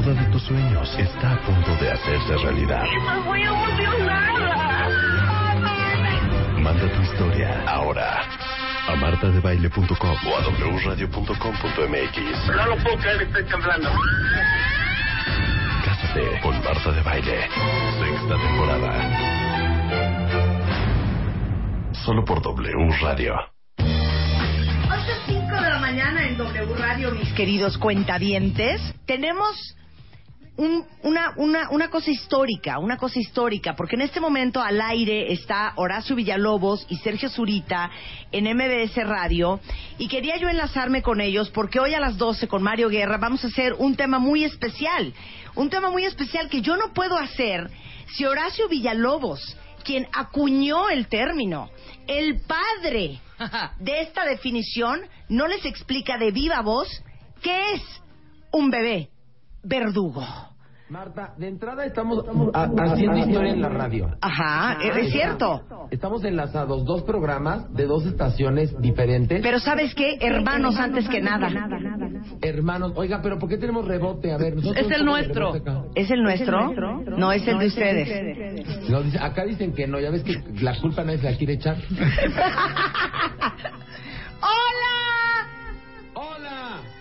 [0.01, 2.83] Boda de tus sueños está a punto de hacerse realidad.
[2.85, 4.89] Estoy muy emocionada.
[6.59, 8.23] Manda tu historia ahora
[8.89, 10.41] a martadebaile.com o a
[10.85, 12.17] wradio.com.mx.
[12.57, 13.91] No lo puedo creer, estoy temblando.
[15.85, 17.49] Cásate con Marta de Baile.
[17.99, 18.93] Sexta temporada.
[22.05, 23.35] Solo por W Radio.
[23.79, 28.81] 8.05 de la mañana en W Radio, mis queridos cuentavientes.
[29.07, 29.77] Tenemos
[30.61, 35.33] un- una, una, una cosa histórica, una cosa histórica, porque en este momento al aire
[35.33, 37.91] está Horacio Villalobos y Sergio Zurita
[38.31, 39.59] en MBS Radio
[39.99, 43.43] y quería yo enlazarme con ellos porque hoy a las 12 con Mario Guerra vamos
[43.45, 45.15] a hacer un tema muy especial,
[45.55, 47.71] un tema muy especial que yo no puedo hacer
[48.15, 51.71] si Horacio Villalobos, quien acuñó el término,
[52.07, 53.19] el padre
[53.79, 55.01] de esta definición,
[55.31, 57.03] no les explica de viva voz
[57.41, 57.83] ¿qué es
[58.53, 59.09] un bebé
[59.63, 60.50] verdugo?
[60.91, 64.11] Marta, de entrada estamos a- haciendo historia en la radio.
[64.21, 65.63] Ajá, es cierto.
[65.91, 69.41] Estamos enlazados dos programas de dos estaciones diferentes.
[69.41, 70.17] Pero ¿sabes qué?
[70.21, 71.49] Hermanos antes que nada.
[72.43, 74.33] Hermanos, oiga, pero ¿por qué tenemos rebote?
[74.33, 75.53] A ver, nosotros Es el nuestro.
[75.95, 76.73] ¿Es el nuestro?
[77.17, 78.91] No, es el de ustedes.
[78.91, 81.77] No, acá dicen que no, ya ves que la culpa nadie se la quiere echar.
[84.43, 84.91] ¡Hola!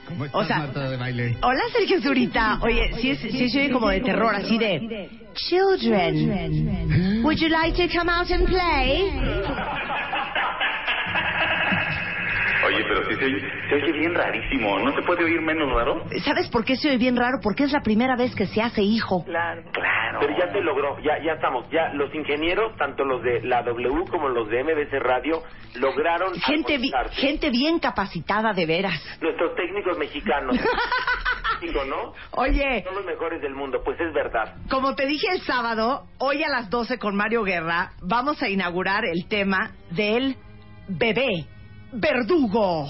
[0.09, 1.37] ¿Cómo O sea, Marta de baile?
[1.41, 2.59] Hola, Sergio Zurita.
[2.61, 5.09] Oye, sí, es, sí se oye como de terror, así de...
[5.35, 9.09] Children, would you like to come out and play?
[12.67, 14.79] Oye, pero sí se oye, se oye bien rarísimo.
[14.79, 16.03] ¿No se puede oír menos raro?
[16.25, 17.37] ¿Sabes por qué se oye bien raro?
[17.41, 19.23] Porque es la primera vez que se hace hijo.
[19.25, 19.63] Claro.
[20.19, 21.69] Pero ya se logró, ya, ya estamos.
[21.71, 25.41] Ya los ingenieros, tanto los de la W como los de MBC Radio,
[25.75, 29.01] lograron Gente, bi- gente bien capacitada, de veras.
[29.21, 30.57] Nuestros técnicos mexicanos.
[31.61, 32.13] Digo, ¿no?
[32.31, 32.83] Oye.
[32.85, 34.55] Son los mejores del mundo, pues es verdad.
[34.69, 39.03] Como te dije el sábado, hoy a las 12 con Mario Guerra, vamos a inaugurar
[39.05, 40.35] el tema del
[40.87, 41.45] bebé
[41.91, 42.87] verdugo.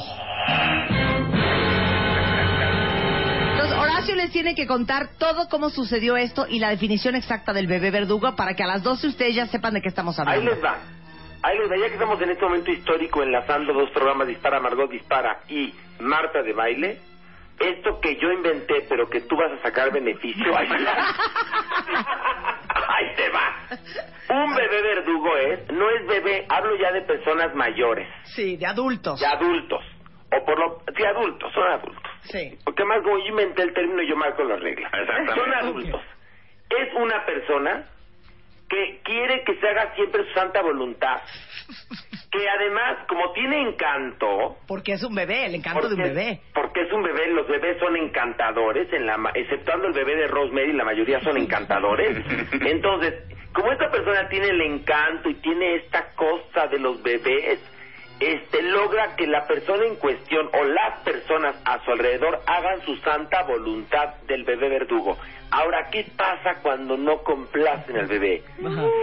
[3.51, 7.67] Entonces, Horacio les tiene que contar todo cómo sucedió esto y la definición exacta del
[7.67, 10.51] bebé verdugo para que a las 12 ustedes ya sepan de qué estamos Ahí hablando.
[10.51, 10.77] les va.
[11.41, 14.89] Ahí les va, ya que estamos en este momento histórico enlazando dos programas, Dispara, Margot
[14.89, 16.99] Dispara y Marta de Baile,
[17.59, 20.67] esto que yo inventé, pero que tú vas a sacar beneficio, ahí,
[22.87, 23.55] ahí te va.
[24.29, 29.19] Un bebé verdugo es, no es bebé, hablo ya de personas mayores, Sí, de adultos.
[29.19, 29.83] de adultos,
[30.31, 32.11] o por lo, sí, adultos, son adultos.
[32.23, 32.57] Sí.
[32.63, 34.91] Porque más como yo inventé el término, yo marco las reglas.
[35.35, 36.01] Son adultos.
[36.69, 37.85] Es una persona
[38.69, 41.21] que quiere que se haga siempre su santa voluntad.
[42.31, 46.41] Que además, como tiene encanto, Porque es un bebé, el encanto de un bebé.
[46.53, 50.73] porque es un bebé, los bebés son encantadores, en la, exceptuando el bebé de Rosemary,
[50.73, 52.17] la mayoría son encantadores.
[52.61, 53.13] Entonces,
[53.53, 57.59] como esta persona tiene el encanto y tiene esta cosa de los bebés,
[58.19, 62.95] este logra que la persona en cuestión o las personas a su alrededor hagan su
[62.97, 65.17] santa voluntad del bebé verdugo.
[65.51, 68.43] Ahora, ¿qué pasa cuando no complacen al bebé?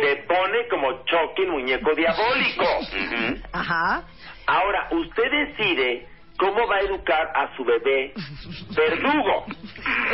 [0.03, 2.65] Se pone como el muñeco diabólico.
[3.53, 4.05] Ajá.
[4.47, 6.07] Ahora, usted decide
[6.39, 8.13] cómo va a educar a su bebé
[8.77, 9.47] verdugo.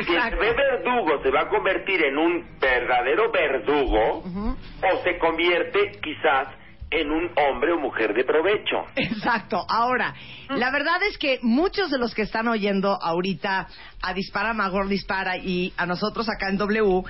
[0.07, 5.93] Si el bebé verdugo se va a convertir en un verdadero verdugo o se convierte
[6.03, 6.49] quizás
[6.93, 8.85] en un hombre o mujer de provecho.
[8.97, 9.64] Exacto.
[9.69, 10.14] Ahora,
[10.48, 13.66] la verdad es que muchos de los que están oyendo ahorita
[14.02, 17.02] a Dispara Magor Dispara y a nosotros acá en W,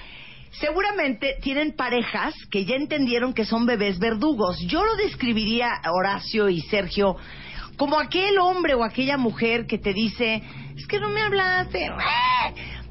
[0.53, 4.59] seguramente tienen parejas que ya entendieron que son bebés verdugos.
[4.67, 7.17] Yo lo describiría, Horacio y Sergio,
[7.77, 10.43] como aquel hombre o aquella mujer que te dice,
[10.77, 11.91] es que no me hablaste.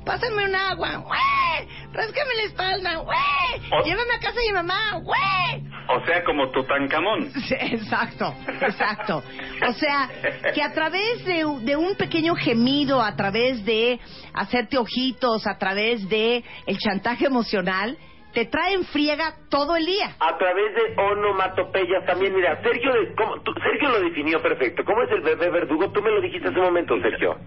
[0.06, 1.68] Pásame un agua, ¡Ué!
[1.94, 3.86] ráscame la espalda, ¡Ué!
[3.86, 5.64] llévame a casa de mi mamá, ¡Ué!
[5.94, 7.32] O sea, como Tutankamón.
[7.48, 9.24] Sí, exacto, exacto.
[9.68, 10.10] O sea,
[10.54, 14.00] que a través de, de un pequeño gemido, a través de
[14.34, 17.98] hacerte ojitos, a través de el chantaje emocional,
[18.34, 20.16] te traen friega todo el día.
[20.20, 24.84] A través de onomatopeyas también, mira, Sergio, de- ¿cómo- tú- Sergio lo definió perfecto.
[24.86, 25.92] ¿Cómo es el bebé verdugo?
[25.92, 27.38] Tú me lo dijiste hace un momento, Sergio.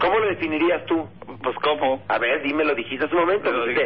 [0.00, 1.06] ¿Cómo lo definirías tú?
[1.42, 2.02] Pues, ¿cómo?
[2.08, 3.50] A ver, dime, lo dijiste hace un momento.
[3.66, 3.80] Digo,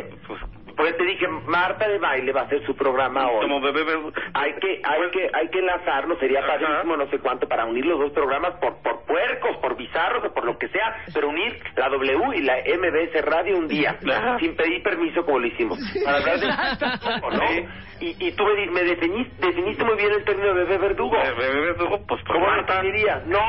[0.79, 3.43] Porque te dije, Marta de baile va a hacer su programa hoy.
[3.43, 4.13] Como bebé verdugo.
[4.33, 6.53] Hay que, hay que, hay que enlazarlo, sería Ajá.
[6.57, 10.33] padrísimo, no sé cuánto, para unir los dos programas por, por puercos, por bizarros o
[10.33, 14.39] por lo que sea, pero unir la W y la MBS Radio un día, Ajá.
[14.39, 15.79] sin pedir permiso como lo hicimos.
[16.05, 17.45] Para hablar de ¿o ¿no?
[18.01, 21.17] Y, y tú me, me definiste, definiste muy bien el término de bebé verdugo.
[21.17, 23.27] Bebé verdugo, pues, ¿Cómo lo definirías?
[23.27, 23.41] ¡No!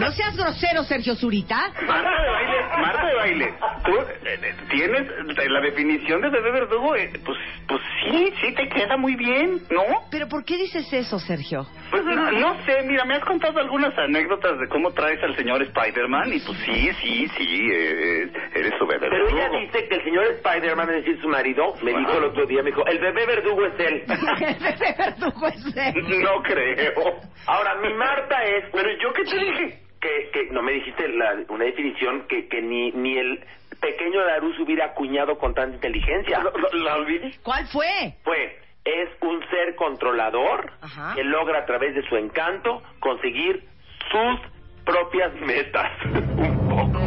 [0.00, 1.70] No seas grosero, Sergio Zurita.
[1.86, 3.54] Marta de baile, Marta de baile,
[3.84, 5.06] tú eh, eh, tienes
[5.48, 7.38] la definición de bebé verdugo, eh, pues,
[7.68, 9.82] pues sí, sí te queda muy bien, ¿no?
[10.10, 11.66] Pero ¿por qué dices eso, Sergio?
[11.90, 15.62] Pues no, no sé, mira, me has contado algunas anécdotas de cómo traes al señor
[15.62, 19.60] Spider-Man y pues sí, sí, sí, eh, eres su bebé Pero ella verdugo.
[19.60, 22.70] dice que el señor Spider-Man, es decir, su marido, me dijo el otro día, me
[22.70, 24.04] dijo, el bebé verdugo es él.
[24.08, 26.22] el bebé verdugo es él.
[26.22, 27.20] No creo.
[27.46, 28.64] Ahora, mi Marta es...
[28.72, 29.78] Pero yo qué te dije.
[30.00, 33.38] Que, que no me dijiste la- una definición que, que ni, ni el
[33.80, 36.42] pequeño Larus hubiera acuñado con tanta inteligencia.
[36.72, 37.32] ¿La olvidé?
[37.42, 38.14] ¿Cuál fue?
[38.22, 41.14] Fue, es un ser controlador Ajá.
[41.14, 43.64] que logra a través de su encanto conseguir
[44.10, 44.40] sus
[44.84, 45.90] propias metas.
[46.14, 47.00] un poco.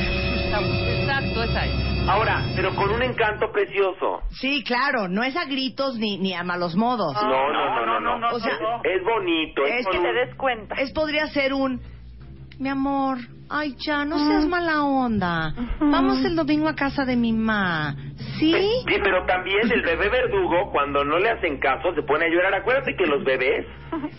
[0.00, 1.88] Exacto, esa es.
[2.08, 4.22] Ahora, pero con un encanto precioso.
[4.30, 7.12] Sí, claro, no es a gritos ni, ni a malos modos.
[7.22, 8.28] No, no, no, no, no.
[8.30, 10.74] O sea, es bonito, es, que un- te des cuenta.
[10.76, 11.80] Es podría ser un
[12.58, 13.18] mi amor,
[13.48, 15.54] ay, ya, no seas mala onda.
[15.80, 17.94] Vamos el domingo a casa de mi mamá.
[18.38, 18.52] ¿Sí?
[18.86, 22.54] Sí, pero también el bebé verdugo, cuando no le hacen caso, se pone a llorar.
[22.54, 23.66] Acuérdate que los bebés,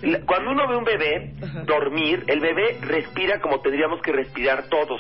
[0.01, 1.33] la- cuando uno ve un bebé
[1.65, 4.99] dormir, el bebé respira como tendríamos que respirar todos,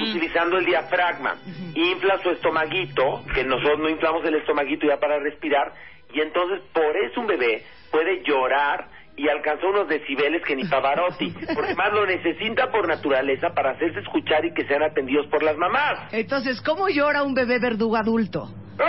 [0.00, 1.36] utilizando el diafragma.
[1.74, 5.72] Infla su estomaguito, que nosotros no inflamos el estomaguito ya para respirar,
[6.12, 8.88] y entonces por eso un bebé puede llorar
[9.18, 14.00] y alcanzó unos decibeles que ni Pavarotti, porque más lo necesita por naturaleza para hacerse
[14.00, 16.12] escuchar y que sean atendidos por las mamás.
[16.12, 18.48] Entonces, ¿cómo llora un bebé verdugo adulto?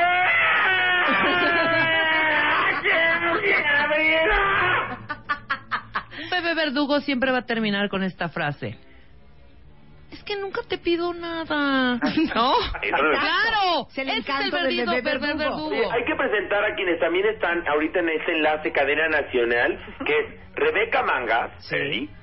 [6.21, 8.77] Un bebé verdugo siempre va a terminar con esta frase.
[10.11, 11.95] Es que nunca te pido nada.
[12.35, 12.53] ¿No?
[12.81, 13.87] ¡Claro!
[13.89, 15.69] Es el Ese encanto el del bebé verdugo.
[15.69, 20.13] Sí, hay que presentar a quienes también están ahorita en ese enlace cadena nacional, que
[20.19, 20.25] es
[20.55, 21.51] Rebeca Mangas,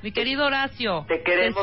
[0.02, 1.04] Mi querido Horacio.
[1.08, 1.62] te queremos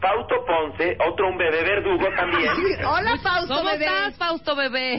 [0.00, 2.50] Fausto Ponce, otro un bebé verdugo también,
[2.84, 3.84] Hola, Fausto, ¿Cómo bebé.
[3.84, 4.96] estás, Fausto bebé?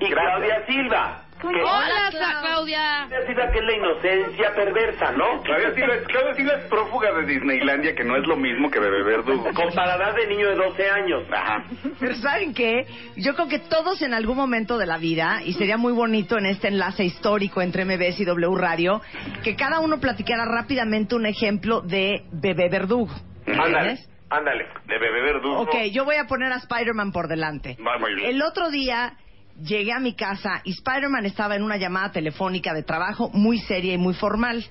[0.00, 1.22] y Claudia Silva.
[1.42, 3.06] Hola, Claudia.
[3.08, 5.42] Claudia Silva, que es la inocencia perversa, ¿no?
[5.42, 8.78] Claudia Silva, es- Claudia Silva es prófuga de Disneylandia, que no es lo mismo que
[8.80, 9.44] Bebé Verdugo.
[9.54, 11.22] Con paladar de niño de 12 años.
[11.32, 11.64] Ajá.
[12.00, 12.86] Pero ¿saben qué?
[13.16, 16.46] Yo creo que todos en algún momento de la vida, y sería muy bonito en
[16.46, 19.00] este enlace histórico entre MBS y W Radio,
[19.44, 23.12] que cada uno platicara rápidamente un ejemplo de bebé verdugo.
[23.46, 23.98] Ándale,
[24.28, 24.66] ándale.
[24.86, 25.60] De Bebé Verdugo.
[25.60, 27.76] Ok, yo voy a poner a Spider-Man por delante.
[27.86, 28.30] Va muy bien.
[28.30, 29.12] El otro día
[29.62, 33.94] llegué a mi casa y Spider-Man estaba en una llamada telefónica de trabajo muy seria
[33.94, 34.64] y muy formal.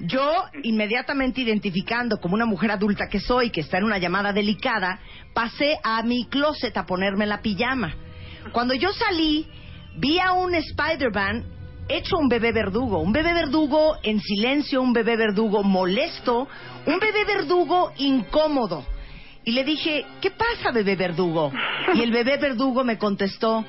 [0.00, 5.00] Yo, inmediatamente identificando como una mujer adulta que soy, que está en una llamada delicada,
[5.34, 7.94] pasé a mi closet a ponerme la pijama.
[8.52, 9.46] Cuando yo salí,
[9.96, 11.44] vi a un Spider-Man
[11.88, 16.48] hecho un bebé verdugo, un bebé verdugo en silencio, un bebé verdugo molesto,
[16.86, 18.84] un bebé verdugo incómodo.
[19.44, 21.52] Y le dije, ¿qué pasa, bebé verdugo?
[21.94, 23.64] Y el bebé verdugo me contestó,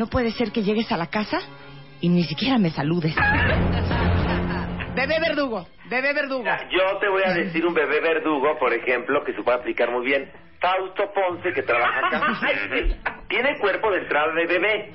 [0.00, 1.38] no puede ser que llegues a la casa
[2.00, 3.14] y ni siquiera me saludes.
[4.96, 6.42] bebé verdugo, bebé verdugo.
[6.70, 10.06] Yo te voy a decir un bebé verdugo, por ejemplo, que se puede aplicar muy
[10.06, 10.32] bien.
[10.58, 12.22] Fausto Ponce, que trabaja acá,
[13.28, 14.90] tiene cuerpo de entrada de bebé.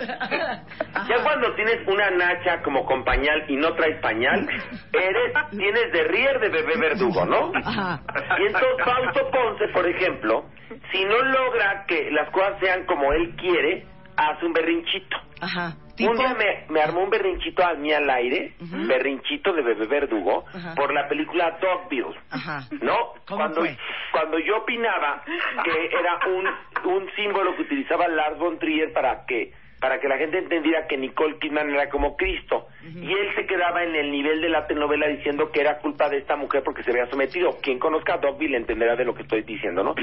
[1.08, 4.48] Ya cuando tienes una nacha como con pañal y no traes pañal,
[4.92, 7.52] eres, tienes de rier de bebé verdugo, ¿no?
[7.64, 8.02] Ajá.
[8.40, 10.46] Y entonces Fausto Ponce, por ejemplo,
[10.92, 13.86] si no logra que las cosas sean como él quiere,
[14.18, 15.18] hace un berrinchito.
[15.42, 15.74] Ajá.
[15.98, 18.86] Un día me, me armó un berrinchito a mí al aire, Ujú.
[18.88, 20.44] berrinchito de bebé verdugo,
[20.76, 22.18] por la película Dogville.
[22.32, 22.68] Ajá.
[22.82, 23.14] ¿No?
[23.26, 23.78] ¿Cómo Cuando, fue?
[24.12, 25.24] cuando yo opinaba
[25.64, 30.18] que era un, un símbolo que utilizaba Lars von Trier para que para que la
[30.18, 32.68] gente entendiera que Nicole Kidman era como Cristo.
[32.82, 36.18] Y él se quedaba en el nivel de la telenovela diciendo que era culpa de
[36.18, 37.58] esta mujer porque se había sometido.
[37.62, 39.94] Quien conozca a Dogville entenderá de lo que estoy diciendo, ¿no?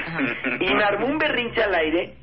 [0.60, 2.14] Y me armó un berrinche al aire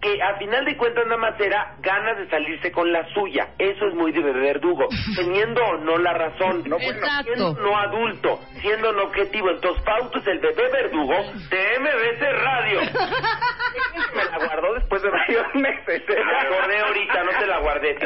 [0.00, 3.50] que a final de cuentas nada más era ganas de salirse con la suya.
[3.58, 7.24] Eso es muy de bebé verdugo, teniendo o no la razón, no, bueno, Exacto.
[7.24, 9.50] siendo no adulto, siendo no objetivo.
[9.50, 11.14] Entonces Fausto es el bebé verdugo
[11.50, 12.80] de MBC Radio.
[14.14, 16.02] Me la guardó después de varios meses.
[16.08, 17.96] Me la acordé ahorita, no te la guardé.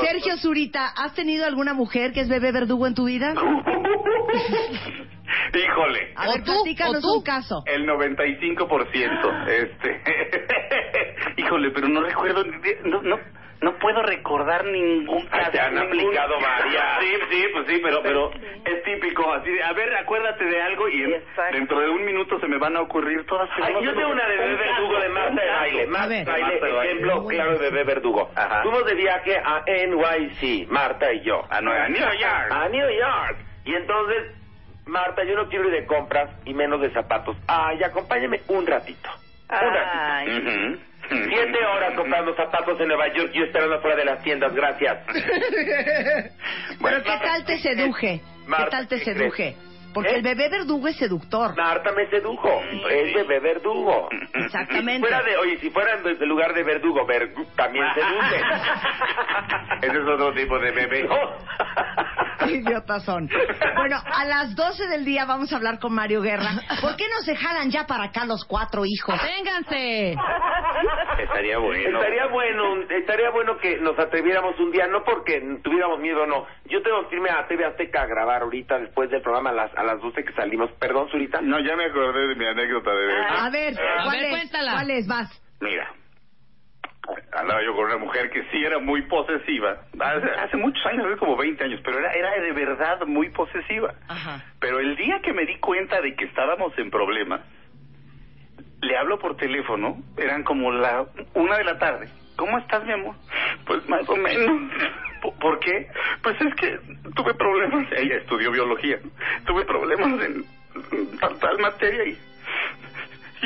[0.00, 3.34] Sergio Zurita, ¿has tenido alguna mujer que es bebé verdugo en tu vida?
[5.54, 6.12] Híjole.
[6.16, 7.62] A ver, platícanos un caso.
[7.66, 9.48] El 95%.
[9.48, 10.00] Este.
[11.36, 12.44] Híjole, pero no recuerdo.
[12.84, 13.18] No, no,
[13.60, 15.50] no puedo recordar ningún caso.
[15.50, 17.00] te han ningún- aplicado varias.
[17.00, 19.32] Sí, sí, pues sí, pero, pero es típico.
[19.32, 22.58] Así de, a ver, acuérdate de algo y en- dentro de un minuto se me
[22.58, 23.48] van a ocurrir todas.
[23.62, 25.86] Ay, yo tengo una de bebé verdugo de Marta de baile.
[25.86, 26.92] Marta de baile, Marta de baile.
[26.92, 28.30] ejemplo claro de bebé verdugo.
[28.62, 31.42] Fuimos de viaje a NYC, Marta y yo.
[31.50, 32.50] A Nueva- a New York.
[32.50, 33.38] A New York.
[33.64, 34.32] Y entonces,
[34.86, 37.36] Marta, yo no quiero ir de compras y menos de zapatos.
[37.48, 39.10] Ay, acompáñame un ratito.
[39.50, 40.50] Un ratito.
[41.08, 44.98] Siete horas comprando zapatos en Nueva York y yo esperando fuera de las tiendas, gracias.
[46.82, 48.20] Pero ¿qué tal te seduje?
[48.20, 49.56] ¿Qué Marta, tal te ¿qué seduje?
[49.96, 50.16] Porque ¿Eh?
[50.16, 51.56] el bebé verdugo es seductor.
[51.56, 54.10] Marta me sedujo, es bebé verdugo.
[54.34, 54.92] Exactamente.
[54.92, 57.06] Si fuera de, oye, si fuera en vez de lugar de verdugo,
[57.56, 58.36] también seduce.
[59.86, 61.08] Ese es otro tipo de bebé.
[62.40, 63.26] Qué idiotas son.
[63.76, 66.50] Bueno, a las 12 del día vamos a hablar con Mario Guerra.
[66.82, 69.18] ¿Por qué no se jalan ya para acá los cuatro hijos?
[69.22, 70.14] ¡Vénganse!
[71.22, 71.98] Estaría bueno.
[71.98, 76.46] Estaría bueno, estaría bueno que nos atreviéramos un día, no porque tuviéramos miedo, no.
[76.66, 79.76] Yo tengo que irme a TV Azteca a grabar ahorita después del programa a las,
[79.76, 80.70] a las 12 que salimos.
[80.72, 81.40] Perdón, Zurita.
[81.40, 83.24] No, ya me acordé de mi anécdota de bebé.
[83.28, 84.30] A ver, A ¿cuál ver, es?
[84.30, 84.72] cuéntala.
[84.72, 85.06] ¿Cuál es?
[85.06, 85.42] Vas.
[85.60, 85.90] Mira,
[87.32, 89.76] andaba yo con una mujer que sí era muy posesiva.
[90.00, 93.94] Hace, hace muchos años, hace como 20 años, pero era, era de verdad muy posesiva.
[94.60, 97.40] Pero el día que me di cuenta de que estábamos en problemas,
[98.82, 102.08] le hablo por teléfono, eran como la una de la tarde.
[102.36, 103.14] ¿Cómo estás, mi amor?
[103.66, 104.70] Pues más o menos.
[105.30, 105.88] ¿Por- ¿Por qué?
[106.22, 106.78] Pues es que
[107.14, 107.86] tuve problemas.
[107.96, 108.98] Ella estudió biología.
[109.46, 110.44] Tuve problemas en
[111.18, 112.18] tal, tal materia y.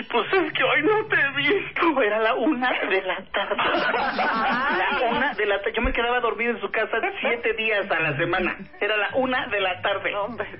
[0.00, 2.02] Y pues es que hoy no te he visto.
[2.02, 3.56] Era la una de la tarde.
[4.16, 5.72] La una de la tarde.
[5.76, 8.56] Yo me quedaba dormido en su casa siete días a la semana.
[8.80, 10.10] Era la una de la tarde.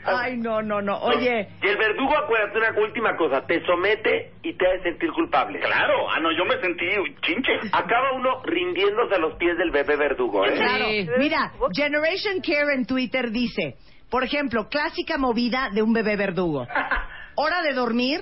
[0.04, 0.98] Ay, no, no, no.
[0.98, 5.58] Oye, Y el verdugo, acuérdate una última cosa, te somete y te hace sentir culpable.
[5.60, 6.86] Claro, ah, no, yo me sentí
[7.22, 7.52] chinche.
[7.72, 10.52] Acaba uno rindiéndose a los pies del bebé verdugo, ¿eh?
[10.54, 10.86] Claro.
[11.18, 13.76] Mira, Generation Care en Twitter dice,
[14.10, 16.66] por ejemplo, clásica movida de un bebé verdugo.
[17.36, 18.20] Hora de dormir,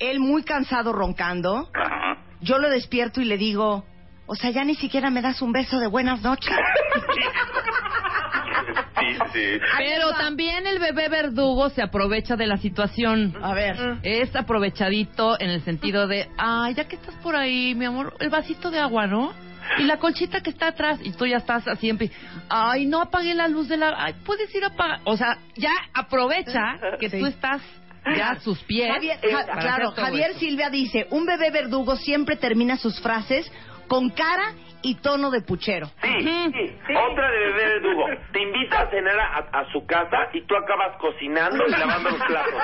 [0.00, 1.70] él muy cansado roncando,
[2.40, 3.84] yo lo despierto y le digo,
[4.26, 6.54] o sea, ya ni siquiera me das un beso de buenas noches.
[9.00, 9.58] Sí, sí.
[9.78, 13.34] Pero también el bebé verdugo se aprovecha de la situación.
[13.42, 13.98] A ver.
[14.02, 18.28] Es aprovechadito en el sentido de, ay, ya que estás por ahí, mi amor, el
[18.28, 19.32] vasito de agua, ¿no?
[19.78, 21.98] Y la colchita que está atrás, y tú ya estás así en
[22.48, 23.94] Ay, no apagué la luz de la...
[23.96, 25.00] Ay, puedes ir a apagar...
[25.04, 27.62] O sea, ya aprovecha que tú estás
[28.16, 28.90] ya sus pies.
[28.92, 30.34] Javier, Ja- hacer claro, Javier.
[30.34, 33.50] Silvia dice, un bebé verdugo siempre termina sus frases
[33.88, 35.86] con cara y tono de puchero.
[36.02, 36.94] Sí, sí.
[37.10, 38.04] Otra de bebé verdugo.
[38.32, 42.20] Te invita a cenar a, a su casa y tú acabas cocinando y lavando los
[42.20, 42.62] platos.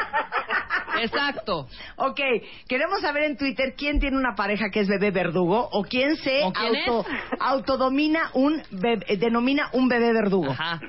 [1.01, 1.67] Exacto.
[1.97, 2.21] Ok,
[2.69, 6.43] queremos saber en Twitter quién tiene una pareja que es bebé verdugo o quién se
[6.45, 7.07] ¿O quién auto,
[7.39, 10.53] autodomina un bebé- eh, denomina un bebé verdugo.
[10.53, 10.81] Ajá.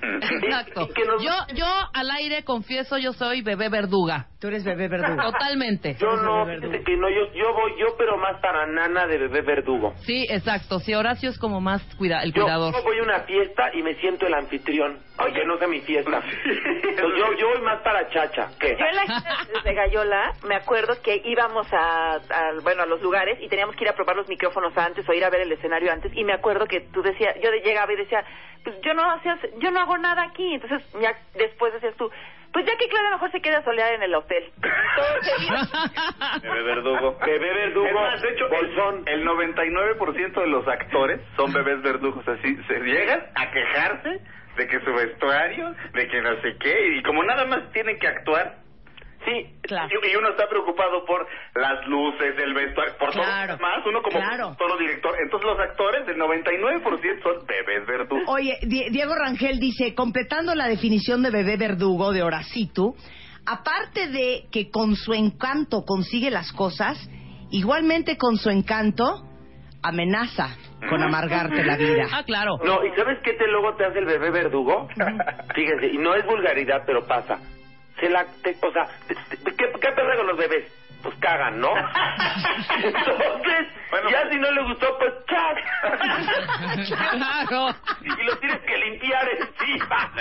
[0.41, 0.87] Exacto.
[1.21, 4.27] Yo, yo al aire confieso, yo soy bebé verduga.
[4.39, 5.19] Tú eres bebé verdugo.
[5.31, 5.95] Totalmente.
[5.99, 9.41] Yo no, fíjate que no, yo, yo voy, yo pero más para nana de bebé
[9.41, 9.95] verdugo.
[10.05, 10.77] Sí, exacto.
[10.79, 12.71] Si Horacio es como más cuida el Yo, cuidador.
[12.75, 16.21] yo voy a una fiesta y me siento el anfitrión, aunque no sea mi fiesta.
[16.21, 18.49] Entonces, yo, yo voy más para chacha.
[18.59, 18.77] ¿Qué?
[18.79, 22.19] Yo en la desde Gallola me acuerdo que íbamos a, a-
[22.61, 25.25] bueno a los lugares y teníamos que ir a probar los micrófonos antes o ir
[25.25, 27.95] a ver el escenario antes y me acuerdo que tú decías yo de- llegaba y
[27.95, 28.23] decía
[28.63, 32.09] pues yo no hacía yo no hago nada aquí entonces ya después decías tú
[32.53, 34.51] pues ya que Clara mejor se queda a solear en el hotel
[36.41, 37.17] Bebé verdugo.
[37.25, 39.03] Bebé verdugo, Es más, de hecho, bolsón.
[39.07, 42.27] el 99% de los actores son bebés verdugos.
[42.27, 44.21] Así se llegan a quejarse
[44.57, 48.07] de que su vestuario, de que no sé qué, y como nada más tienen que
[48.07, 48.55] actuar.
[49.27, 49.33] Sí,
[49.69, 53.85] y, y uno está preocupado por las luces, el vestuario, por Claro, todo lo demás,
[53.85, 54.55] uno como claro.
[54.57, 55.13] todo director.
[55.21, 58.23] Entonces los actores, el 99% son bebés verdugos.
[58.27, 62.95] Oye, Die- Diego Rangel dice, completando la definición de bebé verdugo de Horacito,
[63.45, 66.97] aparte de que con su encanto consigue las cosas,
[67.51, 69.23] igualmente con su encanto
[69.83, 70.57] amenaza
[70.89, 72.07] con amargarte la vida.
[72.11, 72.57] Ah, claro.
[72.63, 74.87] No, ¿y sabes qué te luego te hace el bebé verdugo?
[75.55, 77.39] Fíjense, y no es vulgaridad, pero pasa.
[77.99, 80.71] Se la, te- o sea, te- te- ¿qué, ¿qué pasa con los bebés?
[81.03, 81.69] Pues cagan, ¿no?
[82.83, 83.67] Entonces,
[84.11, 85.57] ya si no le gustó, pues ¡chac!
[87.11, 87.75] Claro.
[88.01, 90.11] Y lo tienes que limpiar encima.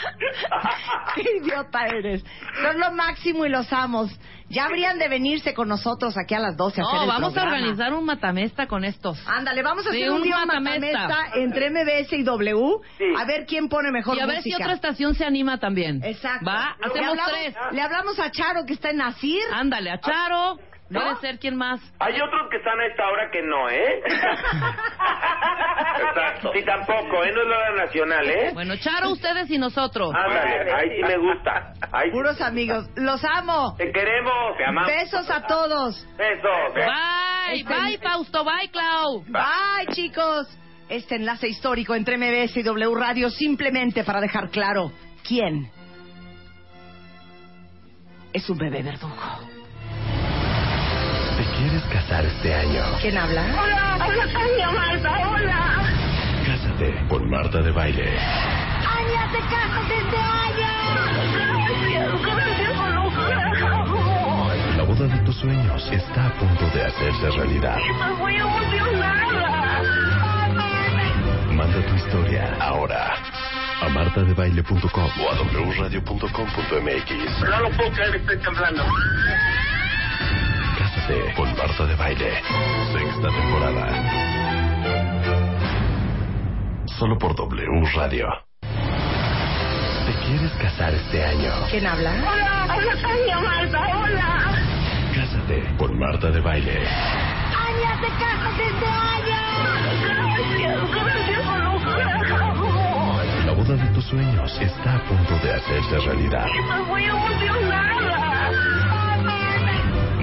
[1.14, 2.24] ¡Qué idiota eres!
[2.62, 4.10] Son lo máximo y los amos.
[4.48, 7.36] Ya habrían de venirse con nosotros aquí a las 12 a hacer No, el vamos
[7.36, 9.16] a organizar un matamesta con estos.
[9.28, 10.98] Ándale, vamos a Sí, hacer un, un día matamesta.
[11.06, 12.80] matamesta entre MBS y W.
[13.16, 16.02] A ver quién pone mejor y a ver si otra estación se anima también.
[16.02, 16.44] Exacto.
[16.46, 17.54] Va, Le hacemos hablamos- tres.
[17.72, 19.40] Le hablamos a Charo que está en Nasir.
[19.52, 20.58] Ándale, a Charo.
[20.90, 21.00] ¿No?
[21.00, 21.80] Puede ser quién más.
[22.00, 24.02] Hay otros que están a esta hora que no, ¿eh?
[26.08, 26.50] Exacto.
[26.52, 27.30] Sí, tampoco, ¿eh?
[27.32, 28.50] No es la hora nacional, ¿eh?
[28.52, 30.12] Bueno, Charo, ustedes y nosotros.
[30.12, 31.72] Ándale, ahí sí me gusta.
[31.92, 32.12] Ahí sí.
[32.12, 32.90] Puros amigos.
[32.96, 33.76] Los amo.
[33.78, 34.56] Te queremos.
[34.58, 34.90] Te amamos.
[34.90, 36.04] Besos a todos.
[36.16, 36.74] Besos.
[36.74, 39.22] Bye, Este- bye, Fausto, bye, Clau.
[39.28, 40.48] Bye, chicos.
[40.88, 44.90] Este enlace histórico entre MBS y W Radio simplemente para dejar claro
[45.26, 45.70] quién
[48.32, 49.14] es un bebé verdugo.
[52.10, 52.82] ¿Te quieres casar este año?
[53.00, 53.42] ¿Quién habla?
[53.42, 55.82] Hola, hola, Tania Marta, hola.
[56.44, 58.18] Cásate con Marta de Baile.
[58.18, 60.68] Ania, te casas este año.
[61.62, 62.76] Gracias, gracias,
[64.76, 67.78] La boda de tus sueños está a punto de hacerse realidad.
[67.78, 69.82] Estoy muy emocionada.
[71.52, 73.14] Manda tu historia ahora
[73.82, 75.34] a martadebaile.com o a
[75.78, 77.40] wradio.com.mx.
[77.48, 78.84] No lo puedo creer, estoy temblando.
[81.00, 82.30] Cásate con Marta de Baile.
[82.92, 83.86] Sexta temporada.
[86.98, 88.28] Solo por W Radio.
[88.60, 91.52] ¿Te quieres casar este año?
[91.70, 92.10] ¿Quién habla?
[92.10, 94.52] Hola, hola, Tania Marta, hola.
[95.14, 96.86] Cásate con Marta de Baile.
[96.86, 99.40] Ania, te casas este año!
[100.04, 101.46] Gracias, gracias,
[103.46, 106.46] La boda de tus sueños está a punto de hacerse realidad.
[106.46, 108.79] Estoy muy emocionada.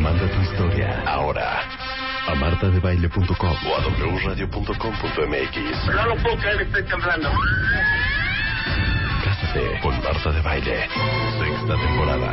[0.07, 1.59] Manda tu historia ahora
[2.27, 3.79] a martadebaile.com o a
[4.23, 5.87] wradio.com.mx.
[5.93, 7.29] No lo puedo creer, estoy temblando.
[9.25, 10.87] Cásate con Marta de Baile.
[11.37, 12.31] Sexta temporada.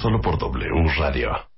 [0.00, 1.53] Solo por W Radio.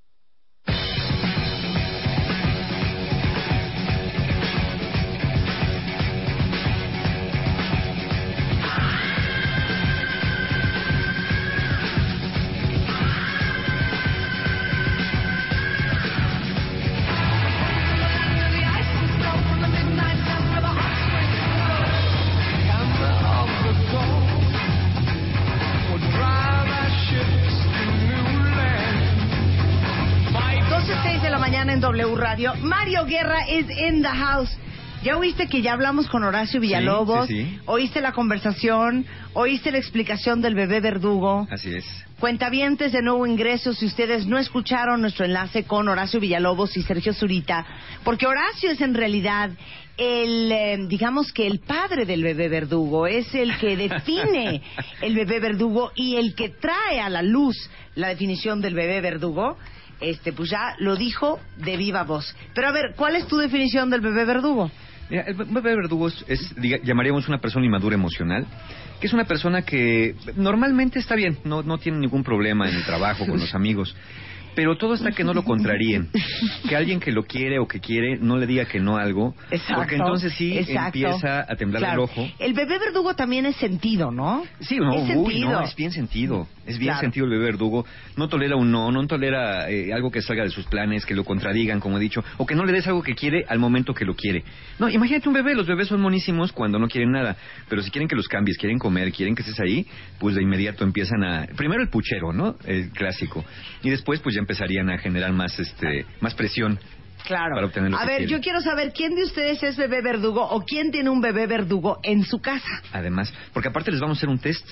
[32.36, 32.54] Radio.
[32.56, 34.54] Mario Guerra is in the house.
[35.02, 37.28] ¿Ya oíste que ya hablamos con Horacio Villalobos?
[37.28, 37.58] sí, sí.
[37.64, 39.06] ¿Oíste la conversación?
[39.32, 41.48] ¿Oíste la explicación del bebé verdugo?
[41.50, 41.86] Así es.
[42.20, 47.14] Cuentavientes de nuevo ingreso, si ustedes no escucharon nuestro enlace con Horacio Villalobos y Sergio
[47.14, 47.64] Zurita,
[48.04, 49.48] porque Horacio es en realidad
[49.96, 54.60] el, eh, digamos que el padre del bebé verdugo, es el que define
[55.00, 57.56] el bebé verdugo y el que trae a la luz
[57.94, 59.56] la definición del bebé verdugo.
[60.00, 62.34] Este, pues ya lo dijo de viva voz.
[62.54, 64.70] Pero a ver, ¿cuál es tu definición del bebé verdugo?
[65.08, 68.44] Mira, el bebé verdugo es, es, diga- llamaríamos una persona inmadura emocional,
[69.00, 72.84] que es una persona que normalmente está bien, no, no tiene ningún problema en el
[72.84, 73.94] trabajo, con los amigos,
[74.56, 76.08] pero todo está que no lo contraríen,
[76.68, 79.34] que alguien que lo quiere o que quiere no le diga que no a algo,
[79.50, 80.98] Exacto, porque entonces sí exacto.
[80.98, 82.04] empieza a temblar Claro.
[82.04, 82.28] el ojo.
[82.40, 84.44] El bebé verdugo también es sentido, ¿no?
[84.60, 86.48] Sí, no, es uy, no, es bien sentido.
[86.66, 87.00] Es bien Claro.
[87.02, 87.86] sentido el bebé verdugo.
[88.16, 91.22] No tolera un no, no tolera eh, algo que salga de sus planes, que lo
[91.22, 94.04] contradigan, como he dicho, o que no le des algo que quiere al momento que
[94.04, 94.42] lo quiere.
[94.78, 97.36] No, imagínate un bebé, los bebés son monísimos cuando no quieren nada,
[97.68, 99.86] pero si quieren que los cambies, quieren comer, quieren que estés ahí,
[100.18, 101.46] pues de inmediato empiezan a...
[101.56, 102.56] Primero el puchero, ¿no?
[102.64, 103.44] El clásico.
[103.82, 106.78] Y después pues ya empezarían a generar más, este, más presión.
[107.24, 107.56] Claro.
[107.56, 110.62] Para obtener lo A ver, yo quiero saber quién de ustedes es bebé verdugo o
[110.64, 112.82] quién tiene un bebé verdugo en su casa.
[112.92, 114.64] Además, porque aparte les vamos a hacer un test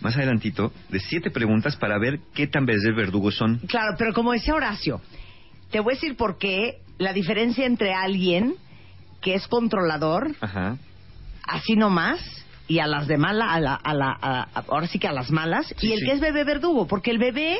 [0.00, 3.58] más adelantito de siete preguntas para ver qué tan bebés verdugos son.
[3.68, 5.02] Claro, pero como decía Horacio,
[5.70, 8.54] te voy a decir por qué la diferencia entre alguien
[9.20, 10.78] que es controlador, Ajá.
[11.42, 12.20] así nomás,
[12.66, 15.30] y a las de mala, a la, a la, a- ahora sí que a las
[15.30, 16.04] malas, Sí, y el sí.
[16.06, 17.58] que es bebé verdugo, porque el bebé,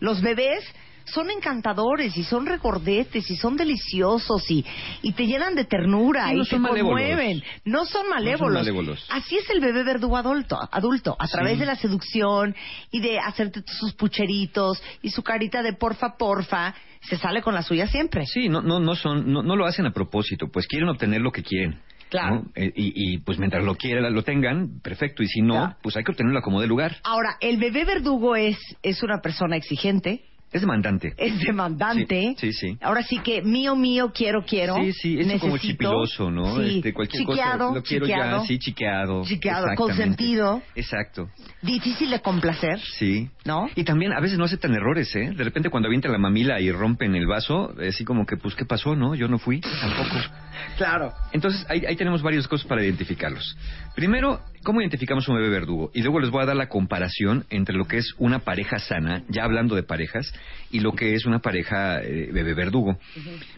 [0.00, 0.64] los bebés
[1.06, 4.64] son encantadores y son regordetes y son deliciosos y,
[5.02, 7.42] y te llenan de ternura no y te conmueven.
[7.64, 8.54] No son malévolos.
[8.60, 9.06] malévolos.
[9.10, 11.32] Así es el bebé verdugo adulto, adulto a Sí.
[11.32, 12.54] través de la seducción
[12.92, 17.62] y de hacerte sus pucheritos y su carita de porfa, porfa, se sale con la
[17.62, 18.26] suya siempre.
[18.26, 21.32] Sí, no, no, no son, no, no lo hacen a propósito, pues quieren obtener lo
[21.32, 21.80] que quieren.
[22.10, 22.34] Claro.
[22.36, 22.44] ¿no?
[22.54, 25.22] Eh, y, y, pues mientras lo quieran, lo tengan, perfecto.
[25.22, 25.76] Y si no, Claro.
[25.82, 26.96] pues hay que obtenerlo a como de lugar.
[27.04, 31.14] Ahora, el bebé verdugo es, es una persona exigente, Es demandante.
[31.16, 32.34] es demandante.
[32.36, 32.78] Sí, sí, sí.
[32.80, 34.74] Ahora sí que mío, mío, quiero, quiero.
[34.76, 36.56] Sí, sí, es como chipiloso, ¿no?
[36.56, 36.78] Sí.
[36.78, 39.24] Este, cualquier chiqueado, cosa lo quiero chiqueado, ya, sí, chiqueado.
[39.24, 40.62] Chiqueado, consentido.
[40.74, 41.28] Exacto.
[41.62, 43.28] Difícil de complacer, Sí.
[43.44, 43.68] ¿no?
[43.76, 45.32] Y también a veces no aceptan errores, ¿eh?
[45.36, 48.64] De repente cuando avientan la mamila y rompen el vaso, así como que, pues, ¿qué
[48.64, 49.14] pasó, no?
[49.14, 50.16] Yo no fui, tampoco.
[50.76, 51.12] Claro.
[51.32, 53.56] Entonces, ahí, ahí tenemos varias cosas para identificarlos.
[53.94, 55.90] Primero, ¿cómo identificamos un bebé verdugo?
[55.94, 59.22] Y luego les voy a dar la comparación entre lo que es una pareja sana,
[59.28, 60.32] ya hablando de parejas,
[60.70, 62.98] y lo que es una pareja eh, bebé verdugo.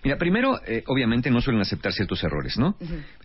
[0.05, 2.77] Mira, primero, eh, obviamente no suelen aceptar ciertos errores, ¿no?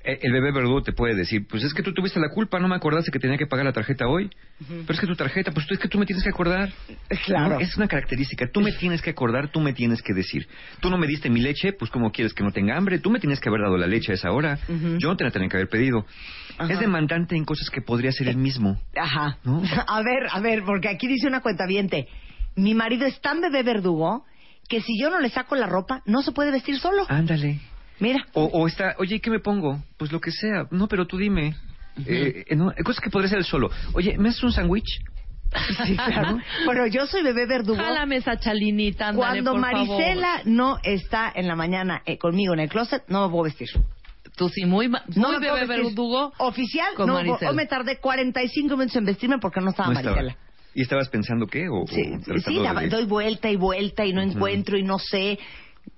[0.04, 2.68] Eh, El bebé verdugo te puede decir, pues es que tú tuviste la culpa, no
[2.68, 4.30] me acordaste que tenía que pagar la tarjeta hoy.
[4.68, 6.70] Pero es que tu tarjeta, pues tú es que tú me tienes que acordar.
[7.26, 7.56] Claro.
[7.56, 7.60] ¿No?
[7.60, 8.48] Es una característica.
[8.52, 10.48] Tú me tienes que acordar, tú me tienes que decir.
[10.80, 13.00] Tú no me diste mi leche, pues ¿cómo quieres que no tenga hambre?
[13.00, 14.60] Tú me tienes que haber dado la leche a esa hora.
[14.98, 16.06] Yo no te la tenía que haber pedido.
[16.70, 18.80] Es demandante en cosas que podría ser él mismo.
[18.96, 19.38] Ajá.
[19.44, 19.62] ¿No?
[19.88, 21.66] A ver, a ver, porque aquí dice una cuenta
[22.56, 24.26] Mi marido es tan bebé verdugo
[24.68, 27.06] que si yo no le saco la ropa, no se puede vestir solo.
[27.08, 27.60] Ándale.
[28.00, 28.26] Mira.
[28.34, 29.82] O, o está, oye, ¿qué me pongo?
[29.98, 30.68] Pues lo que sea.
[30.72, 31.56] No, pero tú dime.
[32.06, 33.70] Eh, eh, no, cosas que podría ser él solo.
[33.94, 35.02] Oye, ¿me haces un sándwich?
[35.86, 36.40] Sí, claro.
[36.66, 37.82] Bueno, yo soy bebé verdugo.
[37.82, 42.60] Jálame esa chalinita, ándale, Cuando por Marisela no está en la mañana eh, conmigo en
[42.60, 43.70] el closet, no me puedo vestir.
[44.38, 46.32] Tú sí, muy, No muy puedo bebé verdugo.
[46.38, 47.50] Oficial, con no, Marisela.
[47.52, 50.16] hoy me tardé 45 minutos en vestirme porque no estaba No estaba.
[50.16, 50.38] Marisela.
[50.76, 51.68] ¿Y estabas pensando qué?
[51.70, 52.60] O, Sí, o sí,
[52.90, 55.40] doy vuelta y vuelta y no encuentro y no sé.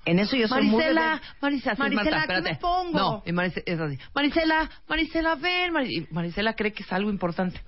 [0.05, 1.21] En eso yo soy muy Marisela, bebé.
[1.41, 2.97] Marisela, sí, Marisela, Marta, ¿qué me pongo?
[2.97, 3.97] No, y Marisela, es así.
[4.15, 5.73] Marisela, Marisela, ven.
[5.73, 7.59] Mari- y Marisela cree que es algo importante.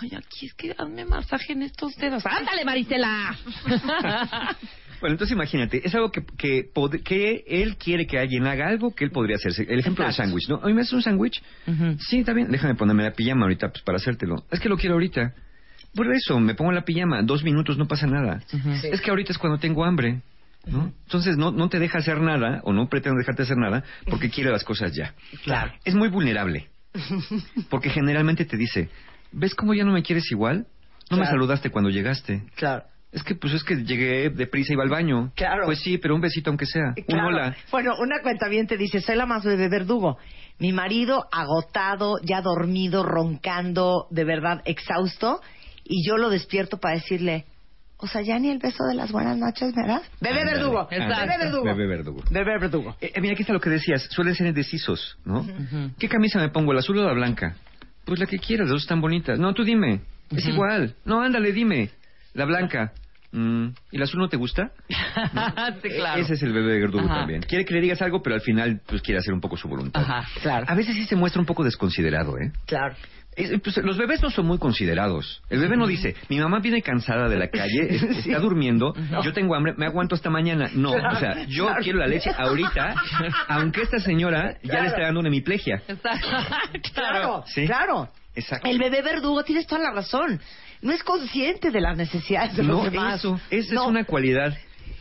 [0.00, 2.24] Ay, aquí es que hazme masaje en estos dedos.
[2.24, 3.36] ¡Ándale, Marisela!
[5.04, 8.94] Bueno, entonces imagínate, es algo que, que, pod- que él quiere que alguien haga algo
[8.94, 9.66] que él podría hacerse.
[9.68, 10.30] El ejemplo del Exacto.
[10.30, 10.60] sándwich, ¿no?
[10.62, 11.42] Hoy me haces un sándwich.
[12.08, 14.36] Sí, está bien, déjame ponerme la pijama ahorita pues, para hacértelo.
[14.50, 15.34] Es que lo quiero ahorita.
[15.94, 18.40] Por eso, me pongo la pijama, dos minutos, no pasa nada.
[18.46, 18.58] Sí.
[18.90, 20.22] Es que ahorita es cuando tengo hambre.
[20.66, 20.90] ¿no?
[21.04, 24.50] Entonces no, no te deja hacer nada o no pretende dejarte hacer nada porque quiere
[24.50, 25.12] las cosas ya.
[25.44, 25.70] Claro.
[25.84, 26.68] Es muy vulnerable
[27.68, 28.88] porque generalmente te dice,
[29.32, 30.66] ¿ves cómo ya no me quieres igual?
[31.10, 32.42] No me saludaste cuando llegaste.
[32.56, 32.84] Claro.
[33.14, 35.30] Es que pues es que llegué deprisa y iba al baño.
[35.36, 35.66] Claro.
[35.66, 36.94] Pues sí, pero un besito aunque sea.
[36.96, 37.28] Un Claro.
[37.28, 37.56] hola.
[37.70, 40.18] Bueno, una cuenta bien te dice, soy la más bebé verdugo.
[40.58, 45.40] Mi marido agotado, ya dormido, roncando, de verdad exhausto,
[45.84, 47.44] y yo lo despierto para decirle,
[47.98, 50.02] o sea, ya ni el beso de las buenas noches me das.
[50.20, 50.88] Bebé verdugo.
[50.90, 51.06] Bebé
[51.38, 51.64] verdugo.
[51.64, 52.22] Bebé verdugo.
[52.30, 52.96] Bebé verdugo.
[53.00, 54.08] Eh, eh, mira, aquí está lo que decías.
[54.10, 55.46] Suelen ser indecisos, ¿no?
[56.00, 57.54] ¿Qué camisa me pongo, la azul o la blanca?
[58.04, 59.38] Pues la que quieras, las dos están bonitas.
[59.38, 60.00] No, tú dime.
[60.30, 60.96] Es igual.
[61.04, 61.90] No, ándale, dime.
[62.32, 62.92] La blanca.
[63.36, 64.70] Mm, ¿Y la azul no te gusta?
[65.82, 66.20] sí, claro.
[66.20, 67.18] Ese es el bebé verdugo Ajá.
[67.20, 67.42] también.
[67.42, 70.00] Quiere que le digas algo, pero al final pues quiere hacer un poco su voluntad.
[70.02, 70.66] Ajá, claro.
[70.68, 72.52] A veces sí se muestra un poco desconsiderado, ¿eh?
[72.66, 72.94] Claro.
[73.36, 75.42] Es- pues, los bebés no son muy considerados.
[75.50, 78.28] El bebé no dice, mi mamá viene cansada de la calle, Sí.
[78.30, 78.94] está durmiendo,
[79.24, 80.70] yo tengo hambre, me aguanto hasta mañana.
[80.72, 81.82] No, Claro, o sea, yo claro.
[81.82, 82.94] quiero la leche ahorita,
[83.48, 85.82] aunque esta señora ya le está dando una hemiplegia.
[86.94, 87.66] Claro, Sí.
[87.66, 88.08] claro.
[88.36, 88.68] Exacto.
[88.68, 90.40] El bebé verdugo, tienes toda la razón.
[90.84, 93.18] No es consciente de las necesidades de los No, demás.
[93.18, 93.82] eso, esa No.
[93.82, 94.56] es una cualidad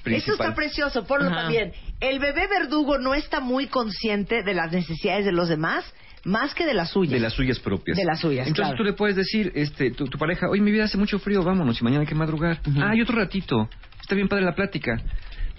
[0.06, 1.44] Eso está precioso, ponlo Ajá.
[1.44, 1.72] también.
[2.00, 5.86] El bebé verdugo no está muy consciente de las necesidades de los demás,
[6.26, 7.14] más que de las suyas.
[7.14, 7.98] de las suyas propias.
[7.98, 8.78] De las suyas, Entonces claro.
[8.78, 11.80] tú le puedes decir, este, tu, tu pareja, oye, mi vida hace mucho frío, vámonos,
[11.80, 12.60] y mañana hay que madrugar.
[12.82, 13.70] Ah, y otro ratito.
[14.02, 15.02] Está bien padre la plática.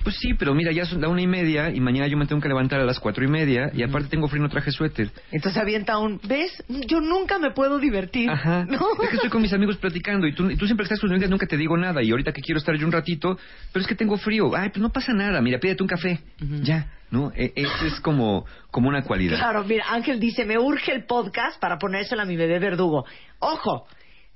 [0.05, 2.41] Pues sí, pero mira, ya son la una y media y mañana yo me tengo
[2.41, 5.11] que levantar a las cuatro y media y aparte tengo frío y no traje suéter.
[5.33, 6.63] Entonces avienta un, ¿ves?
[6.69, 8.29] Yo nunca me puedo divertir.
[8.31, 8.67] Ajá.
[8.69, 8.87] ¿No?
[9.03, 11.09] Es que estoy con mis amigos platicando y tú, y tú siempre que estás con
[11.09, 13.39] mis amigas nunca te digo nada y ahorita que quiero estar yo un ratito,
[13.73, 14.55] pero es que tengo frío.
[14.55, 16.21] Ay, pues no pasa nada, mira, pídete un café.
[16.63, 17.33] Ya, ¿no?
[17.35, 19.39] E- Eso es como, como una cualidad.
[19.39, 23.07] Claro, mira, Ángel dice, me urge el podcast para ponérselo a mi bebé verdugo.
[23.39, 23.87] Ojo,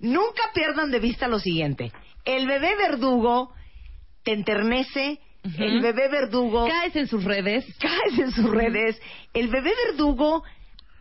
[0.00, 1.92] nunca pierdan de vista lo siguiente.
[2.24, 3.52] El bebé verdugo
[4.24, 6.66] te enternece, el bebé verdugo...
[6.66, 7.64] Caes en sus redes.
[7.78, 9.00] Caes en sus redes.
[9.32, 10.42] El bebé verdugo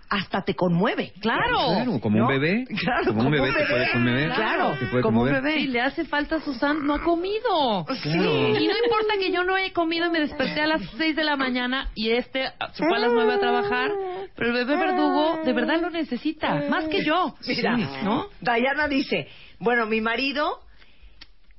[0.10, 1.12] hasta te conmueve.
[1.20, 1.74] Claro.
[1.74, 2.66] Claro, como un bebé.
[2.80, 4.32] Claro, como un bebé te puede conmover.
[4.32, 5.54] Claro, te puede como un bebé.
[5.56, 7.86] Sí, le hace falta a Susan, no ha comido.
[8.02, 8.10] Sí.
[8.10, 11.24] Y no importa que yo no he comido y me desperté a las 6 de
[11.24, 13.92] la mañana y este se fue a las 9 a trabajar,
[14.36, 17.36] pero el bebé verdugo de verdad lo necesita, más que yo.
[17.46, 18.28] Mira, ¿no?
[18.40, 19.28] Diana dice,
[19.60, 20.62] bueno, mi marido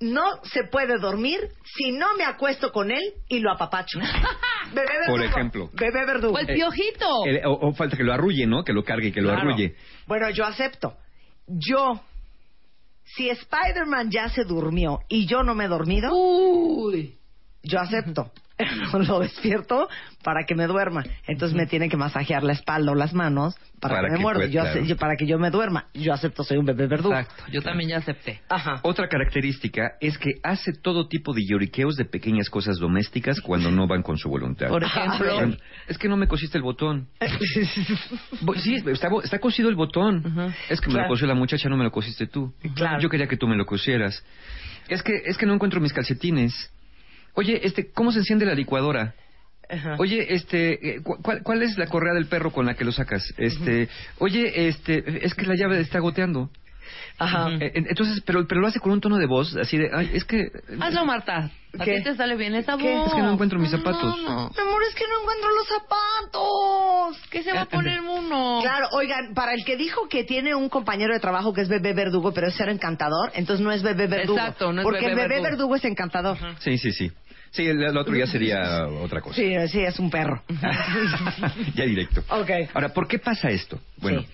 [0.01, 1.41] no se puede dormir
[1.77, 3.99] si no me acuesto con él y lo apapacho.
[4.73, 5.17] Bebé verdugo.
[5.17, 5.71] Por ejemplo.
[5.73, 6.35] Bebé verdugo.
[6.35, 7.07] O el piojito.
[7.27, 8.63] El- o, o falta que lo arrulle, ¿no?
[8.65, 9.49] Que lo cargue y que lo Claro.
[9.49, 9.75] arrulle.
[10.07, 10.95] Bueno, yo acepto.
[11.47, 12.01] Yo,
[13.17, 16.11] si Spider-Man ya se durmió y yo no me he dormido,
[17.63, 18.31] yo acepto.
[19.07, 19.89] lo despierto
[20.25, 21.05] para que me duerma.
[21.29, 24.47] Entonces me tiene que masajear la espalda o las manos para, Para que me muerda.
[24.47, 24.85] Yo claro.
[24.85, 25.87] yo- para que yo me duerma.
[25.95, 27.15] Yo acepto, soy un bebé verdugo.
[27.17, 28.41] Exacto, yo también ya acepté.
[28.49, 28.81] Ajá.
[28.83, 33.87] Otra característica es que hace todo tipo de lloriqueos de pequeñas cosas domésticas cuando no
[33.87, 34.67] van con su voluntad.
[34.71, 35.57] Por ejemplo.
[35.87, 37.07] Es que no me cosiste el botón.
[38.41, 40.53] Bo- Sí, está, bo- está cosido el botón.
[40.69, 41.07] Es que me Claro.
[41.09, 42.53] lo cosió la muchacha, no me lo cosiste tú.
[42.75, 43.01] Claro.
[43.01, 44.25] Yo quería que tú me lo cosieras.
[44.89, 46.73] Es que, es que no encuentro mis calcetines.
[47.39, 49.15] Oye, este, ¿cómo se enciende la licuadora?
[49.99, 52.91] Oye, este, eh, cu- ¿cuál, cuál es la correa del perro con la que lo
[52.91, 53.33] sacas?
[53.37, 53.89] Este,
[54.19, 56.51] oye, este, es que la llave está goteando.
[57.19, 57.51] Ajá.
[57.61, 60.25] Eh, Entonces, pero, pero lo hace con un tono de voz así de, ay, es
[60.25, 60.51] que...
[60.81, 61.51] Hazlo, Marta.
[61.79, 61.99] ¿A ¿Qué?
[61.99, 62.93] ti te sale bien esa ¿Qué?
[62.97, 63.09] voz?
[63.09, 64.03] Es que no encuentro mis zapatos.
[64.03, 64.51] No, no.
[64.57, 67.29] Mi amor, es que no encuentro los zapatos.
[67.31, 68.61] ¿Qué se va a poner uno?
[68.63, 71.93] Claro, oigan, para el que dijo que tiene un compañero de trabajo que es bebé
[71.93, 74.39] verdugo, pero es ser encantador, entonces no es bebé verdugo.
[74.39, 75.51] Exacto, no es Porque bebé el bebé verdugo.
[75.51, 76.39] verdugo es encantador.
[76.61, 77.13] Sí, sí, sí.
[77.59, 79.35] Sí, el, el otro ya sería otra cosa.
[79.35, 80.45] Sí, sí, es un perro.
[81.75, 82.23] ya directo.
[82.31, 82.51] ok.
[82.73, 83.81] Ahora, ¿por qué pasa esto?
[83.97, 84.25] Bueno,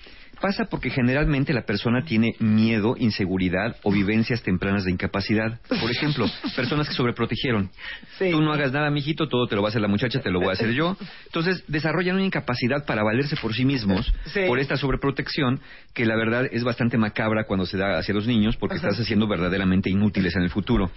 [0.45, 5.59] pasa porque generalmente la persona tiene miedo, inseguridad o vivencias tempranas de incapacidad.
[5.81, 7.71] Por ejemplo, personas que sobreprotegieron.
[8.19, 10.41] Tú no hagas nada, mijito, todo te lo va a hacer la muchacha, te lo
[10.41, 10.99] voy a hacer yo.
[11.25, 14.41] Entonces, desarrollan una incapacidad para valerse por sí mismos Sí.
[14.47, 15.61] por esta sobreprotección
[15.95, 19.27] que la verdad es bastante macabra cuando se da hacia los niños porque estás haciendo
[19.27, 20.91] verdaderamente inútiles en el futuro.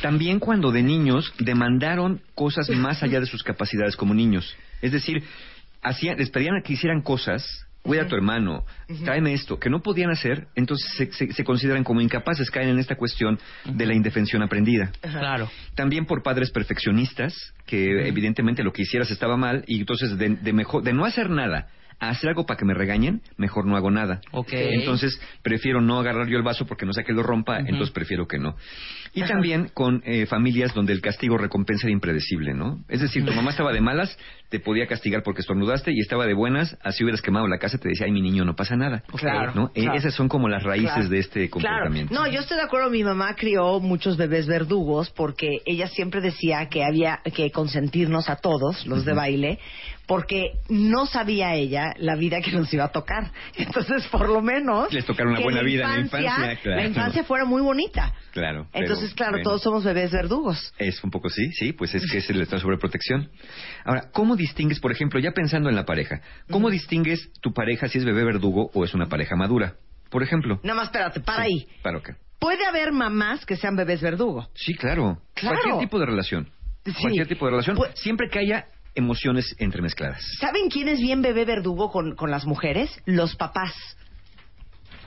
[0.00, 4.56] También cuando de niños demandaron cosas más allá de sus capacidades como niños.
[4.80, 5.22] Es decir,
[5.82, 8.64] hacían, les pedían que hicieran cosas, cuida a tu hermano,
[9.04, 12.78] tráeme esto, que no podían hacer, entonces se, se- se consideran como incapaces, caen en
[12.78, 14.92] esta cuestión de la indefensión aprendida.
[15.00, 15.50] Claro.
[15.74, 17.34] También por padres perfeccionistas,
[17.66, 21.28] que evidentemente lo que hicieras estaba mal, y entonces de, de mejor, de no hacer
[21.30, 21.68] nada
[21.98, 24.20] a hacer algo para que me regañen, mejor no hago nada.
[24.32, 24.48] Ok.
[24.52, 28.26] Entonces, prefiero no agarrar yo el vaso porque no sé que lo rompa, entonces prefiero
[28.26, 28.56] que no.
[29.14, 32.82] Y también con eh, familias donde el castigo recompensa era impredecible, ¿no?
[32.88, 34.16] Es decir, tu mamá estaba de malas,
[34.48, 37.88] te podía castigar porque estornudaste y estaba de buenas, así hubieras quemado la casa, te
[37.88, 39.02] decía, ay, mi niño, no pasa nada.
[39.16, 39.68] Claro, ¿no?
[39.72, 39.94] Claro.
[39.98, 41.08] esas son como las raíces Claro.
[41.08, 42.10] de este comportamiento.
[42.10, 42.26] Claro.
[42.26, 42.90] No, yo estoy de acuerdo.
[42.90, 48.36] Mi mamá crió muchos bebés verdugos porque ella siempre decía que había que consentirnos a
[48.36, 49.58] todos, los de baile,
[50.06, 53.30] porque no sabía ella la vida que nos iba a tocar.
[53.56, 54.92] Entonces, por lo menos.
[54.92, 56.80] Les tocaron una buena vida en la infancia, claro.
[56.80, 58.12] La infancia fuera muy bonita.
[58.32, 58.66] Claro.
[58.72, 59.44] pero, Entonces, claro, bueno.
[59.44, 60.72] todos somos bebés verdugos.
[60.78, 63.30] Es un poco sí, sí, pues es que es el estado de sobreprotección.
[63.84, 66.20] Ahora, ¿cómo distingues, por ejemplo, ya pensando en la pareja,
[66.50, 69.74] cómo distingues tu pareja si es bebé verdugo o es una pareja madura?
[70.08, 70.60] Por ejemplo.
[70.62, 71.66] Nada más, espérate, para ahí.
[71.82, 72.14] ¿Para qué?
[72.38, 74.48] Puede haber mamás que sean bebés verdugo.
[74.54, 75.20] Sí, claro.
[75.34, 75.56] Claro.
[75.62, 76.48] Cualquier tipo de relación.
[76.84, 76.92] Sí.
[77.00, 77.76] Cualquier tipo de relación.
[77.76, 80.22] Pues- siempre que haya emociones entremezcladas.
[80.38, 82.90] ¿Saben quién es bien bebé verdugo con, con las mujeres?
[83.06, 83.72] Los papás.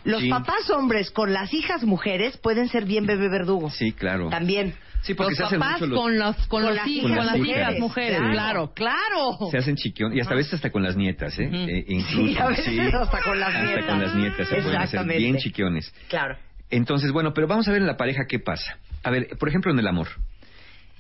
[0.06, 0.30] Los Sí.
[0.30, 3.70] papás hombres con las hijas mujeres pueden ser bien bebé verdugo.
[3.72, 4.30] Sí, claro.
[4.30, 4.74] También.
[5.02, 7.18] Sí, porque los se hacen papás mucho los- con los con, los las hijos, hijas
[7.18, 7.62] con las mujeres.
[7.62, 8.72] hijas mujeres, Claro.
[8.74, 9.52] claro, claro.
[9.52, 11.50] Se hacen chiquión y hasta a veces hasta con las nietas, ¿eh?
[11.52, 13.86] Eh, incluso, Sí, a veces hasta con las hasta nietas.
[13.86, 15.94] con las nietas se pueden hacer bien chiquiones.
[16.08, 16.38] Claro.
[16.72, 18.78] Entonces, bueno, pero vamos a ver en la pareja qué pasa.
[19.04, 20.08] A ver, por ejemplo, en el amor.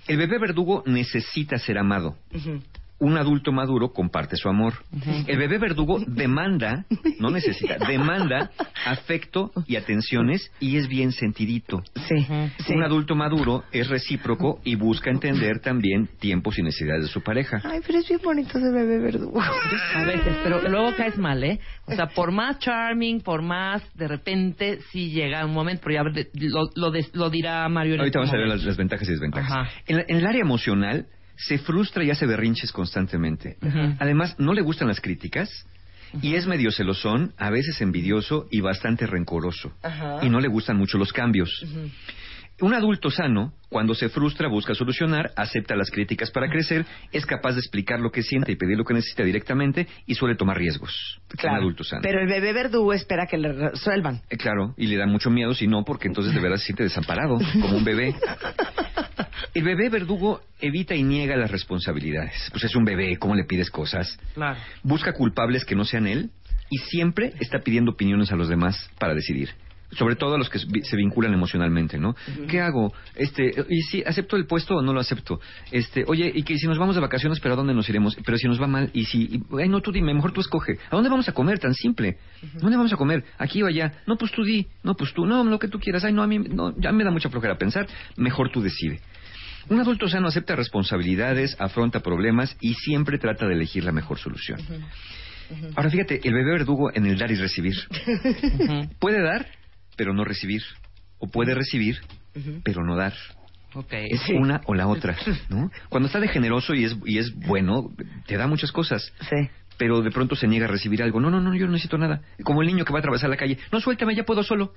[0.07, 2.15] El bebé verdugo necesita ser amado.
[2.97, 4.73] Un adulto maduro comparte su amor.
[5.27, 6.85] El bebé verdugo demanda,
[7.19, 8.51] no necesita, demanda
[8.85, 11.83] afecto y atenciones y es bien sentidito.
[12.07, 12.25] Sí.
[12.73, 17.59] Un adulto maduro es recíproco y busca entender también tiempos y necesidades de su pareja.
[17.65, 19.41] Ay, pero es bien bonito ese bebé verdugo.
[19.41, 21.59] A veces, pero luego caes mal, ¿eh?
[21.87, 26.23] O sea, por más charming, por más, de repente sí llega un momento, pero ya
[26.33, 29.51] lo, lo, des- lo dirá Mario Ahorita este vamos a ver las, ventajas y desventajas.
[29.51, 29.69] Ajá.
[29.85, 31.07] En, la- en el área emocional
[31.37, 33.57] se frustra y hace berrinches constantemente.
[33.99, 35.65] Además, no le gustan las críticas
[36.21, 39.73] y es medio celosón, a veces envidioso y bastante rencoroso.
[40.21, 41.65] Y no le gustan mucho los cambios.
[42.61, 47.51] Un adulto sano, cuando se frustra, busca solucionar, acepta las críticas para crecer, es capaz
[47.53, 51.19] de explicar lo que siente y pedir lo que necesita directamente y suele tomar riesgos.
[51.43, 52.01] Un adulto sano.
[52.01, 54.21] Pero el bebé verdugo espera que le resuelvan.
[54.29, 56.83] Eh, claro, y le da mucho miedo si no, porque entonces de verdad se siente
[56.83, 58.15] desamparado, como un bebé.
[59.53, 62.49] El bebé verdugo evita y niega las responsabilidades.
[62.51, 64.17] Pues es un bebé, ¿cómo le pides cosas?
[64.33, 64.59] Claro.
[64.81, 66.29] Busca culpables que no sean él
[66.69, 69.49] y siempre está pidiendo opiniones a los demás para decidir.
[69.97, 72.15] Sobre todo a los que se vinculan emocionalmente, ¿no?
[72.47, 72.93] ¿Qué hago?
[73.15, 75.39] Este, y si acepto el puesto o no lo acepto.
[75.71, 78.17] Este, oye, y que si nos vamos de vacaciones, pero ¿a dónde nos iremos?
[78.25, 80.73] Pero si nos va mal y si, y- ay, no, tú dime, mejor tú escoge.
[80.89, 81.59] ¿A dónde vamos a comer?
[81.59, 82.17] Tan simple.
[82.57, 83.23] ¿A dónde vamos a comer?
[83.37, 83.93] Aquí o allá.
[84.05, 84.67] No, pues tú di.
[84.83, 85.25] No, pues tú.
[85.25, 86.03] No, lo que tú quieras.
[86.03, 87.87] Ay, no, a mí, no, ya me da mucha flojera pensar.
[88.17, 88.99] Mejor tú decide.
[89.69, 94.59] Un adulto sano acepta responsabilidades, afronta problemas y siempre trata de elegir la mejor solución.
[95.75, 97.73] Ahora fíjate, el bebé verdugo en el dar y recibir.
[98.99, 99.47] Puede dar,
[99.95, 100.61] pero no recibir.
[101.17, 101.99] O puede recibir,
[102.63, 103.13] pero no dar.
[103.91, 105.17] Es una o la otra,
[105.49, 105.69] ¿no?
[105.89, 107.89] Cuando está de generoso y es, y es bueno,
[108.25, 109.11] te da muchas cosas.
[109.29, 109.49] Sí.
[109.77, 111.19] Pero de pronto se niega a recibir algo.
[111.19, 112.21] No, no, no, yo no necesito nada.
[112.43, 113.57] Como el niño que va a atravesar la calle.
[113.73, 114.73] No, suéltame, ya puedo solo.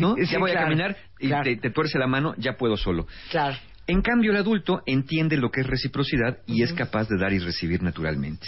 [0.00, 0.14] ¿No?
[0.16, 1.44] sí, ya voy claro, a caminar y claro.
[1.44, 3.06] te, te tuerce la mano, ya puedo solo.
[3.30, 3.56] Claro.
[3.86, 7.38] En cambio, el adulto entiende lo que es reciprocidad y es capaz de dar y
[7.40, 8.46] recibir naturalmente.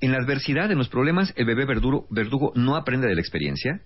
[0.00, 3.80] En la adversidad, en los problemas, el bebé verduro- verdugo no aprende de la experiencia.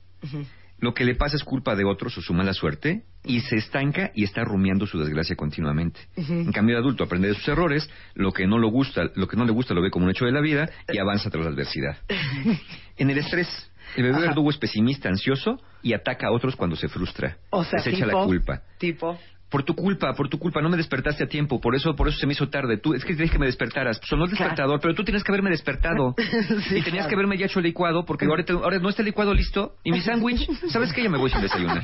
[0.78, 4.10] Lo que le pasa es culpa de otros o su mala suerte y se estanca
[4.14, 6.00] y está rumiando su desgracia continuamente.
[6.16, 9.36] En cambio, el adulto aprende de sus errores, lo que no lo gusta, lo que
[9.36, 11.50] no le gusta lo ve como un hecho de la vida y avanza tras la
[11.50, 11.96] adversidad.
[12.98, 16.88] En el estrés, el bebé verdugo es pesimista, ansioso y ataca a otros cuando se
[16.88, 17.36] frustra.
[17.50, 18.62] O sea, Les echa tipo, la culpa.
[18.78, 19.18] Tipo.
[19.56, 22.18] Por tu culpa, por tu culpa, no me despertaste a tiempo, por eso, por eso
[22.18, 22.76] se me hizo tarde.
[22.76, 23.98] Tú, es que tienes que me despertaras.
[24.04, 26.14] Sonó el despertador, pero tú tienes que haberme despertado.
[26.18, 27.08] y tenías claro.
[27.08, 29.76] que haberme ya hecho el licuado, porque ahora, te- ahora no está el licuado listo.
[29.82, 31.04] Y mi sándwich, ¿sabes qué?
[31.04, 31.82] Ya me voy sin desayunar.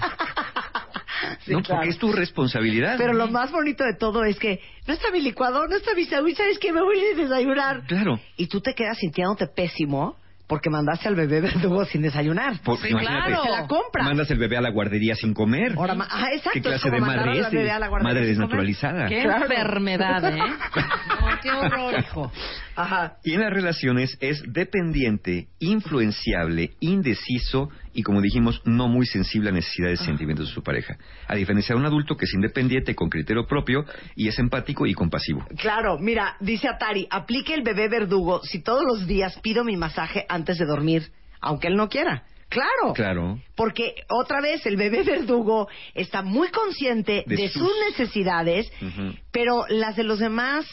[1.47, 1.63] Sí, ¿No?
[1.63, 1.79] claro.
[1.81, 2.97] Porque es tu responsabilidad.
[2.99, 6.05] Pero lo más bonito de todo es que no está mi licuado, no está mi
[6.05, 6.75] sándwich, ¿sabes qué?
[6.75, 7.87] Me voy a desayunar.
[7.87, 8.21] Claro.
[8.37, 10.19] Y tú te quedas sintiéndote pésimo
[10.53, 12.59] porque mandaste al bebé verdugo sin desayunar.
[12.63, 14.03] Por- imagínate, Se la compra.
[14.05, 15.73] Mandas el bebé a la guardería sin comer.
[15.79, 17.47] Ahora ma- ah, exacto, ¿Qué clase de madre es?
[18.03, 19.07] Madre desnaturalizada.
[19.09, 19.47] Qué Claro.
[19.47, 20.37] enfermedad, ¿eh?
[21.23, 22.31] No, qué horror, hijo.
[22.77, 23.19] Ajá.
[23.23, 29.53] Y en las relaciones es dependiente, influenciable, indeciso y, como dijimos, no muy sensible a
[29.53, 30.97] necesidades y sentimientos de su pareja.
[31.29, 33.85] A diferencia de un adulto que es independiente, con criterio propio
[34.17, 35.45] y es empático y compasivo.
[35.57, 40.25] Claro, mira, dice Atari, aplique el bebé verdugo si todos los días pido mi masaje
[40.29, 42.25] antes de dormir, aunque él no quiera.
[42.53, 42.93] Claro.
[42.95, 43.41] Claro.
[43.57, 47.63] Porque otra vez el bebé verdugo está muy consciente de, De sus...
[47.63, 48.71] sus- necesidades,
[49.31, 50.65] pero las de los demás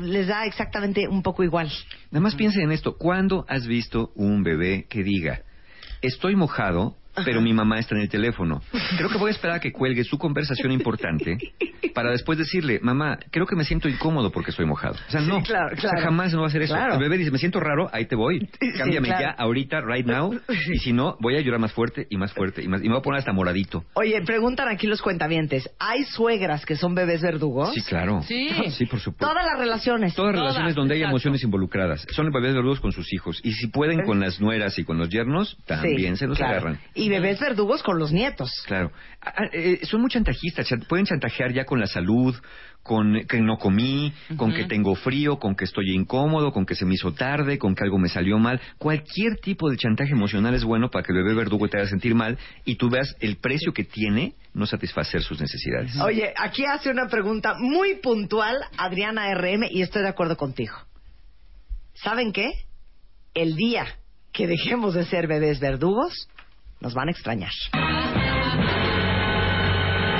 [0.00, 1.70] les da exactamente un poco igual.
[2.10, 2.96] Nada más piensen en esto.
[2.96, 5.42] ¿Cuándo has visto un bebé que diga,
[6.02, 8.60] estoy mojado, pero mi mamá está en el teléfono?
[8.96, 11.38] Creo que voy a esperar a que cuelgue su conversación importante
[11.94, 14.94] para después decirle, mamá, creo que me siento incómodo porque estoy mojado.
[15.08, 15.42] O sea, Sí, no.
[15.42, 16.74] claro, O sea, jamás no va a hacer eso.
[16.74, 16.94] Claro.
[16.94, 18.46] El bebé dice, me siento raro, ahí te voy.
[18.78, 19.22] Cámbiame claro.
[19.22, 20.32] ya, ahorita, right now.
[20.72, 22.80] Y si no, voy a llorar más fuerte y más fuerte y más.
[22.80, 23.84] Y me voy a poner hasta moradito.
[23.94, 27.72] Oye, preguntan aquí los cuentavientes, ¿hay suegras que son bebés verdugos?
[27.74, 28.22] Sí, claro.
[28.22, 28.48] Sí.
[28.70, 29.26] Sí, por supuesto.
[29.32, 30.14] Todas las relaciones.
[30.14, 32.06] Todas relaciones donde hay emociones involucradas.
[32.10, 33.40] Son bebés verdugos con sus hijos.
[33.42, 36.52] Y si pueden con las nueras y con los yernos, también Sí, se los claro.
[36.58, 36.78] agarran.
[36.94, 38.50] Y bebés verdugos con los nietos.
[38.66, 38.90] Claro.
[39.20, 40.66] Ah, ah, eh, son muy chantajistas.
[40.66, 42.34] chan- Pueden chantajear ya con la salud,
[42.82, 46.84] con que no comí, con que tengo frío, con que estoy incómodo, con que se
[46.86, 48.60] me hizo tarde, con que algo me salió mal.
[48.78, 52.14] Cualquier tipo de chantaje emocional es bueno para que el bebé verdugo te haga sentir
[52.14, 55.96] mal y tú veas el precio que tiene no satisfacer sus necesidades.
[56.00, 60.74] Oye, aquí hace una pregunta muy puntual Adriana RM y estoy de acuerdo contigo.
[61.94, 62.50] ¿Saben qué?
[63.34, 63.86] El día
[64.32, 66.28] que dejemos de ser bebés verdugos,
[66.80, 67.50] nos van a extrañar.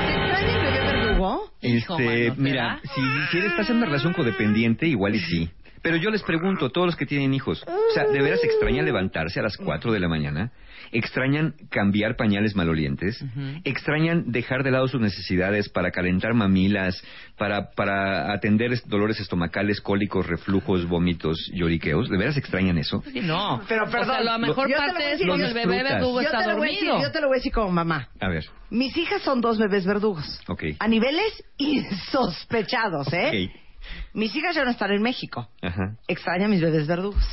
[0.07, 1.51] ¿Se extraña el bebé verdugo?
[1.61, 3.01] Este, mira, si,
[3.31, 5.49] si estás en una relación codependiente, igual y sí.
[5.81, 9.39] Pero yo les pregunto, todos los que tienen hijos, o sea, ¿de veras extrañan levantarse
[9.39, 10.51] a las 4 de la mañana?
[10.91, 13.23] ¿Extrañan cambiar pañales malolientes?
[13.65, 17.03] ¿Extrañan dejar de lado sus necesidades para calentar mamilas,
[17.37, 22.09] para, para atender es- dolores estomacales, cólicos, reflujos, vómitos, lloriqueos?
[22.09, 23.03] ¿De veras extrañan eso?
[23.11, 23.61] Sí, no.
[23.67, 25.43] Pero O sea, perdón, la mejor yo te lo voy a parte es decir, cuando
[25.45, 27.07] yo- el bebé verdugo yo está te lo voy a decir, dormido.
[27.07, 28.09] yo te lo voy a decir como mamá.
[28.19, 30.41] A ver, Mis hijas son dos bebés verdugos.
[30.47, 30.63] ok.
[30.79, 33.49] A niveles insospechados, ¿eh?
[33.49, 33.66] Ok.
[34.13, 35.47] Mis hijas ya no están en México.
[35.61, 35.95] Ajá.
[36.07, 37.23] Extraña a mis bebés verdugos.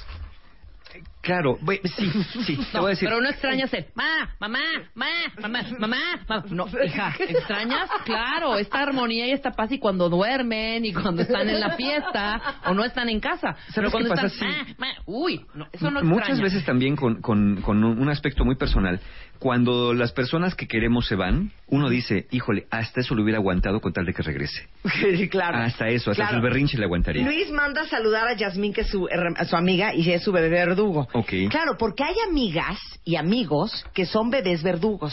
[1.22, 2.08] Claro, bu- sí,
[2.44, 3.08] sí, te No, voy a decir.
[3.08, 4.60] pero no extrañas el ma, mamá,
[4.94, 5.06] ma,
[5.40, 5.98] mamá, mamá,
[6.28, 6.44] mamá.
[6.50, 7.90] No, hija, ¿extrañas?
[8.04, 12.40] Claro, esta armonía y esta paz y cuando duermen y cuando están en la fiesta
[12.66, 13.56] o no están en casa.
[13.74, 14.26] Pero ¿Sabes cuando qué pasa?
[14.26, 14.74] están, Sí.
[14.78, 18.44] ma, ma, uy, no, eso no Muchas veces también con, con, con un un aspecto
[18.44, 19.00] muy personal.
[19.44, 23.78] Cuando las personas que queremos se van, uno dice, híjole, hasta eso lo hubiera aguantado
[23.82, 24.66] con tal de que regrese.
[25.18, 25.58] Sí, claro.
[25.58, 26.36] Hasta eso, hasta Claro.
[26.38, 27.22] el berrinche le aguantaría.
[27.22, 29.06] Luis manda a saludar a Yasmín, que es su,
[29.46, 31.06] su amiga y es su bebé verdugo.
[31.12, 31.30] Ok.
[31.50, 35.12] Claro, porque hay amigas y amigos que son bebés verdugos,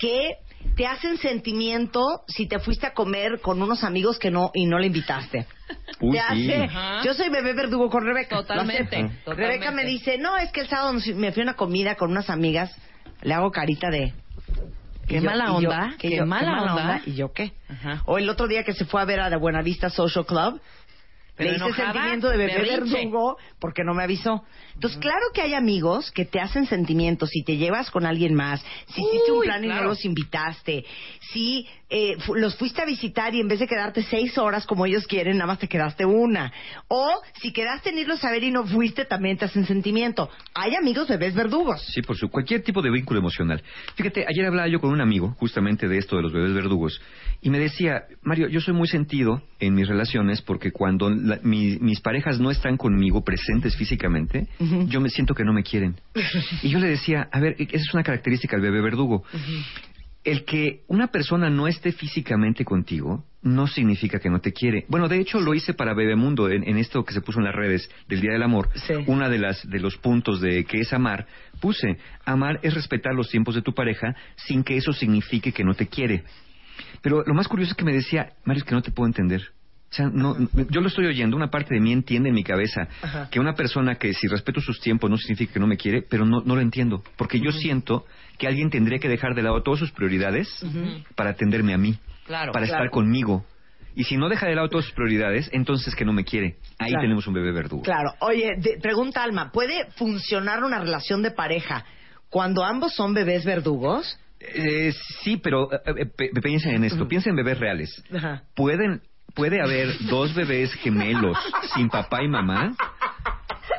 [0.00, 0.32] que
[0.74, 4.80] te hacen sentimiento si te fuiste a comer con unos amigos que no y no
[4.80, 5.46] le invitaste.
[6.00, 6.52] Uy, te sí.
[6.52, 8.34] hace, yo soy bebé verdugo con Rebeca.
[8.34, 9.20] Totalmente, totalmente.
[9.34, 12.30] Rebeca me dice, no, es que el sábado me fui a una comida con unas
[12.30, 12.74] amigas,
[13.22, 14.12] le hago carita de...
[15.06, 17.00] Qué mala onda, qué mala onda.
[17.06, 17.52] ¿Y yo qué?
[17.68, 18.02] Ajá.
[18.04, 20.60] O el otro día que se fue a ver a la Buenavista Social Club,
[21.38, 22.94] Pero le hice enojada, sentimiento de bebé berrinche.
[22.96, 24.44] verdugo porque no me avisó.
[24.74, 28.60] Entonces, claro que hay amigos que te hacen sentimientos si te llevas con alguien más,
[28.88, 30.84] si hiciste un plan y no los invitaste,
[31.32, 34.84] si eh, fu- los fuiste a visitar y en vez de quedarte seis horas como
[34.86, 36.52] ellos quieren, nada más te quedaste una.
[36.88, 40.28] O si quedaste en irlos a ver y no fuiste, también te hacen sentimiento.
[40.54, 41.80] Hay amigos bebés verdugos.
[41.86, 43.62] Sí, por su cualquier tipo de vínculo emocional.
[43.94, 47.00] Fíjate, ayer hablaba yo con un amigo justamente de esto de los bebés verdugos
[47.40, 51.78] y me decía, Mario, yo soy muy sentido en mis relaciones porque cuando la- mi-
[51.80, 54.48] mis parejas no están conmigo presentes físicamente,
[54.88, 55.94] yo me siento que no me quieren.
[56.62, 59.22] Y yo le decía, a ver, esa es una característica del bebé verdugo.
[60.24, 64.84] El que una persona no esté físicamente contigo no significa que no te quiere.
[64.88, 67.54] Bueno, de hecho lo hice para Bebemundo en, en esto que se puso en las
[67.54, 68.68] redes del Día del Amor.
[69.06, 71.26] Una de las de los puntos de que es amar,
[71.60, 71.96] puse
[72.26, 75.86] amar es respetar los tiempos de tu pareja sin que eso signifique que no te
[75.86, 76.24] quiere.
[77.02, 79.42] Pero lo más curioso es que me decía, Mario, es que no te puedo entender.
[79.90, 80.36] O sea, no,
[80.68, 83.28] yo lo estoy oyendo, una parte de mí entiende en mi cabeza Ajá.
[83.30, 86.26] que una persona que si respeto sus tiempos no significa que no me quiere, pero
[86.26, 87.02] no, no lo entiendo.
[87.16, 88.04] Porque yo siento
[88.36, 90.48] que alguien tendría que dejar de lado todas sus prioridades
[91.14, 92.84] para atenderme a mí, Claro, para claro.
[92.84, 93.46] estar conmigo.
[93.94, 96.56] Y si no deja de lado todas sus prioridades, entonces que no me quiere.
[96.78, 97.02] Ahí Claro.
[97.04, 97.82] tenemos un bebé verdugo.
[97.82, 98.10] Claro.
[98.20, 101.84] Oye, de- pregunta Alma, ¿puede funcionar una relación de pareja
[102.28, 104.20] cuando ambos son bebés verdugos?
[104.40, 104.92] Eh,
[105.22, 108.02] sí, pero eh, eh, pe- piensen en esto, piensen en bebés reales.
[108.14, 108.42] Ajá.
[108.54, 109.02] ¿Pueden,
[109.34, 111.36] ¿Puede haber dos bebés gemelos
[111.74, 112.74] sin papá y mamá?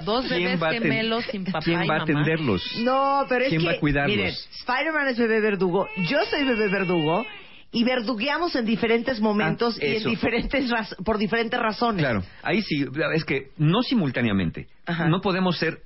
[0.06, 2.04] Dos ¿Quién bebés gemelos sin papá ¿Quién y va a mamá.
[2.04, 2.64] atenderlos?
[2.80, 4.16] No, pero es ¿Quién que, va a cuidarlos?
[4.18, 7.26] miren, Spider-Man es bebé verdugo, yo soy bebé verdugo,
[7.72, 12.02] y verdugueamos en diferentes momentos Ah, y en diferentes raz- por diferentes razones.
[12.02, 14.68] Claro, ahí sí, es que no simultáneamente.
[15.08, 15.80] No podemos ser,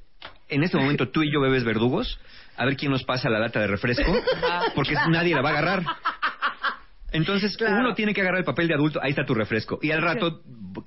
[0.50, 2.20] en este momento, tú y yo bebés verdugos,
[2.58, 4.12] a ver quién nos pasa la lata de refresco,
[4.76, 5.84] porque nadie la va a agarrar.
[7.12, 9.78] Entonces, uno tiene que agarrar el papel de adulto, ahí está tu refresco.
[9.84, 10.42] Y al rato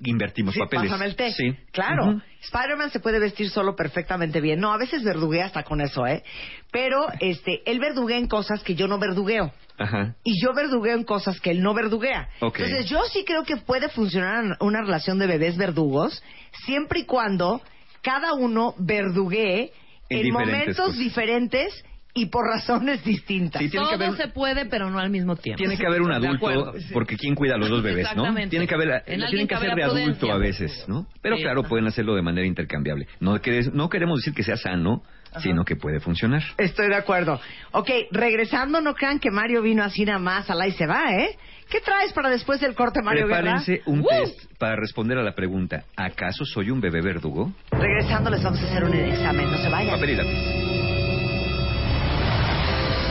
[0.05, 0.87] invertimos Sí, papeles.
[0.91, 1.31] pásame el té.
[1.33, 1.55] Sí.
[1.71, 2.05] Claro.
[2.07, 2.23] Ujú.
[2.43, 4.59] Spider-Man se puede vestir solo perfectamente bien.
[4.59, 6.25] No, a veces verduguea hasta con eso, ¿eh?
[6.73, 9.53] Pero este, él verduguea en cosas que yo no verdugueo.
[9.79, 10.17] Ajá.
[10.25, 12.29] Y yo verdugueo en cosas que él no verduguea.
[12.41, 12.59] Ok.
[12.59, 16.25] Entonces, yo sí creo que puede funcionar una relación de bebés verdugos
[16.65, 17.63] siempre y cuando
[18.07, 19.73] cada uno verduguee
[20.09, 20.99] En en, diferentes momentos cosas.
[20.99, 21.85] diferentes
[22.15, 23.61] y por razones distintas.
[23.61, 25.59] Sí, tiene que Todo haber- se puede, pero no al mismo tiempo.
[25.59, 28.23] Tiene que haber un adulto, porque ¿quién cuida a los dos bebés, no?
[28.23, 28.51] Exactamente.
[28.51, 31.07] Tiene que haber, En tienen que hacer de adulto a veces, ¿no?
[31.21, 31.43] Pero Sí.
[31.43, 33.07] claro, pueden hacerlo de manera intercambiable.
[33.21, 35.03] No, que- no queremos decir que sea sano,
[35.41, 36.43] sino que puede funcionar.
[36.59, 37.41] Estoy de acuerdo.
[37.73, 41.37] Ok, regresando, no crean que Mario vino así nada más, al ahí se va, ¿eh?
[41.69, 43.41] ¿Qué traes para después del corte, Mario Guerra?
[43.41, 44.09] Prepárense un ¡Woo!
[44.09, 47.53] test para responder a la pregunta, ¿acaso soy un bebé verdugo?
[47.73, 49.95] Regresando les vamos a hacer un examen, no se vayan.
[49.95, 50.39] Papel y lápiz.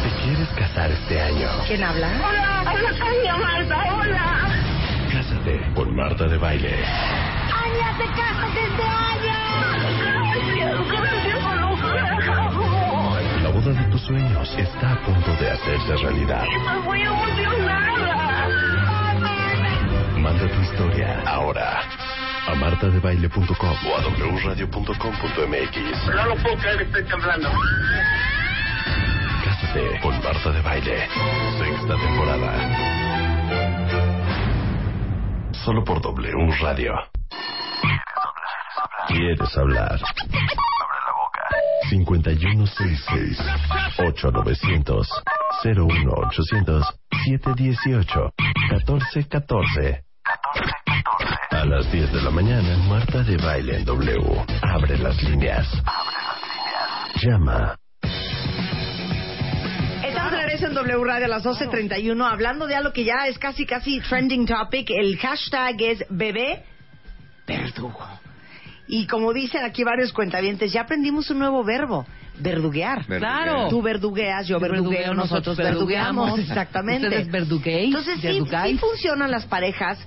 [0.03, 1.49] ¿Te quieres casar este año?
[1.67, 2.07] ¿Quién habla?
[2.07, 4.65] Hola, hola, Tania Marta, hola.
[5.11, 6.73] Cásate con Marta de Baile.
[6.73, 9.35] Anya, te casas este año.
[10.31, 11.24] Gracias, gracias,
[13.55, 16.43] boda de tus sueños está a punto de hacerse realidad.
[16.43, 18.49] Estoy muy emocionada.
[20.17, 21.81] Manda tu historia ahora
[22.47, 24.01] a martadebaile.com o a
[24.43, 26.07] wradio.com.mx.
[26.15, 27.49] No lo puedo creer, estoy temblando.
[29.45, 31.07] Cásate con Marta de Baile.
[31.57, 32.51] Sexta temporada.
[35.63, 36.93] Solo por W Radio.
[39.07, 39.99] ¿Quieres hablar?
[41.89, 43.37] 5166
[43.97, 45.07] 8900
[45.63, 46.85] 01800
[47.25, 48.33] 718
[48.71, 50.03] 1414
[51.51, 54.45] A las 10 de la mañana, Marta de Baile en W.
[54.61, 55.67] Abre las líneas.
[57.21, 57.77] Llama.
[60.03, 63.37] Estamos de regreso en W Radio a las 12.31 hablando de algo que ya es
[63.39, 64.89] casi, casi trending topic.
[64.89, 66.63] El hashtag es bebé
[67.47, 68.24] verdugo.
[68.87, 72.05] Y como dicen aquí varios cuentavientes, ya aprendimos un nuevo verbo.
[72.37, 73.05] Verduguear.
[73.05, 73.69] Claro.
[73.69, 76.25] Tú verdugueas, yo verdugueo, verdugueo, nosotros verdugueamos.
[76.25, 76.39] verdugueamos.
[76.49, 77.07] Exactamente.
[77.07, 79.97] Ustedes verduguéis, Entonces sí, sí funcionan las parejas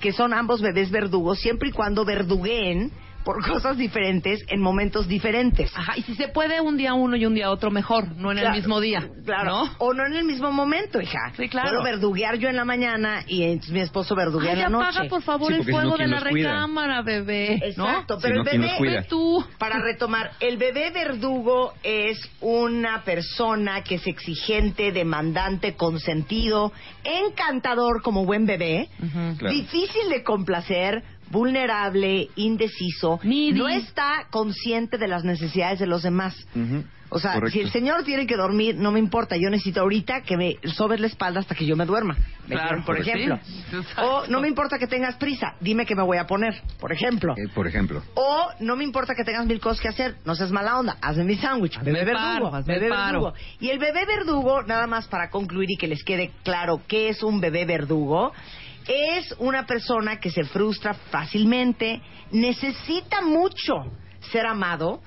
[0.00, 2.92] que son ambos bebés verdugos siempre y cuando verdugueen
[3.26, 5.72] por cosas diferentes en momentos diferentes.
[5.76, 8.38] Ajá, y si se puede un día uno y un día otro, mejor, no en
[8.38, 9.10] Claro, el mismo día.
[9.24, 9.44] Claro.
[9.64, 9.70] ¿no?
[9.78, 11.32] O no en el mismo momento, hija.
[11.36, 11.70] Sí, claro.
[11.70, 14.88] Puedo verduguear yo en la mañana y entonces mi esposo verduguea Ay, en la noche.
[14.90, 17.54] apaga por favor Sí, el no, fuego de ¿quién la recámara, bebé.
[17.64, 18.20] Exacto, ¿no?
[18.22, 19.44] pero Si no, el ¿quién bebé, tú.
[19.58, 26.72] para retomar, el bebé verdugo es una persona que es exigente, demandante, consentido,
[27.02, 28.88] encantador como buen bebé,
[29.38, 29.52] Claro.
[29.52, 33.58] difícil de complacer, vulnerable, indeciso, Needy.
[33.58, 36.34] no está consciente de las necesidades de los demás.
[37.08, 37.52] O sea, Correcto.
[37.52, 39.36] si el señor tiene que dormir, no me importa.
[39.36, 42.16] Yo necesito ahorita que me sobes la espalda hasta que yo me duerma.
[42.48, 43.38] ¿Me Claro, por pues ejemplo.
[43.44, 43.76] sí.
[44.02, 45.54] O no me importa que tengas prisa.
[45.60, 47.34] Dime que me voy a poner, por ejemplo.
[47.36, 48.02] Eh, por ejemplo.
[48.14, 50.16] O no me importa que tengas mil cosas que hacer.
[50.24, 50.96] No seas mala onda.
[51.00, 51.78] Hazme mi sándwich.
[51.80, 52.50] Bebé verdugo.
[52.66, 53.22] Bebé paro.
[53.22, 53.34] verdugo.
[53.60, 57.22] Y el bebé verdugo, nada más para concluir y que les quede claro qué es
[57.22, 58.32] un bebé verdugo,
[58.88, 62.00] es una persona que se frustra fácilmente,
[62.30, 63.74] necesita mucho
[64.32, 65.00] ser amado,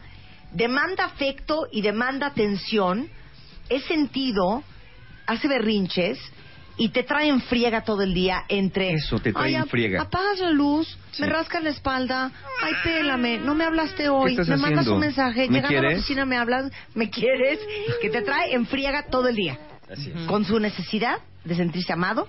[0.51, 3.07] demanda afecto y demanda atención,
[3.69, 4.63] es sentido,
[5.27, 6.17] hace berrinches
[6.77, 8.93] y te trae en friega todo el día entre...
[8.93, 10.01] Eso, te trae "Ay, en friega".
[10.01, 11.21] Apagas la luz, Sí.
[11.23, 12.31] me rascas la espalda,
[12.63, 16.25] ay, pélame, no me hablaste hoy, me mandas un mensaje, ¿Me llegando a la oficina
[16.25, 17.59] me hablas, me quieres,
[18.01, 19.57] que te trae en friega todo el día,
[19.91, 20.21] Así es.
[20.27, 22.27] con su necesidad de sentirse amado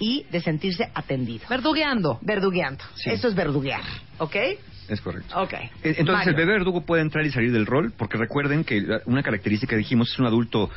[0.00, 1.46] y de sentirse atendido.
[1.48, 2.18] Verdugueando.
[2.22, 2.84] Verdugueando.
[2.94, 3.10] Sí.
[3.10, 3.82] Eso es verduguear,
[4.18, 4.36] ¿ok?
[4.88, 5.38] Es correcto.
[5.40, 5.52] Ok.
[5.54, 6.30] Eh, Entonces Mario.
[6.30, 9.76] el bebé verdugo puede entrar y salir del rol, porque recuerden que la- una característica
[9.76, 10.70] dijimos es un adulto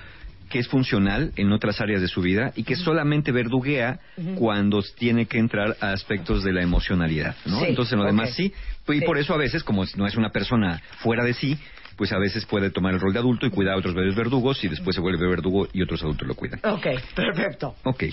[0.49, 3.99] que es funcional en otras áreas de su vida y que solamente verduguea
[4.35, 7.60] cuando tiene que entrar a aspectos de la emocionalidad, ¿no?
[7.61, 8.53] Sí, Entonces en lo demás sí,
[8.89, 9.06] y Sí.
[9.06, 11.57] por eso a veces, como no es una persona fuera de sí,
[11.95, 14.61] pues a veces puede tomar el rol de adulto y cuidar a otros bebés verdugos
[14.65, 16.60] y después se vuelve verdugo y otros adultos lo cuidan.
[16.65, 17.76] Ok, perfecto.
[17.84, 18.03] Ok,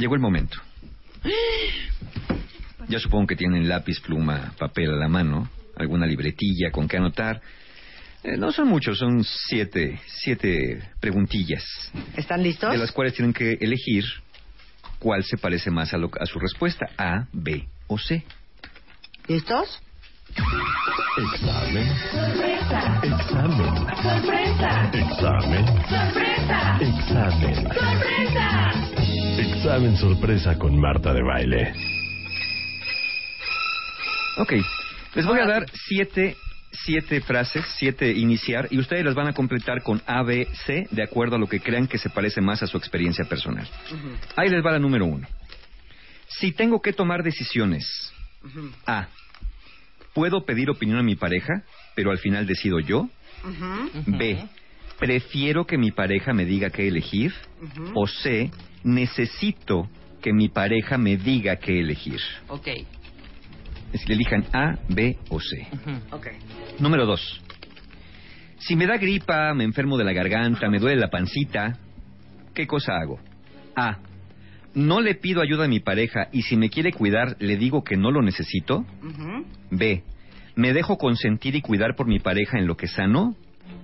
[0.00, 0.58] llegó el momento.
[2.88, 7.40] Ya supongo que tienen lápiz, pluma, papel a la mano, alguna libretilla con que anotar.
[8.24, 11.64] Eh, no son muchos, son siete, siete preguntillas,
[12.16, 12.72] ¿Están listos?
[12.72, 14.04] de las cuales tienen que elegir
[14.98, 18.22] cuál se parece más a, lo- a su respuesta, A, B o C.
[19.28, 19.80] ¿Listos?
[21.16, 21.88] Examen.
[22.12, 23.00] Sorpresa.
[23.02, 23.74] Examen.
[24.02, 24.90] Sorpresa.
[24.92, 25.66] Examen.
[25.88, 26.78] Sorpresa.
[26.80, 27.54] Examen.
[27.54, 28.99] Sorpresa.
[29.38, 31.72] Examen sorpresa con Marta de Baile.
[34.38, 34.52] Ok,
[35.14, 36.36] les voy a dar siete
[36.72, 41.02] siete frases, siete iniciar, y ustedes las van a completar con A, B, C, de
[41.02, 43.68] acuerdo a lo que crean que se parece más a su experiencia personal.
[44.36, 45.26] Ahí les va la número uno.
[46.28, 48.12] Si tengo que tomar decisiones,
[48.86, 49.08] A.
[50.14, 51.62] ¿Puedo pedir opinión a mi pareja,
[51.94, 53.08] pero al final decido yo?
[54.06, 54.44] B.
[54.98, 57.32] ¿Prefiero que mi pareja me diga qué elegir?
[57.94, 58.50] O C.
[58.84, 59.88] ¿Necesito
[60.22, 62.20] que mi pareja me diga qué elegir?
[62.48, 62.66] Ok.
[62.66, 62.86] Es
[63.92, 65.66] decir, elijan A, B o C.
[66.12, 66.28] Ok.
[66.78, 67.42] Número dos.
[68.58, 71.78] Si me da gripa, me enfermo de la garganta, me duele la pancita,
[72.54, 73.18] ¿qué cosa hago?
[73.74, 73.98] A.
[74.74, 77.96] No le pido ayuda a mi pareja y si me quiere cuidar, le digo que
[77.96, 78.84] no lo necesito.
[79.70, 80.04] B.
[80.54, 83.34] ¿Me dejo consentir y cuidar por mi pareja en lo que sano?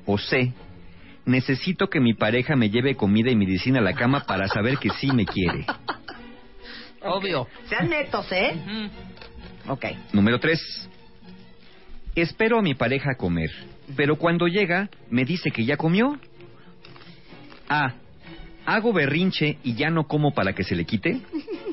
[0.05, 0.53] O C.
[1.27, 4.91] Necesito que mi pareja me lleve comida y medicina a la cama para saber que
[4.91, 5.67] sí me quiere.
[7.03, 7.49] Obvio.
[7.69, 8.55] Sean netos, ¿eh?
[9.69, 9.85] Ok.
[10.13, 10.89] Número 3.
[12.15, 13.51] Espero a mi pareja a comer,
[13.95, 16.19] pero cuando llega me dice que ya comió.
[17.69, 17.95] A.
[18.65, 21.21] Hago berrinche y ya no como para que se le quite.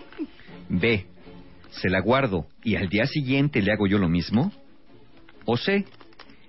[0.70, 1.06] B.
[1.70, 4.52] Se la guardo y al día siguiente le hago yo lo mismo.
[5.46, 5.86] O C.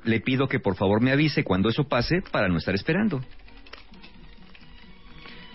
[0.05, 3.23] Le pido que por favor me avise cuando eso pase para no estar esperando.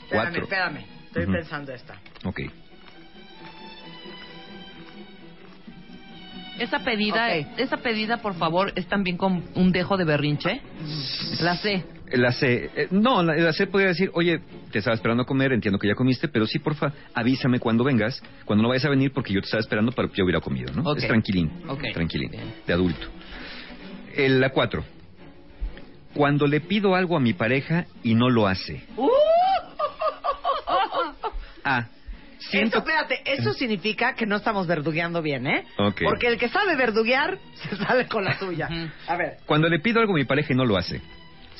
[0.03, 0.43] Espérame, Cuatro.
[0.43, 0.85] espérame.
[1.07, 1.31] Estoy Ujú.
[1.33, 1.95] pensando esta.
[2.25, 2.39] Ok.
[6.59, 10.61] Esa pedida, esa pedida, por favor, es también con un dejo de berrinche.
[11.39, 11.85] La sé.
[12.11, 14.39] La C, eh, no, la, la C podría decir, oye,
[14.71, 18.21] te estaba esperando a comer, entiendo que ya comiste, pero sí, porfa, avísame cuando vengas,
[18.45, 20.73] cuando no vayas a venir porque yo te estaba esperando para que yo hubiera comido,
[20.73, 20.81] ¿no?
[20.89, 20.97] Ok.
[20.97, 21.83] Es tranquilín, Ok.
[21.93, 22.31] tranquilín,
[22.65, 23.07] de adulto.
[24.25, 24.83] El- la cuatro,
[26.13, 28.83] cuando le pido algo a mi pareja y no lo hace.
[31.63, 31.87] A,
[32.39, 32.77] siento...
[32.77, 35.65] Eso, espérate, eso significa que no estamos verdugueando bien, ¿eh?
[35.77, 36.01] Ok.
[36.03, 37.37] Porque el que sabe verduguear
[37.69, 38.69] se sale con la suya.
[39.07, 39.37] A ver.
[39.45, 41.01] Cuando le pido algo a mi pareja y no lo hace.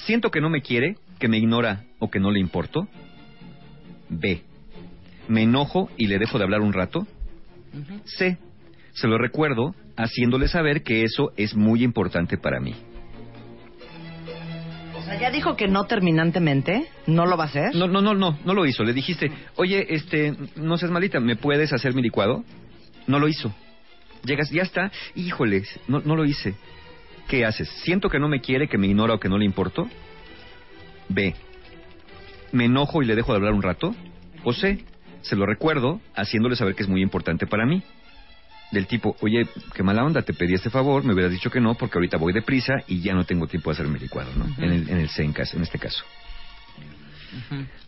[0.05, 2.87] Siento que no me quiere, que me ignora o que no le importo.
[4.09, 4.41] B.
[5.27, 7.05] Me enojo y le dejo de hablar un rato.
[8.05, 8.37] C.
[8.99, 12.75] Se lo recuerdo haciéndole saber que eso es muy importante para mí.
[14.97, 17.73] O sea, ya dijo que no terminantemente, no lo va a hacer.
[17.75, 18.83] No, no, no, no, no lo hizo.
[18.83, 22.43] Le dijiste, oye, este, no seas malita, ¿me puedes hacer mi licuado?
[23.07, 23.55] No lo hizo.
[24.25, 26.55] Llegas, ya está, híjoles, no, no lo hice.
[27.29, 27.69] ¿Qué haces?
[27.83, 29.87] ¿Siento que no me quiere, que me ignora o que no le importo?
[31.07, 31.35] B.
[32.51, 33.95] ¿Me enojo y le dejo de hablar un rato?
[34.43, 34.83] O C.
[35.21, 37.81] Se lo recuerdo haciéndole saber que es muy importante para mí.
[38.71, 41.73] Del tipo, oye, qué mala onda, te pedí este favor, me hubieras dicho que no
[41.75, 44.45] porque ahorita voy deprisa y ya no tengo tiempo de hacer mi licuado, ¿no?
[44.63, 46.03] en, el, en el C en, caso- este caso.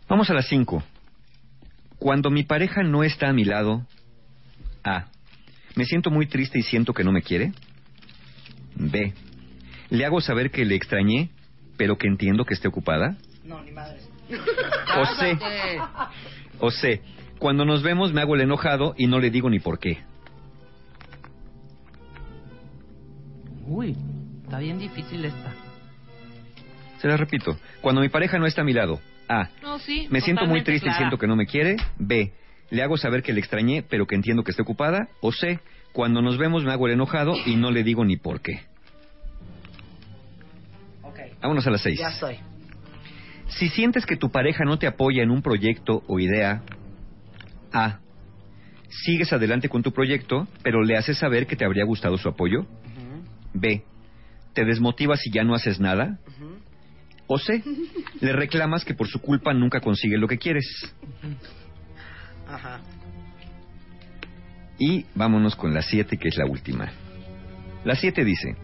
[0.10, 0.84] Vamos a las 5.
[2.00, 3.86] Cuando mi pareja no está a mi lado,
[4.84, 5.06] A.
[5.76, 7.52] Me siento muy triste y siento que no me quiere.
[8.76, 9.14] B.
[9.92, 11.30] Le hago saber que le extrañé,
[11.78, 13.18] pero que entiendo que esté ocupada.
[13.46, 14.00] No, ni madre.
[14.98, 15.38] O C.
[16.60, 17.02] O C.
[17.40, 20.00] Cuando nos vemos me hago el enojado y no le digo ni por qué.
[23.66, 23.96] Uy,
[24.44, 25.54] está bien difícil esta.
[27.00, 27.58] Se la repito.
[27.82, 29.50] Cuando mi pareja no está a mi lado, A.
[29.62, 30.08] No, sí.
[30.12, 31.78] Me siento muy triste y siento que no me quiere.
[31.98, 32.32] B.
[32.70, 35.10] Le hago saber que le extrañé, pero que entiendo que esté ocupada.
[35.20, 35.60] O C.
[35.94, 38.62] Cuando nos vemos me hago el enojado y no le digo ni por qué.
[41.02, 41.20] Ok.
[41.42, 42.00] Vámonos a las seis.
[42.00, 42.38] Ya estoy.
[43.48, 46.62] Si sientes que tu pareja no te apoya en un proyecto o idea,
[47.74, 48.00] A.
[48.90, 52.66] Sigues adelante con tu proyecto, pero le haces saber que te habría gustado su apoyo.
[53.54, 53.84] B.
[54.54, 56.20] Te desmotivas y ya no haces nada.
[57.28, 57.64] O C.
[58.20, 60.66] Le reclamas que por su culpa nunca consigue lo que quieres.
[62.48, 62.82] Ajá.
[64.78, 66.92] Y vámonos con la 7, que es la última.
[67.84, 68.56] La 7 dice,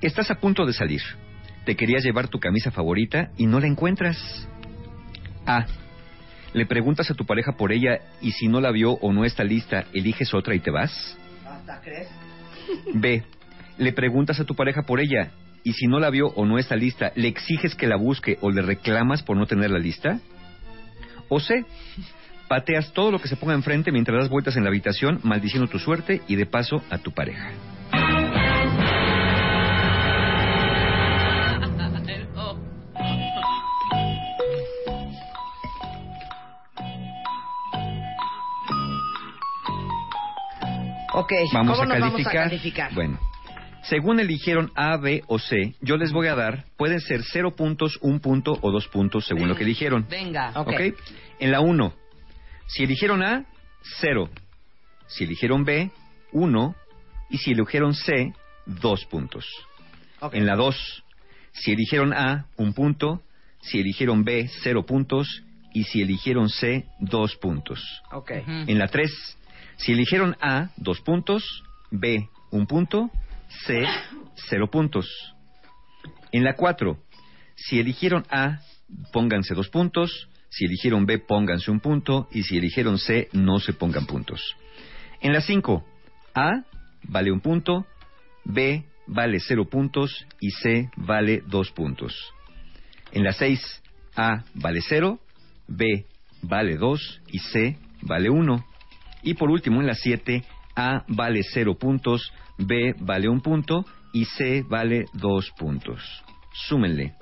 [0.00, 1.02] estás a punto de salir.
[1.64, 4.18] Te querías llevar tu camisa favorita y no la encuentras.
[5.46, 5.66] A.
[6.52, 9.44] Le preguntas a tu pareja por ella y si no la vio o no está
[9.44, 11.16] lista, eliges otra y te vas.
[11.44, 12.08] ¿Hasta crees?
[12.94, 13.22] B.
[13.78, 15.30] Le preguntas a tu pareja por ella
[15.62, 18.50] y si no la vio o no está lista, le exiges que la busque o
[18.50, 20.20] le reclamas por no tenerla lista.
[21.28, 21.64] O C.
[22.48, 25.80] Pateas todo lo que se ponga enfrente mientras das vueltas en la habitación, maldiciendo tu
[25.80, 27.50] suerte y de paso a tu pareja.
[41.14, 42.34] Ok, Vamos ¿cómo a nos calificar.
[42.34, 42.94] vamos a calificar?
[42.94, 43.18] Bueno,
[43.88, 47.98] según eligieron A, B o C, yo les voy a dar, pueden ser cero puntos,
[48.00, 50.06] un punto o dos puntos según lo que eligieron.
[50.08, 50.52] Venga.
[50.54, 50.80] ¿Ok?
[51.38, 51.94] En la 1,
[52.66, 53.44] si eligieron A,
[54.00, 54.28] 0.
[55.06, 55.90] Si eligieron B,
[56.32, 56.74] 1.
[57.30, 58.32] Y si eligieron C,
[58.66, 59.46] 2 puntos.
[60.32, 61.04] En la 2,
[61.52, 63.22] si eligieron A, un punto.
[63.60, 65.42] Si eligieron B, cero puntos.
[65.72, 67.80] Y si eligieron C, dos puntos.
[68.12, 68.30] Ok.
[68.46, 69.10] En la 3,
[69.76, 71.62] si eligieron A, dos puntos.
[71.90, 73.10] B, un punto.
[73.64, 73.84] C,
[74.48, 75.08] cero puntos.
[76.32, 76.98] En la 4,
[77.54, 78.60] si eligieron A,
[79.12, 80.28] pónganse dos puntos.
[80.48, 82.28] Si eligieron B, pónganse un punto.
[82.30, 84.56] Y si eligieron C, no se pongan puntos.
[85.20, 85.84] En la 5,
[86.34, 86.64] A
[87.02, 87.86] vale un punto,
[88.44, 92.32] B vale cero puntos y C vale dos puntos.
[93.12, 93.82] En la 6,
[94.16, 95.20] A vale cero,
[95.68, 96.06] B
[96.42, 98.66] vale dos y C vale uno.
[99.22, 100.44] Y por último, en la 7,
[100.76, 106.22] A vale cero puntos, B vale un punto y C vale dos puntos.
[106.52, 107.14] Súmenle.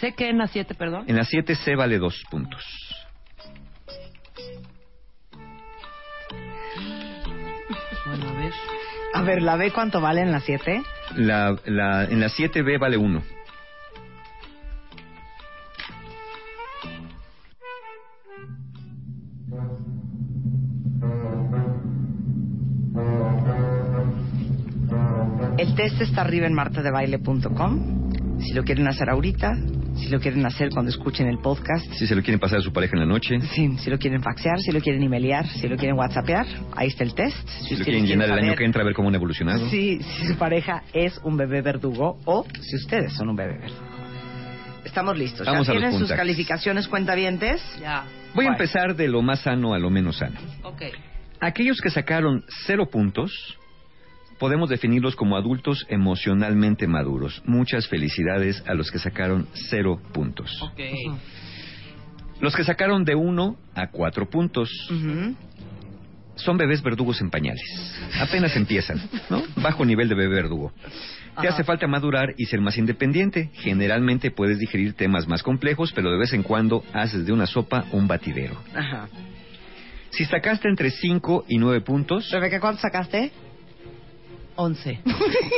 [0.00, 1.04] Sé que en la 7, perdón.
[1.08, 2.62] En la 7, C vale dos puntos.
[8.06, 8.52] Bueno, a ver.
[9.14, 10.82] A ver, ¿la B cuánto vale en la 7?
[11.16, 13.22] La, la, en la 7, B vale uno.
[25.58, 28.40] El test está arriba en martadebaile.com.
[28.40, 29.54] Si lo quieren hacer ahorita,
[29.96, 32.72] si lo quieren hacer cuando escuchen el podcast, Si se lo quieren pasar a su
[32.72, 33.40] pareja en la noche.
[33.54, 36.46] sí, si lo quieren faxear, si lo quieren emailear, si lo quieren whatsappear,
[36.76, 37.36] ahí está el test.
[37.48, 39.68] Si lo ustedes quieren llenar el año que entra a ver cómo han evolucionado.
[39.70, 43.80] Si, si su pareja es un bebé verdugo o si ustedes son un bebé verdugo.
[44.84, 45.46] Estamos listos.
[45.46, 47.62] Vamos ¿Ya a tienen sus calificaciones cuentavientes?
[47.80, 48.04] Ya.
[48.34, 50.38] Voy a empezar de lo más sano a lo menos sano.
[50.62, 50.82] Ok.
[51.40, 53.58] Aquellos que sacaron cero puntos,
[54.38, 57.42] podemos definirlos como adultos emocionalmente maduros.
[57.46, 60.50] Muchas felicidades a los que sacaron cero puntos.
[62.40, 64.70] Los que sacaron de uno a cuatro puntos
[66.36, 67.64] son bebés verdugos en pañales.
[68.20, 69.00] Apenas empiezan,
[69.30, 69.42] ¿no?
[69.56, 70.72] Bajo nivel de bebé verdugo.
[71.40, 73.50] Te hace falta madurar y ser más independiente.
[73.54, 77.84] Generalmente puedes digerir temas más complejos, pero de vez en cuando haces de una sopa
[77.92, 78.56] un batidero.
[78.74, 79.08] Ajá.
[80.16, 82.30] Si sacaste entre 5 y 9 puntos.
[82.30, 83.30] Rebeca, ¿cuánto sacaste?
[84.56, 85.00] 11.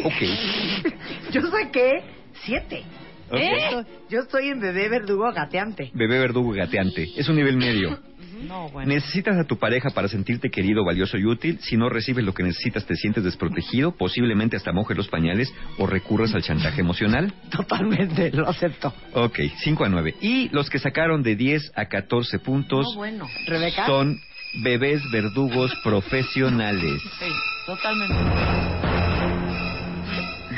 [0.04, 0.92] Ok.
[1.32, 2.02] Yo saqué
[2.44, 2.82] siete.
[3.30, 3.38] Ok.
[3.38, 3.84] ¿Eh?
[4.10, 5.90] Yo estoy en bebé verdugo gateante.
[5.94, 7.08] Bebé verdugo gateante.
[7.16, 7.98] Es un nivel medio.
[8.38, 8.94] No, bueno.
[8.94, 11.58] Necesitas a tu pareja para sentirte querido, valioso y útil.
[11.60, 13.96] Si no recibes lo que necesitas, te sientes desprotegido.
[13.96, 17.32] Posiblemente hasta mojes los pañales o recurras al chantaje emocional.
[17.50, 18.94] Totalmente, lo acepto.
[19.14, 20.14] Ok, 5 a 9.
[20.20, 23.26] Y los que sacaron de 10 a 14 puntos No, bueno.
[23.48, 23.86] Rebeca.
[23.86, 24.20] son
[24.54, 27.02] bebés verdugos profesionales.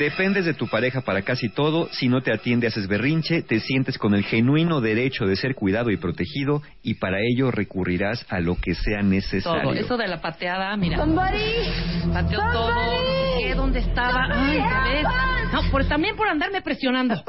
[0.01, 1.87] Dependes de tu pareja para casi todo.
[1.91, 3.43] Si no te atiende, haces berrinche.
[3.43, 6.63] Te sientes con el genuino derecho de ser cuidado y protegido.
[6.81, 9.61] Y para ello recurrirás a lo que sea necesario.
[9.61, 9.73] Todo.
[9.73, 10.97] Eso de la pateada, mira.
[10.97, 12.71] Pateó todo.
[12.71, 13.53] no sé ¿Qué?
[13.53, 14.25] ¿Dónde estaba?
[14.33, 15.05] Ay, ves.
[15.53, 17.13] No, por, también por andarme presionando.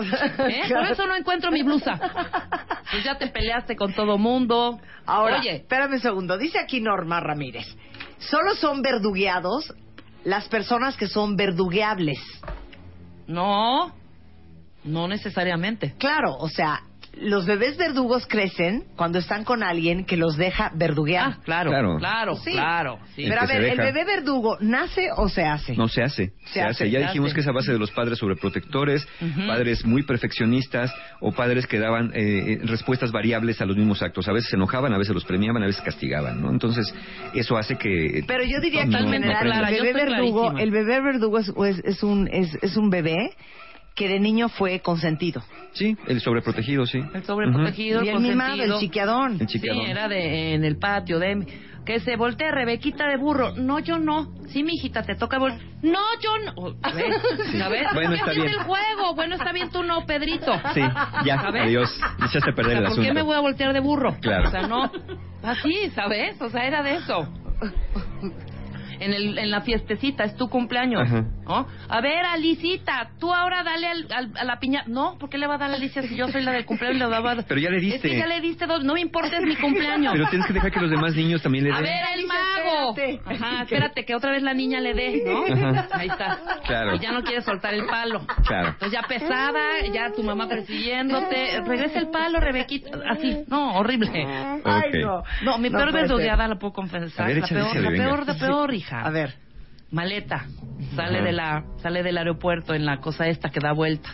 [0.48, 0.62] ¿eh?
[0.66, 2.00] Por eso no encuentro mi blusa.
[2.90, 4.80] Pues ya te peleaste con todo mundo.
[5.04, 6.38] Ahora, Oye, espérame un segundo.
[6.38, 7.66] Dice aquí Norma Ramírez.
[8.16, 9.74] Solo son verdugueados
[10.24, 12.18] las personas que son verdugueables.
[13.32, 13.92] No.
[14.84, 15.94] No necesariamente.
[15.98, 16.82] Claro, o sea,
[17.14, 21.32] los bebés verdugos crecen cuando están con alguien que los deja verduguear.
[21.32, 21.96] Ah, claro, Claro.
[21.98, 22.52] claro, Sí.
[22.52, 22.98] claro.
[23.14, 23.24] sí.
[23.28, 25.76] Pero a que ver, ¿el bebé verdugo nace o se hace?
[25.76, 26.70] No se hace, se, Se hace.
[26.84, 27.34] hace, Ya se dijimos hace.
[27.34, 29.06] que es a base de los padres sobreprotectores,
[29.46, 34.26] padres muy perfeccionistas o padres que daban eh, respuestas variables a los mismos actos.
[34.28, 36.50] A veces se enojaban, a veces los premiaban, a veces castigaban, ¿no?
[36.50, 36.92] Entonces,
[37.34, 38.24] eso hace que...
[38.26, 39.70] Pero yo diría que no- en no general aprendas.
[39.72, 43.32] el bebé verdugo, el bebé verdugo es, es- es un es, es un bebé
[43.94, 45.42] que de niño fue consentido.
[45.72, 47.02] Sí, el sobreprotegido, sí.
[47.14, 49.38] El sobreprotegido, Y el el mimado, el chiquiadón.
[49.40, 49.84] El chiquiadón.
[49.84, 51.46] Sí, era de, en el patio de...
[51.84, 53.56] Que se voltee Rebequita de burro.
[53.56, 54.32] No, yo no.
[54.50, 55.52] Sí, mi hijita, te toca vol...
[55.82, 56.52] No, yo no.
[56.54, 57.16] Oh, ¿Ves?
[57.50, 57.58] Sí.
[57.58, 57.88] ¿Sabes?
[57.92, 58.46] Bueno, está bien.
[58.46, 59.14] el juego.
[59.16, 60.52] Bueno, está bien, tú no, Pedrito.
[60.74, 60.80] Sí,
[61.24, 61.62] ya, ¿Sabes?
[61.62, 62.00] adiós.
[62.18, 63.08] Echaste a O perder sea, el ¿Por asunto.
[63.08, 64.16] qué me voy a voltear de burro?
[64.20, 64.46] Claro.
[64.46, 64.92] O sea, no.
[65.42, 66.40] Así, ¿sabes?
[66.40, 67.28] O sea, era de eso.
[69.04, 71.08] En, el, en la fiestecita, es tu cumpleaños.
[71.44, 71.66] ¿no?
[71.88, 74.84] A ver, Alicita, tú ahora dale al- al- a la piña.
[74.86, 76.98] No, ¿por qué le va a dar a Alicia si yo soy la del cumpleaños?
[77.00, 77.34] Le daba...
[77.48, 78.08] Pero ya le Es diste.
[78.10, 78.84] que ya le diste dos.
[78.84, 80.12] No me importa, es mi cumpleaños.
[80.12, 81.84] Pero tienes que dejar que los demás niños también le A den.
[81.84, 82.94] ver, el mago.
[83.26, 85.44] Ajá, espérate que otra vez la niña le dé, ¿no?
[85.52, 85.88] Ajá.
[85.92, 86.38] Ahí está.
[86.66, 86.94] Claro.
[86.96, 88.24] Y ya no quiere soltar el palo.
[88.46, 88.68] Claro.
[88.70, 89.60] Entonces ya pesada,
[89.92, 91.60] ya tu mamá persiguiéndote.
[91.66, 92.90] Regresa el palo, Rebequita.
[93.10, 93.44] Así.
[93.48, 94.10] No, horrible.
[94.64, 95.22] Ay, no.
[95.42, 97.24] No, mi No peor verdugueada la puedo confesar.
[97.24, 98.04] A ver, la peor, la venga.
[98.04, 98.91] peor, la peor, hija.
[99.00, 99.34] A ver.
[99.90, 100.46] Maleta.
[100.96, 104.12] Sale de la, sale del aeropuerto en la cosa esta que da vueltas.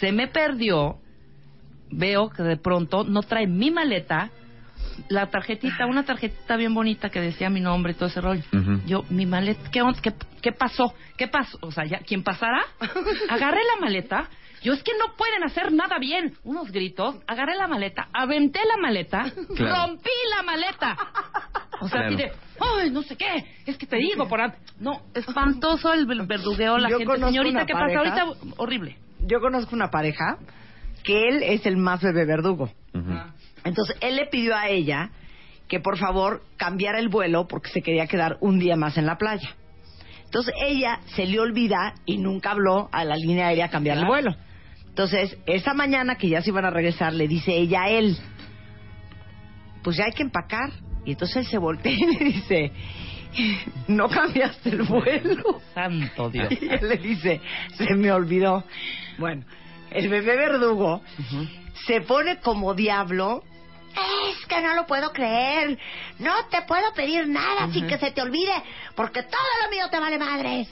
[0.00, 0.98] Se me perdió.
[1.94, 4.30] Veo que de pronto no trae mi maleta,
[5.10, 8.42] la tarjetita, una tarjetita bien bonita que decía mi nombre y todo ese rollo.
[8.86, 9.82] Yo, mi maleta, ¿qué?
[10.02, 10.94] ¿qué, qué pasó?
[11.18, 11.58] ¿Qué pasó?
[11.60, 12.62] O sea, ya, ¿quién pasará?
[13.28, 14.28] Agarré la maleta.
[14.62, 16.32] Yo, es que no pueden hacer nada bien.
[16.44, 17.16] Unos gritos.
[17.26, 19.24] Agarré la maleta, aventé la maleta,
[19.54, 19.86] Claro.
[19.88, 20.96] rompí la maleta.
[21.82, 22.06] O sea, Claro.
[22.06, 22.32] así de,
[22.80, 24.54] ay, no sé qué, es que te digo por an-".
[24.80, 27.12] No, espantoso el verdugueo, la Yo gente.
[27.12, 27.86] conozco Señorita, una ¿qué pasa?
[27.86, 28.96] pareja- Ahorita, horrible.
[29.20, 30.38] Yo conozco una pareja
[31.04, 32.70] que él es el más bebé verdugo.
[33.64, 35.10] Entonces, él le pidió a ella
[35.68, 39.16] que por favor cambiara el vuelo porque se quería quedar un día más en la
[39.16, 39.54] playa.
[40.24, 44.06] Entonces, ella se le olvida y nunca habló a la línea aérea a cambiar el
[44.06, 44.34] vuelo.
[44.88, 48.16] Entonces, esa mañana que ya se iban a regresar, le dice ella a él,
[49.82, 50.70] pues ya hay que empacar.
[51.04, 52.72] Y entonces él se voltea y le dice,
[53.88, 55.60] no cambiaste el vuelo.
[55.74, 56.48] Santo Dios.
[56.60, 57.40] Y él le dice,
[57.76, 58.64] se me olvidó.
[59.18, 59.44] Bueno,
[59.90, 61.02] el bebé verdugo
[61.86, 63.44] se pone como diablo.
[63.94, 65.78] Es que no lo puedo creer.
[66.18, 68.54] No te puedo pedir nada sin que se te olvide,
[68.94, 70.68] porque todo lo mío te vale madres.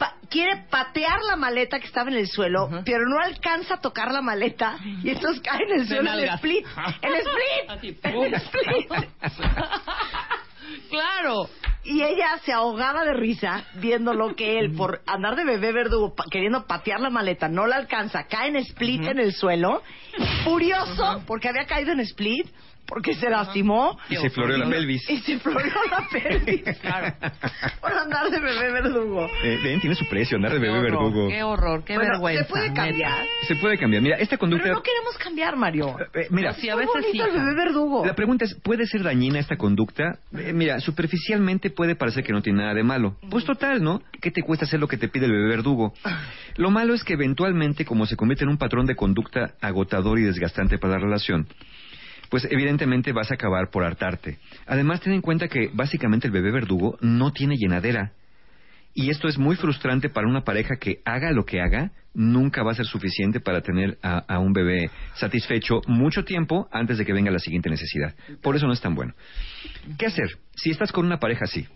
[0.00, 4.10] Pa- quiere patear la maleta que estaba en el suelo, pero no alcanza a tocar
[4.12, 6.66] la maleta y entonces cae en el suelo en el split.
[7.02, 7.68] El split.
[7.68, 8.90] Así, el split.
[10.90, 11.48] claro.
[11.82, 16.24] Y ella se ahogaba de risa viéndolo que él, por andar de bebé verdugo, pa-
[16.30, 19.82] queriendo patear la maleta, no la alcanza, cae en split en el suelo,
[20.44, 22.46] furioso porque había caído en split,
[22.90, 23.96] porque se lastimó.
[24.10, 25.08] Y se floreó la pelvis.
[25.08, 26.62] Y se floreó la pelvis.
[27.80, 29.26] por andar de bebé verdugo.
[29.44, 31.28] Eh, ven, tiene su precio, andar de bebé horror, verdugo.
[31.28, 32.42] Qué horror, qué Bueno, vergüenza.
[32.44, 33.26] se puede cambiar.
[33.46, 34.02] Se puede cambiar.
[34.02, 34.64] Mira, esta conducta...
[34.64, 35.96] Pero no queremos cambiar, Mario.
[36.14, 37.16] Eh, mira, Sí, a veces sí.
[37.18, 38.04] bonito el bebé verdugo.
[38.04, 40.18] La pregunta es, ¿puede ser dañina esta conducta?
[40.36, 43.16] Eh, mira, superficialmente puede parecer que no tiene nada de malo.
[43.30, 44.02] Pues total, ¿no?
[44.20, 45.94] ¿Qué te cuesta hacer lo que te pide el bebé verdugo?
[46.56, 50.22] Lo malo es que eventualmente, como se convierte en un patrón de conducta agotador y
[50.22, 51.46] desgastante para la relación,
[52.30, 54.38] pues evidentemente vas a acabar por hartarte.
[54.66, 58.12] Además, ten en cuenta que básicamente el bebé verdugo no tiene llenadera.
[58.94, 62.72] Y esto es muy frustrante para una pareja que haga lo que haga, nunca va
[62.72, 67.12] a ser suficiente para tener a, a un bebé satisfecho mucho tiempo antes de que
[67.12, 68.14] venga la siguiente necesidad.
[68.42, 69.14] Por eso no es tan bueno.
[69.96, 70.38] ¿Qué hacer?
[70.56, 71.66] Si estás con una pareja así,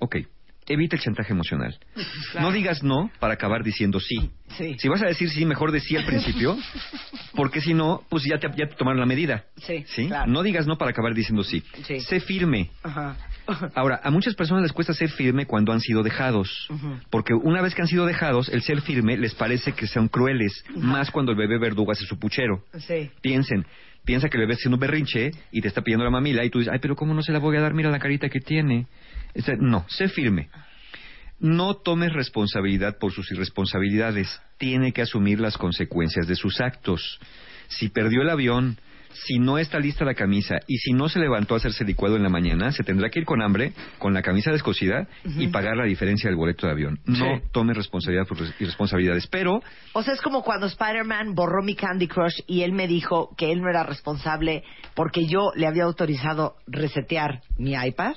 [0.00, 0.16] ok,
[0.66, 1.78] evita el chantaje emocional.
[2.40, 4.30] No digas no para acabar diciendo sí.
[4.56, 4.76] Sí.
[4.78, 6.56] Si vas a decir sí, mejor de sí al principio,
[7.34, 9.44] porque si no, pues ya te, ya te tomaron la medida.
[9.56, 10.30] Sí, claro.
[10.30, 11.62] No digas no para acabar diciendo sí.
[11.84, 12.00] Sí.
[12.00, 12.70] Sé firme.
[12.82, 13.16] Ajá.
[13.74, 16.68] Ahora, a muchas personas les cuesta ser firme cuando han sido dejados.
[17.10, 20.64] Porque una vez que han sido dejados, el ser firme les parece que son crueles,
[20.76, 22.64] más cuando el bebé verdugo hace su puchero.
[22.78, 23.10] Sí.
[23.20, 23.66] Piensen,
[24.04, 26.50] piensa que el bebé está haciendo un berrinche y te está pidiendo la mamila y
[26.50, 27.74] tú dices, ay, pero ¿cómo no se la voy a dar?
[27.74, 28.86] Mira la carita que tiene.
[29.58, 30.48] No, sé firme.
[31.38, 34.40] No tomes responsabilidad por sus irresponsabilidades.
[34.58, 37.18] Tiene que asumir las consecuencias de sus actos.
[37.68, 38.76] Si perdió el avión,
[39.12, 42.22] si no está lista la camisa y si no se levantó a hacerse licuado en
[42.22, 45.84] la mañana, se tendrá que ir con hambre, con la camisa descosida y pagar la
[45.84, 47.00] diferencia del boleto de avión.
[47.06, 47.42] No Sí.
[47.52, 49.26] tome responsabilidad por sus irresponsabilidades.
[49.26, 49.62] Pero
[49.94, 53.50] O sea, es como cuando Spider-Man borró mi Candy Crush y él me dijo que
[53.50, 54.62] él no era responsable
[54.94, 58.14] porque yo le había autorizado resetear mi iPad.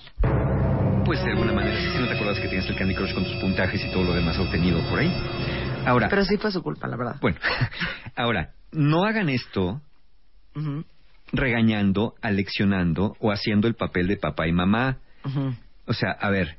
[1.06, 3.36] Pues de alguna manera, si no te acuerdas que tienes el Candy Crush con tus
[3.36, 5.14] puntajes y todo lo demás obtenido por ahí.
[5.86, 7.18] Ahora, Pero sí fue su culpa, la verdad.
[7.20, 7.38] bueno,
[8.16, 9.82] ahora, no hagan esto
[11.32, 15.00] regañando, aleccionando o haciendo el papel de papá y mamá.
[15.86, 16.58] O sea, a ver,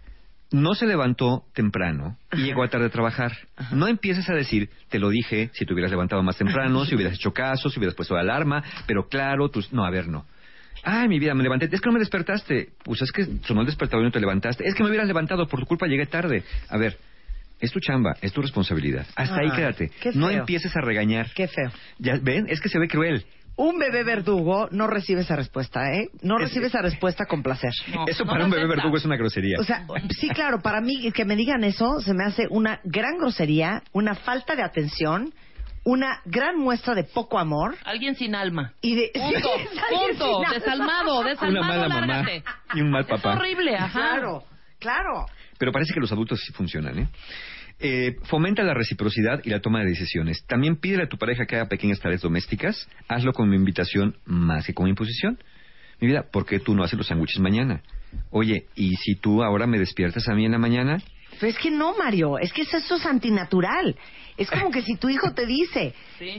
[0.52, 3.32] no se levantó temprano y llegó a tarde a trabajar.
[3.72, 7.14] No empieces a decir, te lo dije, si te hubieras levantado más temprano, si hubieras
[7.14, 9.72] hecho caso, si hubieras puesto la alarma, pero claro, tus...
[9.72, 10.26] No, a ver, no.
[10.84, 11.66] Ay, mi vida, me levanté.
[11.72, 12.70] Es que no me despertaste.
[12.84, 14.64] Pues es que sonó el despertador y no te levantaste.
[14.66, 16.42] Es que me hubieras levantado, por tu culpa llegué tarde.
[16.68, 16.98] A ver,
[17.60, 19.06] es tu chamba, es tu responsabilidad.
[19.16, 19.90] Hasta ahí quédate.
[20.00, 20.40] qué No feo.
[20.40, 21.30] empieces a regañar.
[21.34, 21.70] Qué feo.
[21.98, 23.24] Ya ven, es que se ve cruel.
[23.56, 26.08] Un bebé verdugo no recibe esa respuesta, ¿eh?
[26.22, 27.70] No Es- recibe esa respuesta con placer.
[28.08, 29.58] Eso para un bebé verdugo es una grosería.
[29.60, 29.86] O sea,
[30.18, 34.16] sí, claro, para mí que me digan eso se me hace una gran grosería, una
[34.16, 35.32] falta de atención,
[35.84, 37.76] una gran muestra de poco amor.
[37.84, 38.72] Alguien sin alma.
[38.80, 40.42] Y de, Punto, Sí, punto.
[40.52, 42.26] Desalmado, desalmado, una mala mamá
[42.74, 43.34] y un mal papá.
[43.34, 43.92] Es horrible, ajá.
[43.92, 44.44] Claro,
[44.78, 45.26] claro.
[45.58, 47.08] Pero parece que los adultos sí funcionan, ¿eh?
[47.80, 50.44] Eh, fomenta la reciprocidad y la toma de decisiones.
[50.46, 52.88] También pídele a tu pareja que haga pequeñas tareas domésticas.
[53.08, 55.38] Hazlo como invitación más que como imposición.
[56.00, 57.82] Mi vida, ¿por qué tú no haces los sándwiches mañana?
[58.30, 60.98] Oye, ¿y si tú ahora me despiertas a mí en la mañana?
[61.40, 63.96] Pero es que no, Mario, es que eso, eso es antinatural.
[64.36, 65.94] Es como que si tu hijo te dice,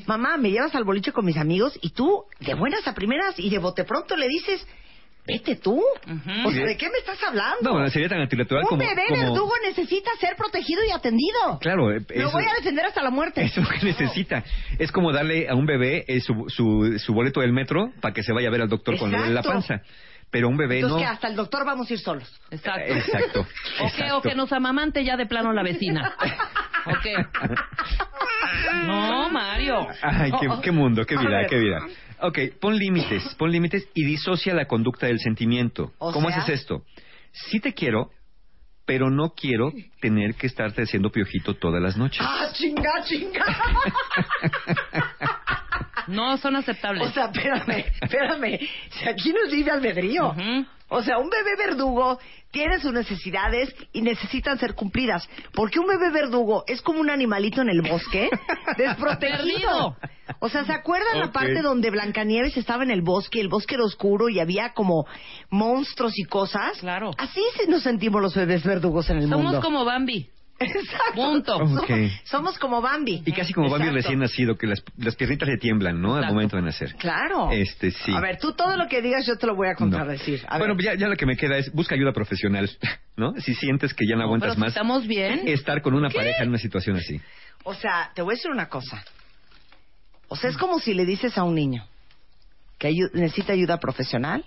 [0.06, 3.50] mamá, me llevas al boliche con mis amigos y tú, de buenas a primeras y
[3.50, 4.66] de bote pronto le dices,
[5.28, 5.82] Vete tú.
[5.82, 7.80] O sea, ¿de qué me estás hablando?
[7.80, 8.80] No, sería tan antinatural Un como...
[8.84, 11.58] bebé como- verdugo necesita ser protegido y atendido.
[11.62, 13.42] Claro, eh, Lo eso- voy a defender hasta la muerte.
[13.46, 14.44] Es lo que necesita.
[14.78, 18.22] Es como darle a un bebé eh, su, su, su boleto del metro para que
[18.22, 19.82] se vaya a ver al doctor dé la panza.
[20.32, 21.02] Pero un bebé Entonces no.
[21.04, 22.30] que hasta el doctor vamos a ir solos.
[22.52, 22.94] Exacto.
[22.94, 23.48] Exacto.
[23.82, 26.14] O que, o que nos amamante ya de plano la vecina.
[26.86, 27.14] ¿O qué?
[28.86, 29.88] No, Mario.
[30.02, 31.80] Ay, qué, qué mundo, qué vida, qué vida.
[32.22, 35.92] Ok, pon límites, pon límites y disocia la conducta del sentimiento.
[35.98, 36.84] O ¿Cómo sea- haces esto?
[37.32, 38.12] Sí te quiero,
[38.86, 42.22] pero no quiero tener que estarte haciendo piojito todas las noches.
[42.22, 43.46] ¡Ah, chinga, chinga!
[46.08, 47.08] No, son aceptables.
[47.08, 48.60] O sea, espérame, espérame.
[48.92, 50.36] Si aquí no es libre albedrío.
[50.88, 52.20] O sea, un bebé verdugo
[52.52, 55.28] tiene sus necesidades y necesitan ser cumplidas.
[55.52, 58.30] Porque un bebé verdugo es como un animalito en el bosque,
[58.78, 59.98] desprotegido.
[60.40, 63.84] O sea, ¿se acuerdan la parte donde Blancanieves estaba en el bosque, el bosque era
[63.84, 65.06] oscuro y había como
[65.50, 66.78] monstruos y cosas?
[66.80, 67.12] Claro.
[67.18, 69.62] Así se nos sentimos los bebés verdugos en el Somos mundo.
[69.62, 70.30] como Bambi.
[70.60, 71.14] Exacto.
[71.16, 71.60] Punto.
[72.24, 73.22] Somos como Bambi.
[73.26, 76.16] Y casi como Bambi recién nacido, que las, las piernitas le tiemblan, ¿no?
[76.16, 76.96] Al momento de nacer.
[76.96, 77.50] Claro.
[77.52, 78.14] Este, sí.
[78.14, 79.78] A ver, tú todo lo que digas yo te lo voy a No.
[79.78, 80.42] contradecir.
[80.48, 82.70] A Bueno, ya, ya lo que me queda es busca ayuda profesional,
[83.18, 83.34] ¿no?
[83.42, 84.70] Si sientes que ya no, aguantas pero si más.
[84.70, 85.48] estamos bien.
[85.48, 86.16] Estar con una ¿Qué?
[86.18, 87.20] pareja en una situación así.
[87.66, 89.04] O sea, te voy a decir una cosa.
[90.28, 91.86] O sea, es como si le dices a un niño
[92.80, 94.46] que ayu- necesita ayuda profesional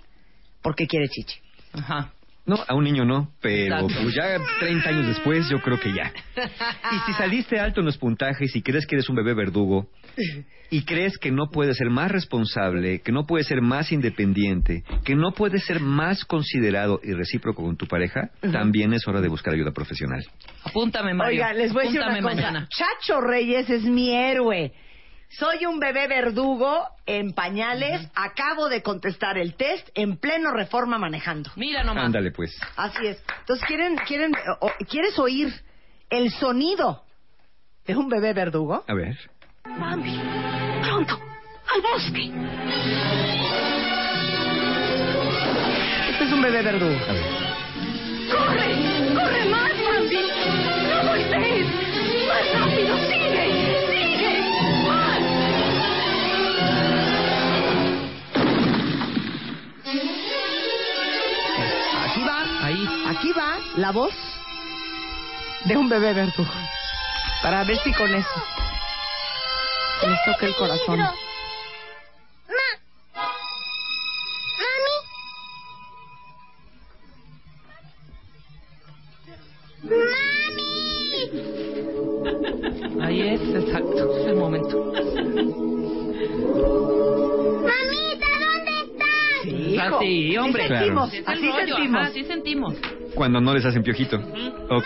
[0.61, 1.39] porque quiere chichi.
[1.73, 2.11] Ajá.
[2.45, 6.11] No, a un niño no, pero pues ya 30 años después yo creo que ya.
[6.91, 9.87] Y si saliste alto en los puntajes y crees que eres un bebé verdugo
[10.71, 15.15] y crees que no puedes ser más responsable, que no puedes ser más independiente, que
[15.15, 19.53] no puedes ser más considerado y recíproco con tu pareja, también es hora de buscar
[19.53, 20.25] ayuda profesional.
[20.63, 21.33] Apúntame, Mario.
[21.43, 22.51] Oiga, les voy a decir una Apúntame cosa.
[22.51, 22.69] mañana.
[22.69, 24.73] Chacho Reyes es mi héroe.
[25.29, 28.07] Soy un bebé verdugo en pañales.
[28.15, 31.51] Acabo de contestar el test en pleno reforma manejando.
[31.55, 32.05] Mira nomás.
[32.05, 32.59] Ándale pues.
[32.75, 33.23] Así es.
[33.41, 35.53] Entonces, ¿quieren, quieren, o- ¿quieres oír
[36.09, 37.03] el sonido
[37.85, 38.83] de un bebé verdugo?
[38.87, 39.17] A ver.
[39.65, 40.19] Mami,
[40.83, 41.19] pronto,
[41.75, 42.31] al bosque.
[46.09, 46.97] Este es un bebé verdugo.
[48.31, 49.13] ¡Corre!
[49.15, 49.68] ¡Corre más,
[63.79, 64.13] la voz
[65.63, 66.51] de un bebé verdugo.
[67.41, 68.43] Para ver si con eso
[70.05, 70.99] les toca el corazón.
[83.01, 84.17] Ahí es, exacto.
[84.19, 84.93] Es el momento.
[89.43, 89.97] Sí, hijo.
[89.97, 90.63] Así, hombre.
[90.65, 91.97] Así sentimos, así rollo, sentimos.
[91.97, 92.98] ajá, así sentimos.
[93.15, 94.17] Cuando no les hacen piojito.
[94.69, 94.85] Ok.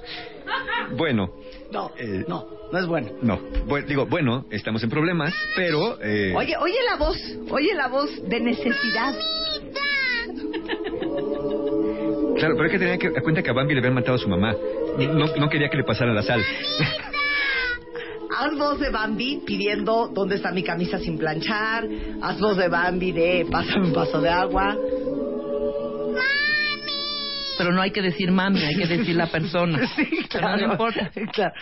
[0.96, 1.30] bueno.
[1.70, 3.10] No, eh, no, no es bueno.
[3.22, 3.38] No.
[3.66, 5.98] Bu- digo, bueno, estamos en problemas, pero...
[6.02, 7.16] eh, Oye, oye la voz,
[7.50, 9.14] oye la voz de necesidad.
[12.38, 14.18] Claro, pero hay que tener que- en cuenta que a Bambi le habían matado a
[14.18, 14.54] su mamá.
[14.98, 16.42] No, no quería que le pasara la sal.
[18.36, 21.86] Haz voz de Bambi pidiendo dónde está mi camisa sin planchar.
[22.22, 24.76] Haz voz de Bambi de pásame un vaso de agua.
[27.60, 29.86] Pero no hay que decir mami, hay que decir la persona.
[29.94, 30.56] Sí, Pero claro.
[30.66, 31.10] no importa.
[31.34, 31.52] Claro.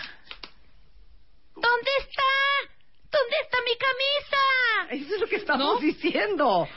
[1.57, 2.23] ¿Dónde está?
[3.11, 5.05] ¿Dónde está mi camisa?
[5.05, 6.69] Eso es lo que estamos diciendo.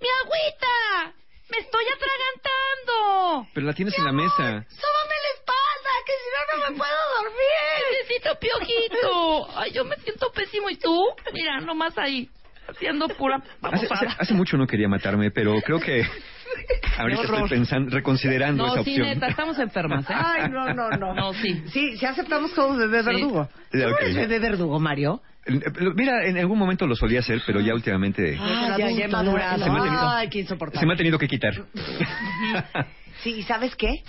[0.00, 1.14] ¡Mi agüita!
[1.48, 3.48] ¡Me estoy atragantando!
[3.54, 4.34] Pero la tienes en la mesa.
[4.34, 5.90] ¡Sóbame la espalda!
[6.04, 7.84] ¡Que si no, no me puedo dormir!
[7.92, 9.58] ¡Necesito piojito!
[9.60, 10.70] ¡Ay, yo me siento pésimo!
[10.70, 11.06] ¿Y tú?
[11.32, 12.28] Mira, nomás ahí,
[12.66, 13.86] haciendo pura Hace,
[14.18, 16.02] hace mucho no quería matarme, pero creo que
[16.98, 19.08] ahorita estoy pensando, reconsiderando esa No, sí, opción.
[19.08, 20.14] neta, estamos enfermas, ¿eh?
[20.14, 21.14] Ay, no, no, no.
[21.14, 21.62] No, sí.
[21.72, 23.06] Sí, si aceptamos como bebé Sí.
[23.06, 23.48] verdugo.
[23.70, 24.00] ¿Tú Ya, no ok.
[24.02, 25.22] eres bebé verdugo, Mario?
[25.46, 25.60] Eh,
[25.94, 29.64] Mira, en algún momento lo solía hacer, pero ya últimamente Ah, ya, ya he madurado.
[29.64, 30.80] Se me ha tenido- Ay, qué insoportable.
[30.80, 31.52] se me ha tenido que quitar.
[33.22, 34.02] Sí, ¿y sabes qué?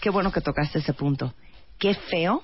[0.00, 1.34] Qué bueno que tocaste ese punto.
[1.78, 2.42] Qué feo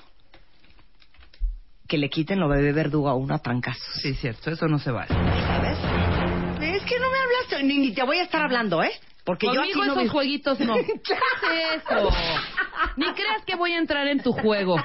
[1.88, 3.82] que le quiten lo bebé verdugo a uno a trancazos.
[4.02, 5.08] Sí, cierto, eso no se vale.
[5.08, 5.78] ¿Sabes?
[6.60, 8.92] Es que no me hablaste, ni, ni te voy a estar hablando, ¿eh?
[9.24, 10.74] Porque yo Conmigo aquí no esos jueguitos no.
[11.04, 11.12] ¿Qué
[11.74, 12.10] es eso?
[12.96, 14.76] Ni creas que voy a entrar en tu juego.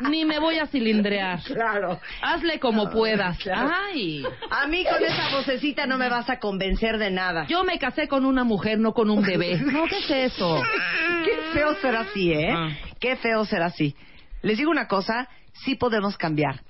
[0.00, 1.40] Ni me voy a cilindrear.
[1.42, 2.00] Claro.
[2.20, 3.38] Hazle como puedas.
[3.38, 3.70] claro.
[3.86, 4.24] Ay.
[4.50, 7.46] A mí con esa vocecita no me vas a convencer de nada.
[7.46, 9.58] Yo me casé con una mujer, no con un bebé.
[9.58, 10.62] No, ¿qué es eso?
[11.24, 12.50] Qué feo ser así, ¿eh?
[12.52, 12.68] Ah.
[12.98, 13.94] Qué feo ser así.
[14.42, 15.28] Les digo una cosa,
[15.64, 16.62] sí podemos cambiar,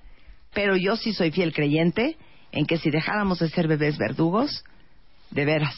[0.53, 2.17] pero yo sí soy fiel creyente
[2.53, 4.65] en que si dejáramos de ser bebés verdugos,
[5.31, 5.75] de veras,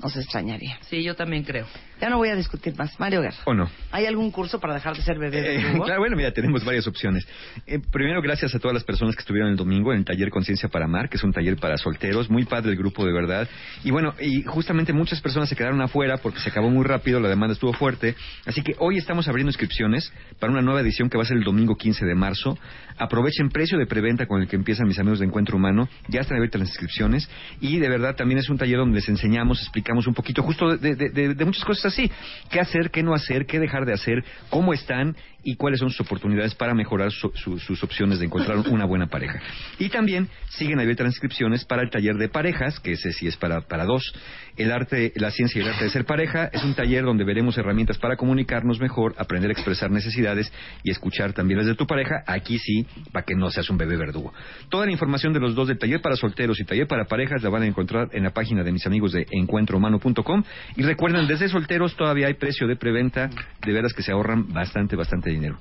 [0.00, 0.78] Nos extrañaría.
[0.88, 1.66] Sí, yo también creo.
[2.00, 2.98] Ya no voy a discutir más.
[3.00, 3.36] Mario Guerra.
[3.44, 3.68] ¿O no?
[3.90, 5.56] ¿Hay algún curso para dejar de ser bebé?
[5.56, 5.84] Eh, verdugo?
[5.86, 7.26] claro, bueno, mira, tenemos varias opciones.
[7.66, 10.68] Eh, primero, gracias a todas las personas que estuvieron el domingo en el taller Conciencia
[10.68, 13.48] para Amar, que es un taller para solteros, muy padre el grupo de verdad.
[13.82, 17.28] Y bueno, y justamente muchas personas se quedaron afuera porque se acabó muy rápido, la
[17.28, 18.14] demanda estuvo fuerte.
[18.46, 21.44] Así que hoy estamos abriendo inscripciones para una nueva edición que va a ser el
[21.44, 22.56] domingo 15 de marzo.
[22.98, 25.88] Aprovechen precio de preventa con el que empiezan mis amigos de Encuentro Humano.
[26.08, 27.28] Ya están abiertas las inscripciones.
[27.60, 30.94] Y de verdad también es un taller donde les enseñamos, explicamos un poquito justo de,
[30.96, 32.10] de- de- de muchas cosas así.
[32.50, 36.00] ¿Qué hacer, qué no hacer, qué dejar de hacer, cómo están y cuáles son sus
[36.00, 39.40] oportunidades para mejorar su- su- sus opciones de encontrar una buena pareja.
[39.78, 43.36] Y también siguen abiertas las inscripciones para el taller de parejas, que ese sí es
[43.36, 44.12] para, para dos.
[44.56, 47.56] El arte, la ciencia y el arte de ser pareja es un taller donde veremos
[47.56, 50.52] herramientas para comunicarnos mejor, aprender a expresar necesidades
[50.82, 52.24] y escuchar también las de tu pareja.
[52.26, 54.32] Aquí sí, para que no seas un bebé verdugo.
[54.68, 57.50] Toda la información de los dos del taller para solteros y taller para parejas la
[57.50, 60.42] van a encontrar en la página de mis amigos de encuentrohumano.com.
[60.76, 63.30] Y recuerden, desde solteros todavía hay precio de preventa.
[63.64, 65.58] De veras que se ahorran bastante, bastante dinero.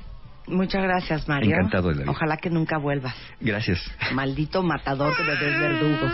[0.48, 1.52] Muchas gracias, Mario.
[1.52, 2.12] Encantado de la vida.
[2.12, 3.16] Ojalá que nunca vuelvas.
[3.42, 3.80] Gracias.
[4.14, 6.14] Maldito matador de bebés verdugos.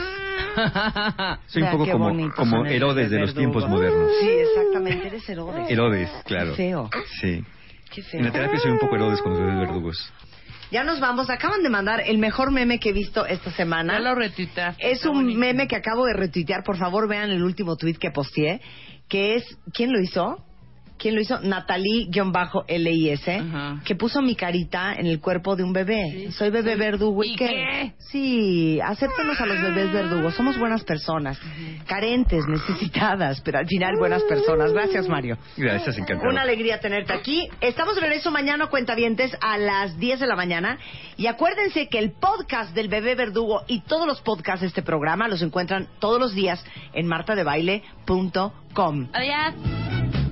[1.48, 4.09] Soy un poco como, como Herodes de los tiempos modernos.
[4.19, 5.07] Sí, exactamente.
[5.07, 5.69] Eres Herodes.
[5.69, 6.51] Herodes, claro.
[6.51, 6.90] Qué feo.
[7.22, 7.43] Sí.
[7.91, 8.19] Qué feo.
[8.19, 10.14] En la terapia soy un poco Herodes con los bebés verdugos.
[10.72, 11.30] Ya nos vamos.
[11.30, 13.93] Acaban de mandar el mejor meme que he visto esta semana.
[13.93, 14.91] Ya lo retuitaste.
[14.91, 16.64] Es un meme que acabo de retuitear.
[16.64, 18.61] Por favor, vean el último tweet que posteé.
[19.07, 19.45] Que es.
[19.72, 20.43] ¿Quién lo hizo?
[21.03, 21.38] ¿Quién lo hizo?
[21.41, 23.25] Natalie-LIS.
[23.83, 26.32] Que puso mi carita en el cuerpo de un bebé.
[26.32, 27.25] Soy bebé verdugo.
[27.25, 27.91] ¿Y, qué?
[27.98, 30.33] Sí, acéptenos a los bebés verdugos.
[30.33, 31.38] Somos buenas personas.
[31.88, 34.72] Carentes, necesitadas, pero al final buenas personas.
[34.72, 35.38] Gracias, Mario.
[35.57, 36.30] Gracias, encantado.
[36.30, 37.49] Una alegría tenerte aquí.
[37.59, 40.80] Estamos de regreso mañana, cuentavientes, a las 10 de la mañana.
[41.17, 45.27] Y acuérdense que el podcast del bebé verdugo y todos los podcasts de este programa
[45.27, 49.09] los encuentran todos los días en martadebaile.com.
[49.11, 50.23] Adiós.